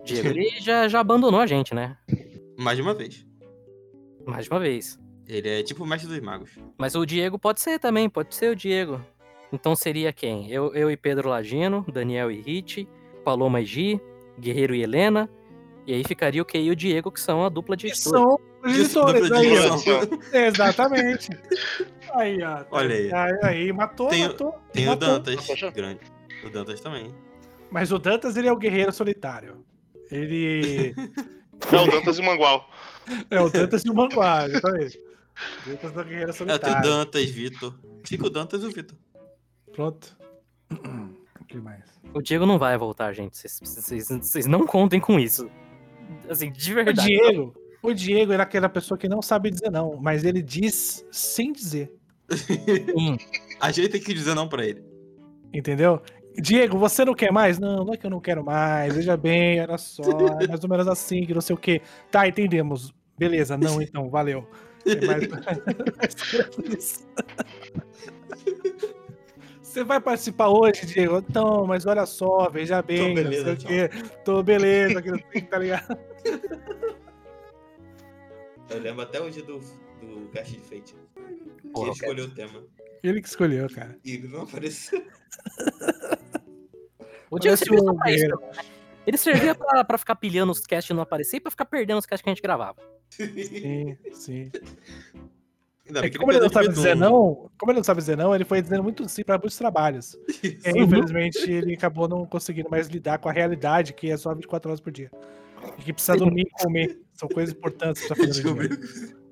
[0.04, 1.96] Diego, ele já, já abandonou a gente, né?
[2.58, 3.26] Mais de uma vez.
[4.26, 5.00] Mais de uma vez.
[5.28, 6.58] Ele é tipo o mestre dos magos.
[6.78, 9.00] Mas o Diego pode ser também, pode ser o Diego.
[9.52, 10.50] Então seria quem?
[10.50, 12.88] Eu, eu e Pedro Ladino, Daniel e Hit,
[13.24, 14.02] Paloma e Gi,
[14.40, 15.30] Guerreiro e Helena.
[15.86, 18.40] E aí ficaria o Key e o Diego, que são a dupla de Que são
[18.64, 19.32] os editores.
[19.32, 20.38] Aí, de ó.
[20.38, 21.30] Exatamente.
[22.14, 22.64] Aí, ó.
[22.72, 23.14] Olha aí.
[23.14, 24.60] Aí, aí, matou, Tem o- matou.
[24.72, 25.08] Tem o matou.
[25.10, 25.72] Dantas, Poxa.
[25.72, 26.00] grande.
[26.46, 27.14] O Dantas também.
[27.72, 29.64] Mas o Dantas, ele é o guerreiro solitário.
[30.12, 30.94] Ele.
[31.72, 32.70] É o Dantas e o Mangual.
[33.32, 35.00] é o Dantas e o Manguá, exatamente.
[35.66, 36.82] O Dantas é o guerreiro É, tem o solitário.
[36.90, 37.80] Dantas, Vitor.
[38.04, 38.98] Fica o Dantas e o Vitor.
[39.72, 40.18] Pronto.
[41.40, 41.84] O que mais?
[42.14, 43.38] O Diego não vai voltar, gente.
[43.38, 45.50] Vocês- não contem com isso.
[46.28, 47.02] Assim, de O verdade.
[47.08, 47.54] Diego,
[47.84, 51.94] o Diego era aquela pessoa que não sabe dizer não, mas ele diz sem dizer.
[52.32, 53.18] Sim.
[53.60, 54.82] A gente tem que dizer não pra ele.
[55.54, 56.02] Entendeu?
[56.42, 57.60] Diego, você não quer mais?
[57.60, 58.96] Não, não é que eu não quero mais.
[58.96, 60.02] Veja bem, era só,
[60.42, 61.82] é mais ou menos assim, que não sei o quê.
[62.10, 62.94] Tá, entendemos.
[63.18, 64.48] Beleza, não, então, valeu.
[64.86, 65.28] É mais-.
[69.62, 71.24] Você vai participar hoje, Diego?
[71.34, 74.04] Não, mas olha só, veja bem, beleza, não sei o quê.
[74.24, 75.98] Tô beleza, que não sei tá ligado?
[78.74, 80.96] Eu lembro até hoje do, do Cast de Fate.
[81.62, 82.64] Que Porra, ele escolheu o tema.
[83.04, 83.98] Ele que escolheu, cara.
[84.04, 85.04] E ele não apareceu.
[87.30, 88.28] O Diego Parece um só pra isso.
[88.28, 88.36] né?
[89.06, 91.98] Ele servia pra, pra ficar pilhando os casts e não aparecer e pra ficar perdendo
[91.98, 92.78] os casts que a gente gravava.
[93.10, 94.52] Sim, sim.
[95.86, 98.00] Ainda É bem que que como ele não sabe dizer não, como ele não sabe
[98.00, 100.18] dizer não, ele foi dizendo muito sim para muitos trabalhos.
[100.44, 104.34] E aí, infelizmente, ele acabou não conseguindo mais lidar com a realidade, que é só
[104.34, 105.12] 24 horas por dia.
[105.80, 107.00] E que precisa dormir e comer.
[107.14, 108.44] São coisas importantes pra fazer.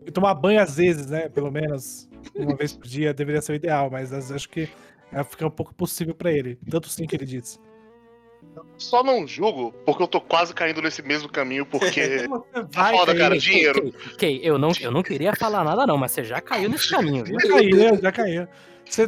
[0.06, 1.30] E tomar banho às vezes, né?
[1.30, 4.70] Pelo menos uma vez por dia deveria ser o ideal, mas as- acho que
[5.12, 6.58] é, fica um pouco possível pra ele.
[6.70, 7.60] Tanto sim que ele disse.
[8.78, 12.02] Só não julgo, porque eu tô quase caindo nesse mesmo caminho, porque.
[12.72, 13.38] Tá foda, cair, cara.
[13.38, 13.94] Dinheiro.
[14.18, 17.24] Kay, eu não, eu não queria falar nada não, mas você já caiu nesse caminho,
[17.24, 17.40] viu?
[17.40, 18.48] Já caiu, já caiu.
[18.86, 19.08] Você, é,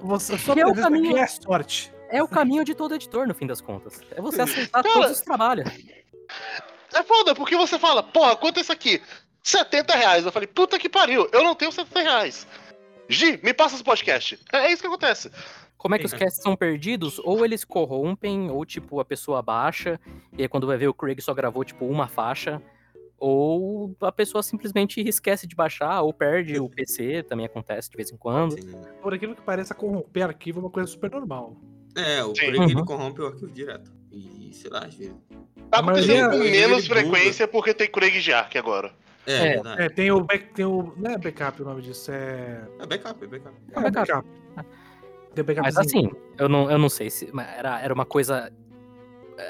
[0.00, 1.92] você, Que é o caminho- é sorte.
[2.10, 4.00] É o caminho de todo editor, no fim das contas.
[4.16, 5.68] É você aceitar Cara, todos os trabalhos.
[6.94, 9.02] É foda, porque você fala, porra, quanto é isso aqui?
[9.42, 10.24] 70 reais.
[10.24, 12.46] Eu falei, puta que pariu, eu não tenho 70 reais.
[13.08, 14.38] Gi, me passa esse podcast.
[14.52, 15.30] É, é isso que acontece.
[15.76, 16.18] Como é que os Sim.
[16.18, 17.18] casts são perdidos?
[17.20, 20.00] Ou eles corrompem, ou tipo, a pessoa baixa,
[20.36, 22.60] e aí quando vai ver o Craig só gravou tipo uma faixa,
[23.16, 28.10] ou a pessoa simplesmente esquece de baixar, ou perde o PC, também acontece de vez
[28.10, 28.52] em quando.
[28.60, 28.72] Sim.
[29.02, 31.56] Por aquilo que pareça corromper arquivo é uma coisa super normal.
[31.96, 32.34] É, o Sim.
[32.34, 32.84] Craig ele Uhum.
[32.84, 33.90] corrompe o arquivo direto.
[34.18, 35.14] E sei lá, às vezes.
[35.70, 38.92] Tá acontecendo com ele menos frequência porque tem Craig Jark agora.
[39.26, 39.62] É, É.
[39.84, 40.92] É, tem o, back, tem o.
[40.96, 42.66] Não é backup o nome disso, é.
[42.78, 43.54] É backup, é backup.
[43.72, 44.28] É backup.
[45.34, 45.66] Tem backup.
[45.66, 47.28] Mas assim, eu não, eu não sei se.
[47.32, 48.50] mas Era, era uma coisa.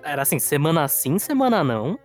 [0.02, 1.98] Era assim, semana sim, semana não.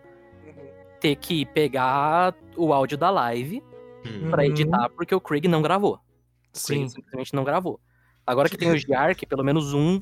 [1.00, 3.62] Ter que pegar o áudio da live
[4.06, 4.30] Hum.
[4.30, 4.50] pra Uhum.
[4.50, 5.94] editar, porque o Craig não gravou.
[5.96, 6.90] O Craig Sim.
[6.90, 7.80] simplesmente não gravou.
[8.28, 9.98] Agora que tem o Jark, pelo menos um.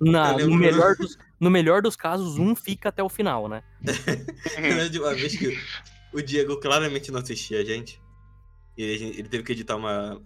[0.00, 3.62] Na- no, melhor dos, no melhor dos casos, um fica até o final, né?
[4.58, 5.58] Eu de uma vez que
[6.12, 8.00] o Diego claramente não assistia a gente.
[8.76, 10.20] Ele, ele teve que editar uma,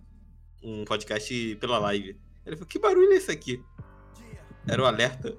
[0.62, 2.18] um podcast pela live.
[2.44, 3.62] Ele falou, que barulho é esse aqui?
[4.66, 5.36] Era o alerta.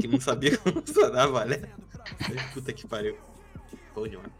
[0.00, 1.68] Que não sabia como funcionava o alerta.
[2.54, 3.16] Puta que pariu.
[3.94, 4.32] Bom demais.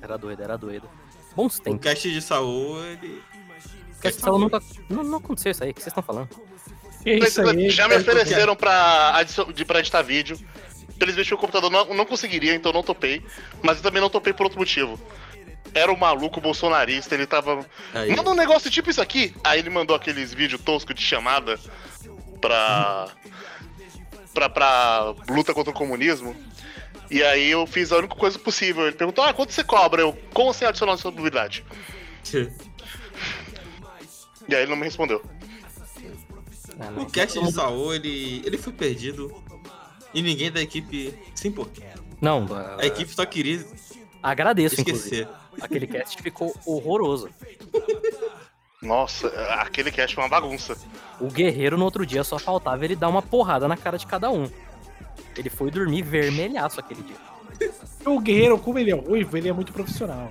[0.00, 0.88] Era doido, era doido.
[1.34, 1.80] Bons O tempos.
[1.82, 3.22] cast de Saul, ele.
[3.92, 4.60] Porque essa sala nunca.
[4.88, 6.28] Não, não aconteceu isso aí, o que vocês estão falando?
[7.04, 7.70] É isso aí.
[7.70, 9.24] Já me ofereceram pra,
[9.66, 10.38] pra editar vídeo.
[10.98, 13.22] Felizmente o computador não, não conseguiria, então não topei.
[13.62, 15.00] Mas eu também não topei por outro motivo.
[15.74, 17.64] Era um maluco bolsonarista, ele tava.
[17.94, 19.34] Aí, Manda um negócio tipo isso aqui.
[19.44, 21.58] Aí ele mandou aqueles vídeos toscos de chamada
[22.40, 23.08] pra.
[24.34, 26.34] pra, pra luta contra o comunismo.
[27.10, 28.86] E aí eu fiz a única coisa possível.
[28.86, 30.02] Ele perguntou: Ah, quanto você cobra?
[30.02, 31.64] Eu, como você adicionar sua mobilidade?
[34.48, 35.22] E aí ele não me respondeu.
[36.78, 37.02] Não.
[37.02, 39.34] O cast de Saul, ele, ele foi perdido.
[40.14, 41.84] E ninguém da equipe se importou.
[42.20, 42.46] Não,
[42.78, 43.64] A equipe só queria
[44.22, 45.22] agradeço, inclusive.
[45.22, 45.28] esquecer.
[45.60, 47.28] Aquele cast ficou horroroso.
[48.80, 49.28] Nossa,
[49.60, 50.76] aquele cast foi uma bagunça.
[51.20, 54.30] O guerreiro no outro dia só faltava ele dar uma porrada na cara de cada
[54.30, 54.48] um.
[55.36, 57.16] Ele foi dormir vermelhaço aquele dia.
[58.06, 60.30] O guerreiro, como ele é ruivo, ele é muito profissional.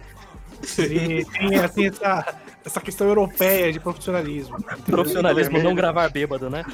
[0.77, 4.61] Ele tem, assim, essa, essa questão europeia de profissionalismo.
[4.85, 6.65] Profissionalismo não gravar bêbado, né?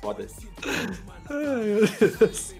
[0.00, 0.26] Foda.
[1.28, 2.54] Ai, meu Deus.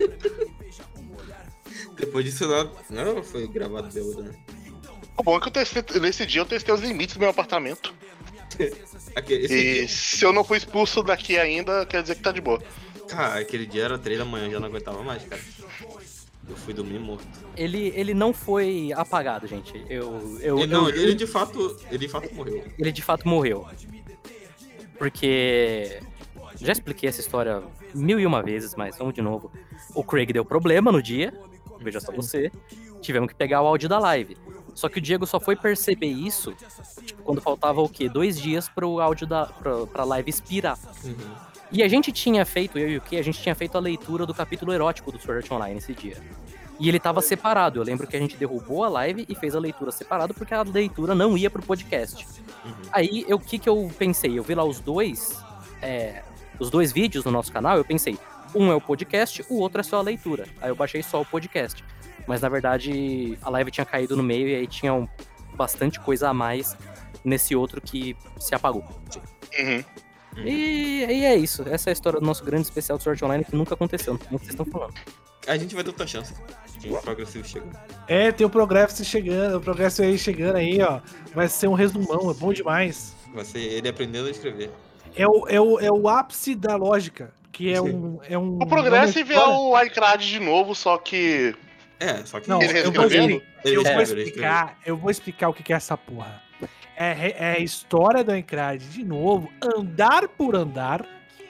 [1.96, 2.46] Depois disso,
[2.90, 4.34] não, não foi gravado bêbado, né?
[5.16, 7.94] O bom é que eu testei, nesse dia eu testei os limites do meu apartamento.
[9.28, 12.40] Esse E dia, se eu não fui expulso daqui ainda, quer dizer que tá de
[12.40, 12.62] boa.
[13.08, 15.40] Cara, aquele dia era 3 da manhã, eu já não aguentava mais, cara.
[16.48, 17.26] Eu fui dormir morto.
[17.56, 19.84] Ele, ele não foi apagado, gente.
[19.90, 21.76] Eu, eu, Ele, não, eu- ele de fato.
[21.90, 22.64] Ele de fato morreu.
[22.78, 23.66] ele de fato morreu.
[24.98, 26.00] Porque.
[26.58, 27.62] Já expliquei essa história
[27.94, 29.50] mil e uma vezes, mas vamos de novo.
[29.94, 31.32] O Craig deu problema no dia,
[31.80, 32.50] veja só você.
[33.02, 34.36] Tivemos que pegar o áudio da live.
[34.74, 36.54] Só que o Diego só foi perceber isso
[37.04, 38.08] tipo, quando faltava o quê?
[38.08, 40.78] Dois dias pro áudio da pra, pra live expirar.
[41.04, 41.14] Uhum.
[41.72, 44.24] E a gente tinha feito, eu e o Key, a gente tinha feito a leitura
[44.24, 46.16] do capítulo erótico do Sword Art Online esse dia.
[46.78, 47.80] E ele tava separado.
[47.80, 50.62] Eu lembro que a gente derrubou a live e fez a leitura separado porque a
[50.62, 52.26] leitura não ia pro podcast.
[52.64, 52.72] Uhum.
[52.92, 54.38] Aí, eu- o que que eu pensei?
[54.38, 55.42] Eu vi lá os dois,
[55.82, 56.22] é,
[56.58, 58.18] os dois vídeos no nosso canal, eu pensei,
[58.54, 60.46] um é o podcast, o outro é só a leitura.
[60.60, 61.82] Aí eu baixei só o podcast.
[62.26, 65.08] Mas na verdade, a live tinha caído no meio e aí tinha um-
[65.54, 66.76] bastante coisa a mais
[67.24, 68.84] nesse outro que se apagou.
[69.58, 69.82] Uhum.
[70.44, 71.64] E, e é isso.
[71.68, 74.14] Essa é a história do nosso grande especial do Sword Online que nunca aconteceu.
[74.14, 74.94] Não sei o que vocês estão falando.
[75.46, 76.34] A gente vai ter outra chance.
[76.80, 77.78] Tem um progressivo chegando.
[78.08, 81.00] É, tem o Progresso chegando, o Progresso aí chegando aí, ó.
[81.32, 83.14] Vai ser um resumão, é bom demais.
[83.32, 84.70] Vai ser ele aprendendo a escrever.
[85.14, 88.18] É o, é o, é o ápice da lógica, que é um...
[88.28, 91.54] É um O Progressive é o iCrad de novo, só que.
[91.98, 95.54] É, só que Não, Ele eu vou, Ele eu vou explicar, eu vou explicar o
[95.54, 96.42] que é essa porra.
[96.96, 101.04] É, é a história do Encrad de novo, andar por andar,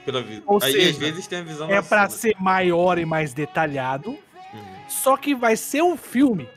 [0.05, 0.41] Pela vida.
[0.45, 2.17] Ou Aí seja, às vezes tem a visão é Suna.
[2.17, 4.11] ser maior e mais detalhado,
[4.53, 4.75] Uhum.
[4.87, 6.47] só que vai ser um filme.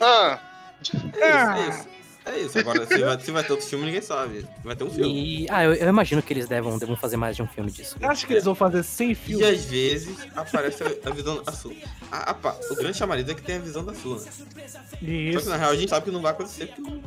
[0.00, 0.38] Ah, Ah.
[0.82, 1.88] É isso, é isso.
[2.26, 2.58] É isso.
[2.58, 4.46] Agora, se vai, se vai ter outro filme, ninguém sabe.
[4.62, 5.42] Vai ter um filme.
[5.44, 5.46] E.
[5.50, 7.96] Ah, eu, eu imagino que eles devam, devam fazer mais de um filme disso.
[7.98, 9.46] Você acha que eles vão fazer 100 E filmes?
[9.48, 11.74] às vezes aparece a, a visão da Suna.
[12.12, 14.20] A, a pa- o grande chamariz é que tem a visão da Suna.
[14.20, 14.26] Só
[14.98, 15.48] que Isso.
[15.48, 17.00] na real a gente sabe que não vai acontecer porque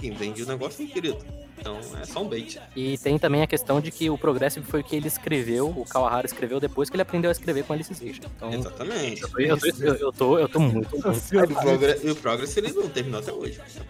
[0.00, 1.18] quem vende o negócio é querido.
[1.60, 2.58] Então é só um bait.
[2.74, 5.84] E tem também a questão de que o Progressive foi o que ele escreveu, o
[5.84, 8.22] Kawahara escreveu depois que ele aprendeu a escrever com a Alicization.
[8.36, 9.22] Então, Exatamente.
[9.22, 10.90] eu tô, eu, eu tô, eu tô muito.
[10.98, 13.58] muito o Progress, o Progress ele não terminou até hoje.
[13.58, 13.84] Tá.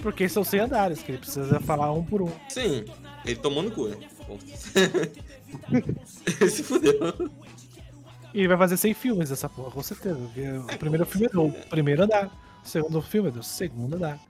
[0.00, 2.30] Porque são 100 andares, que ele precisa falar um por um.
[2.48, 2.84] Sim,
[3.24, 3.96] ele tomou no cu, né?
[6.48, 6.94] Se fudeu.
[8.32, 10.16] E ele vai fazer 100 filmes dessa porra, com certeza.
[10.16, 12.26] porque O primeiro filme é do primeiro andar,
[12.64, 14.20] o segundo filme é do segundo andar.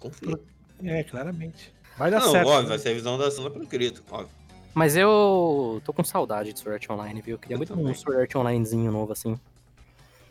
[0.00, 0.40] Confia.
[0.82, 1.75] É, claramente.
[1.96, 2.46] Vai dar Não, certo.
[2.48, 2.68] óbvio, né?
[2.68, 4.28] vai ser a visão da Suna pelo querido, óbvio.
[4.74, 7.34] Mas eu tô com saudade de Sword Art Online, viu?
[7.36, 7.86] Eu queria Eu muito também.
[7.86, 9.38] um Sword Art Onlinezinho novo assim.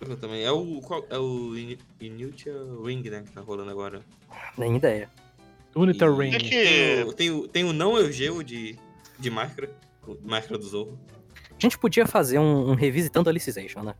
[0.07, 0.43] Eu também.
[0.43, 2.53] É o, qual- é o In- Inutia
[2.85, 4.01] Ring, né, que tá rolando agora.
[4.57, 5.09] Nem ideia.
[5.75, 6.31] Uniter E- Ring.
[6.37, 8.77] que que- Tem o, tem o, tem o não Eugeu de,
[9.17, 9.71] de máscara,
[10.23, 10.99] máscara do Zorro.
[11.49, 13.95] A gente podia fazer um, um revisitando Alicization, né?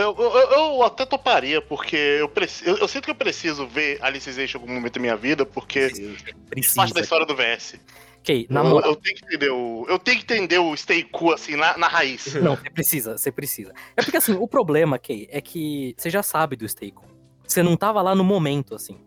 [0.00, 3.98] Eu, eu, eu até toparia, porque eu, preci- eu, eu sinto que eu preciso ver
[4.02, 6.20] Alicization em algum momento da minha vida, porque faz
[6.50, 6.76] Precisa.
[6.76, 7.80] parte da história do VS.
[8.20, 8.90] Ok, na Eu, moral.
[8.90, 9.86] eu tenho que entender o.
[9.88, 12.34] Eu tenho que entender o Stay Cool, assim, na, na raiz.
[12.42, 13.72] Não, você precisa, você precisa.
[13.96, 16.98] É porque assim, o problema, Kay, é que você já sabe do Stake.
[17.46, 18.98] Você não tava lá no momento, assim.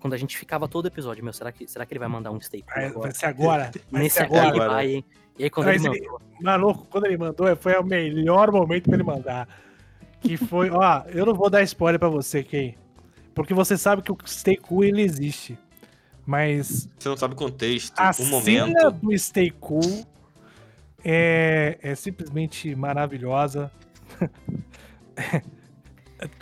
[0.00, 2.40] Quando a gente ficava todo episódio, meu, será que, será que ele vai mandar um
[2.40, 3.00] Stake Vai, agora?
[3.08, 3.70] vai ser agora.
[3.90, 4.64] Vai Nesse ser agora agora.
[4.64, 5.04] ele vai, hein?
[5.38, 6.20] E aí quando Mas ele ele- mandou.
[6.40, 9.48] Maluco, quando ele mandou, foi o melhor momento pra ele mandar.
[10.20, 12.76] Que foi, ó, eu não vou dar spoiler pra você, Kay.
[13.34, 15.58] Porque você sabe que o Stay Cool ele existe.
[16.26, 18.28] Mas Você não sabe o contexto, a o cena
[18.66, 18.90] momento.
[19.00, 20.04] do Stay Cool
[21.02, 23.70] é, é simplesmente maravilhosa.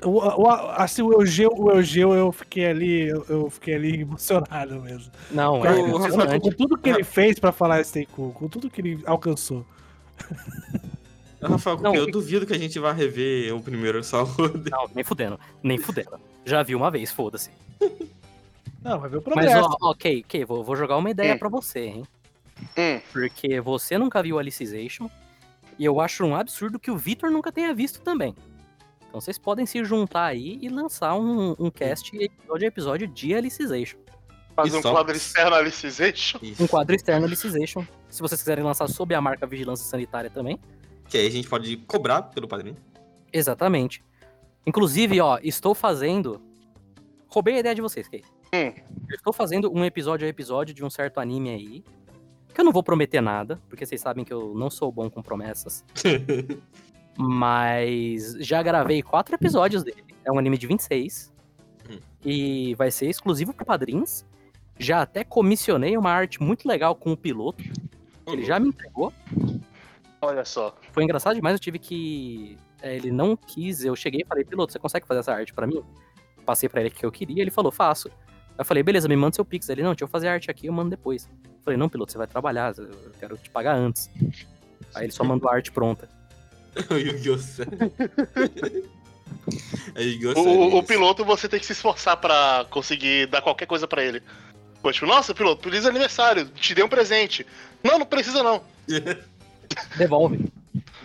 [0.04, 4.80] O, o- assim, o Eugeu, o Eugeu, eu fiquei ali, eu, eu fiquei ali emocionado
[4.82, 5.12] mesmo.
[5.30, 6.50] Não, Com, é com emocionante.
[6.56, 9.64] tudo que ele fez pra falar Stay Cool, com tudo que ele alcançou.
[11.40, 14.70] Rafael, Não, eu e- duvido que a gente vá rever o primeiro saúde.
[14.70, 15.38] Não, nem fudendo.
[15.62, 16.18] Nem fudendo.
[16.44, 17.50] Já vi uma vez, foda-se.
[18.82, 19.68] Não, vai ver o Mas, progresso.
[19.82, 21.38] ó, ok, ok, vou, vou jogar uma ideia Hum.
[21.38, 22.04] pra você, hein?
[22.76, 23.00] Hum.
[23.12, 25.08] Porque você nunca viu Alicization.
[25.78, 28.34] E eu acho um absurdo que o Victor nunca tenha visto também.
[29.08, 33.34] Então vocês podem se juntar aí e lançar um, um cast episódio a episódio de
[33.34, 33.98] Alicization.
[34.56, 36.40] Fazer um quadro externo Alicization.
[36.58, 37.86] Um quadro externo Alicization.
[38.08, 40.58] Se vocês quiserem lançar sob a marca Vigilância Sanitária também.
[41.08, 42.76] Que aí a gente pode cobrar pelo padrinho.
[43.32, 44.02] Exatamente.
[44.66, 46.40] Inclusive, ó, estou fazendo.
[47.28, 48.22] Roubei a ideia de vocês, Kay.
[48.54, 48.72] Hum.
[49.08, 51.84] Eu Estou fazendo um episódio a episódio de um certo anime aí.
[52.52, 55.22] Que eu não vou prometer nada, porque vocês sabem que eu não sou bom com
[55.22, 55.84] promessas.
[57.16, 60.04] Mas já gravei quatro episódios dele.
[60.24, 61.32] É um anime de 26.
[61.90, 61.98] Hum.
[62.24, 64.24] E vai ser exclusivo para padrinhos.
[64.78, 67.64] Já até comissionei uma arte muito legal com o piloto.
[68.26, 69.12] ele já me entregou.
[70.20, 70.76] Olha só.
[70.92, 72.58] Foi engraçado demais, eu tive que.
[72.82, 75.66] é, ele não quis, eu cheguei e falei, piloto, você consegue fazer essa arte pra
[75.66, 75.82] mim?
[76.44, 78.08] Passei pra ele o que eu queria, ele falou, faço.
[78.08, 78.14] Aí
[78.58, 79.68] eu falei, beleza, me manda seu pix.
[79.68, 81.28] Ele, não, deixa eu fazer a arte aqui, eu mando depois.
[81.44, 84.10] Eu falei, não, piloto, você vai trabalhar, eu quero te pagar antes.
[84.94, 86.08] Aí ele só mandou a arte pronta.
[86.90, 86.96] o.
[89.94, 90.78] É Yu-Gi-Oh!
[90.78, 94.22] O, piloto você tem que se esforçar pra conseguir dar qualquer coisa pra ele.
[94.82, 97.46] Pô, tipo, nossa, piloto, feliz aniversário, te dei um presente.
[97.82, 98.62] Não, não precisa não.
[99.96, 100.52] Devolve.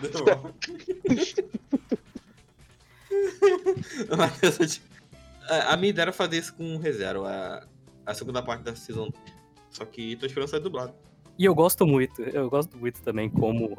[4.16, 4.82] Mas, eu te-
[5.48, 7.64] a a minha ideia era fazer isso com o ReZero, a,
[8.04, 9.10] a segunda parte da Season.
[9.70, 10.94] Só que tô esperando sair dublado.
[11.38, 13.78] E eu gosto muito, eu gosto muito também como.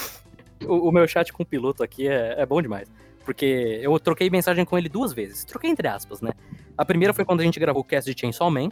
[0.66, 2.88] o, o meu chat com o piloto aqui é, é bom demais.
[3.24, 5.44] Porque eu troquei mensagem com ele duas vezes.
[5.44, 6.30] Troquei entre aspas, né?
[6.78, 8.68] A primeira foi quando a gente gravou o cast de Chainsaw Man,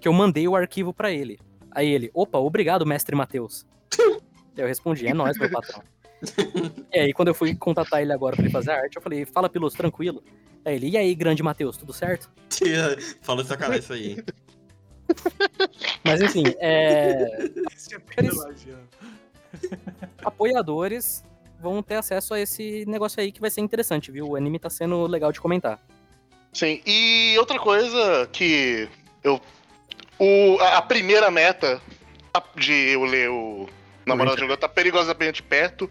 [0.00, 1.38] que eu mandei o arquivo pra ele.
[1.70, 3.66] Aí ele, opa, obrigado, mestre Matheus.
[4.56, 5.82] eu respondi, é nóis, meu patrão.
[6.92, 9.24] e aí, quando eu fui contatar ele agora pra ele fazer a arte, eu falei,
[9.24, 10.22] fala, piloto, tranquilo.
[10.64, 12.30] Aí ele, e aí, grande Matheus, tudo certo?
[13.20, 14.24] Fala de sacanagem isso aí?
[16.02, 17.50] Mas enfim, é.
[17.76, 18.88] Isso é elogiando.
[20.24, 21.22] apoiadores
[21.60, 24.28] vão ter acesso a esse negócio aí que vai ser interessante, viu?
[24.28, 25.78] O anime tá sendo legal de comentar.
[26.52, 28.88] Sim, e outra coisa que
[29.22, 29.40] eu.
[30.18, 31.82] O, a, a primeira meta
[32.56, 33.68] de eu ler o
[34.06, 35.90] Namorado de Aluguel tá perigosamente perto.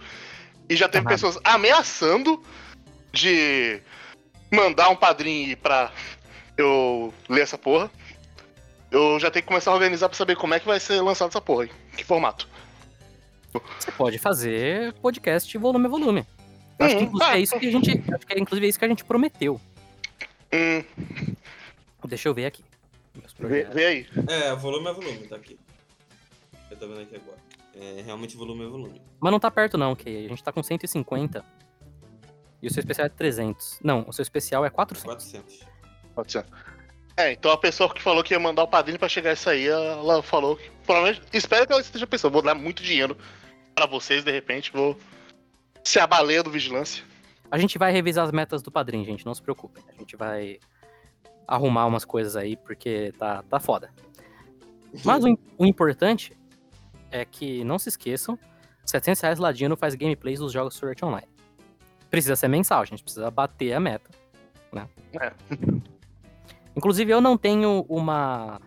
[0.70, 1.10] E já teve Ah.
[1.10, 2.42] pessoas ameaçando
[3.12, 3.82] de
[4.52, 5.92] mandar um padrinho ir pra
[6.58, 7.90] eu ler essa porra.
[8.92, 11.30] Eu já tenho que começar a organizar pra saber como é que vai ser lançado
[11.30, 11.66] essa porra.
[11.66, 12.48] Em que formato.
[13.80, 16.26] Você pode fazer podcast volume a volume.
[16.80, 17.38] Eu Acho que Hum, inclusive ah.
[17.38, 17.92] é isso que a gente.
[18.14, 19.60] Acho que é inclusive é isso que a gente prometeu.
[20.54, 20.84] Hum,
[22.06, 22.64] Deixa eu ver aqui.
[23.40, 24.08] Vê, vê aí.
[24.28, 25.58] É, volume é volume, tá aqui.
[26.70, 27.38] Eu tô vendo aqui agora.
[27.76, 29.02] É, realmente volume é volume.
[29.20, 31.44] Mas não tá perto não, que a gente tá com 150.
[32.62, 33.80] E o seu especial é 300.
[33.84, 35.04] Não, o seu especial é 400.
[35.04, 35.60] 400.
[36.16, 36.46] Pode ser.
[37.18, 39.68] É, então a pessoa que falou que ia mandar o padrinho pra chegar isso aí,
[39.68, 40.70] ela falou que.
[40.86, 41.22] Provavelmente.
[41.34, 43.18] Espero que ela esteja pensando, vou dar muito dinheiro
[43.74, 44.98] pra vocês, de repente, vou
[45.84, 47.04] ser a baleia do vigilância.
[47.50, 49.84] A gente vai revisar as metas do padrinho, gente, não se preocupem.
[49.88, 50.60] A gente vai
[51.48, 53.92] arrumar umas coisas aí, porque tá, tá foda.
[55.04, 56.36] Mas o, o importante
[57.14, 58.38] é que, não se esqueçam,
[58.86, 61.28] 700 reais Ladino faz gameplays dos jogos Sword Art Online.
[62.10, 64.10] Precisa ser mensal, a gente precisa bater a meta,
[64.72, 64.90] né?
[65.22, 65.32] É.
[66.76, 68.60] Inclusive, eu não tenho uma,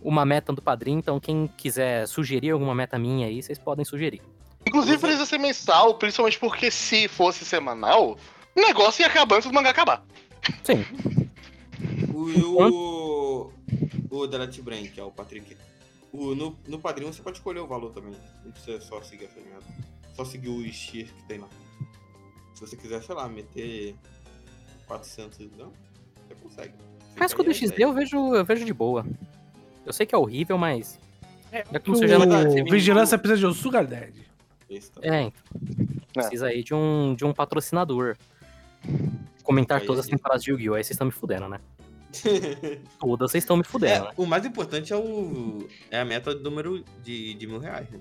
[0.00, 4.22] uma meta do padrinho, então quem quiser sugerir alguma meta minha aí, vocês podem sugerir.
[4.66, 8.16] Inclusive precisa ser mensal, principalmente porque se fosse semanal,
[8.56, 10.04] o negócio ia acabar antes do mangá acabar.
[10.62, 10.84] Sim,
[12.14, 13.52] O, o,
[14.10, 15.56] o Delete Brain, que é o Patrick.
[16.12, 18.14] O, no, no padrinho você pode escolher o valor também.
[18.44, 19.64] Não precisa só seguir essa merda.
[20.14, 21.48] Só seguir o X que tem lá.
[22.54, 23.94] Se você quiser, sei lá, meter
[24.86, 25.72] 400 não,
[26.28, 26.74] você consegue.
[27.16, 27.84] mas com o ideia.
[27.84, 29.06] eu vejo, eu vejo de boa.
[29.86, 30.98] Eu sei que é horrível, mas.
[31.52, 34.28] É, Já que o Vigilância precisa de um Sugar Daddy.
[34.92, 35.00] Tá.
[35.02, 35.42] É, então.
[36.12, 38.16] Precisa aí de um, de um patrocinador.
[39.42, 40.12] Comentar Aí, todas as aí.
[40.12, 40.74] temporadas de Yu-Gi-Oh!
[40.74, 41.60] Aí vocês estão me fudendo, né?
[42.98, 44.10] Todas vocês estão me fudendo, né?
[44.16, 47.88] É, o mais importante é o é a meta do número de, de mil reais.
[47.90, 48.00] Né?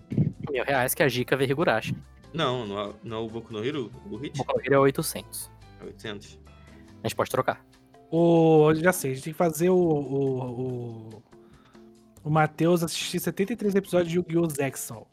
[0.49, 1.95] Mil reais que a Jica vê Higurashi.
[2.33, 4.37] Não, não é, não é o Boku no Hero, o Hit?
[4.37, 5.51] Boku no Hero é 800.
[5.81, 6.39] É 800.
[7.03, 7.65] A gente pode trocar.
[8.11, 9.75] O, já sei, a gente tem que fazer o.
[9.75, 11.23] O, o,
[12.23, 14.49] o Matheus assistir 73 episódios de Yu-Gi-Oh!
[14.49, 15.07] Zexal.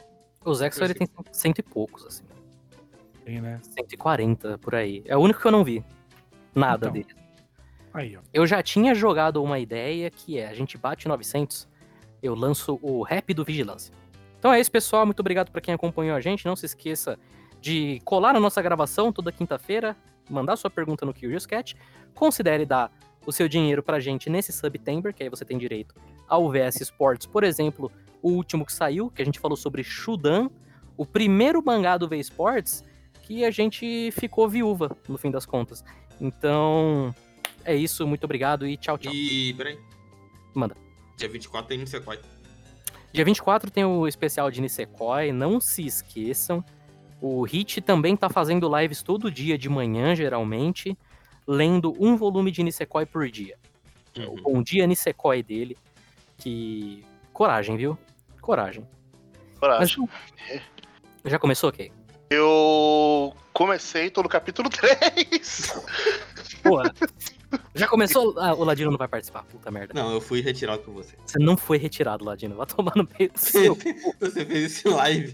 [0.45, 2.25] O Zexo ele tem cento e poucos, assim.
[3.25, 3.61] Tem, né?
[3.63, 5.03] 140 por aí.
[5.07, 5.85] É o único que eu não vi.
[6.55, 6.93] Nada Então.
[6.93, 7.26] dele.
[7.97, 8.21] Aí, ó.
[8.33, 11.67] Eu já tinha jogado uma ideia que é: a gente bate 900,
[12.23, 13.93] eu lanço o rap do Vigilância.
[14.39, 15.07] Então é isso, pessoal.
[15.07, 16.45] Muito obrigado pra quem acompanhou a gente.
[16.45, 17.19] Não se esqueça
[17.59, 19.97] de colar na nossa gravação toda quinta-feira,
[20.29, 21.75] mandar sua pergunta no Curious Cat.
[22.15, 22.93] Considere dar
[23.25, 25.95] o seu dinheiro pra gente nesse September, que aí você tem direito
[26.29, 27.91] ao VS Sports, por exemplo,
[28.23, 30.51] o último que saiu, que a gente falou sobre Shudan,
[30.99, 32.85] o primeiro mangá do V Sports,
[33.23, 35.83] que a gente ficou viúva, no fim das contas.
[36.21, 37.15] Então,
[37.67, 39.13] é isso, muito obrigado e tchau, tchau.
[39.13, 39.79] E, peraí.
[40.55, 40.77] Manda.
[41.17, 42.19] Dia 24 tem Nisekoi.
[43.13, 46.65] Dia 24 tem o especial de Nisekoi, não se esqueçam.
[47.21, 50.97] O Hit também tá fazendo lives todo dia de manhã, geralmente,
[51.47, 53.59] lendo um volume de Nisekoi por dia.
[54.17, 54.35] Uhum.
[54.35, 55.77] O Bom Dia Nisekoi dele,
[56.39, 57.05] que...
[57.33, 57.99] Coragem, viu?
[58.41, 58.87] Coragem.
[59.59, 59.99] Coragem.
[59.99, 60.61] Mas...
[61.25, 61.91] Já começou, Kay?
[62.31, 65.83] Eu comecei, tô no capítulo 3.
[66.63, 66.95] Porra.
[67.75, 68.35] Já começou?
[68.39, 69.95] Ah, o Ladino não vai participar, puta merda.
[69.95, 71.15] Não, eu fui retirado com você.
[71.25, 72.57] Você não foi retirado, Ladino.
[72.57, 73.77] Vai tomar no meio do seu.
[74.21, 75.33] Você fez esse live.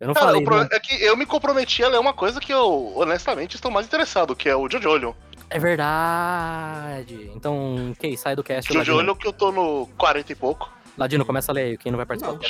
[0.00, 0.62] Eu não Cara, falei, o não.
[0.62, 4.34] é que eu me comprometi a ler uma coisa que eu, honestamente, estou mais interessado,
[4.34, 5.14] que é o Jojo.
[5.48, 7.30] É verdade.
[7.36, 8.72] Então, Kay, sai do cast.
[8.72, 8.96] Ladino.
[8.96, 10.72] Jojo que eu tô no 40 e pouco.
[10.98, 11.78] Ladino, começa a ler aí.
[11.78, 12.34] Quem não vai participar?
[12.34, 12.40] Não.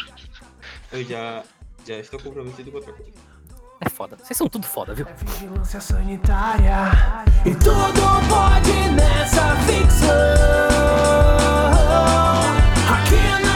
[0.92, 1.42] Eu já,
[1.86, 3.12] já estou comprometido com outra coisa.
[3.84, 4.16] É foda.
[4.22, 5.04] Vocês são tudo foda, viu?
[5.08, 6.92] É vigilância sanitária
[7.44, 10.08] E tudo pode nessa ficção
[12.88, 13.51] Aqui na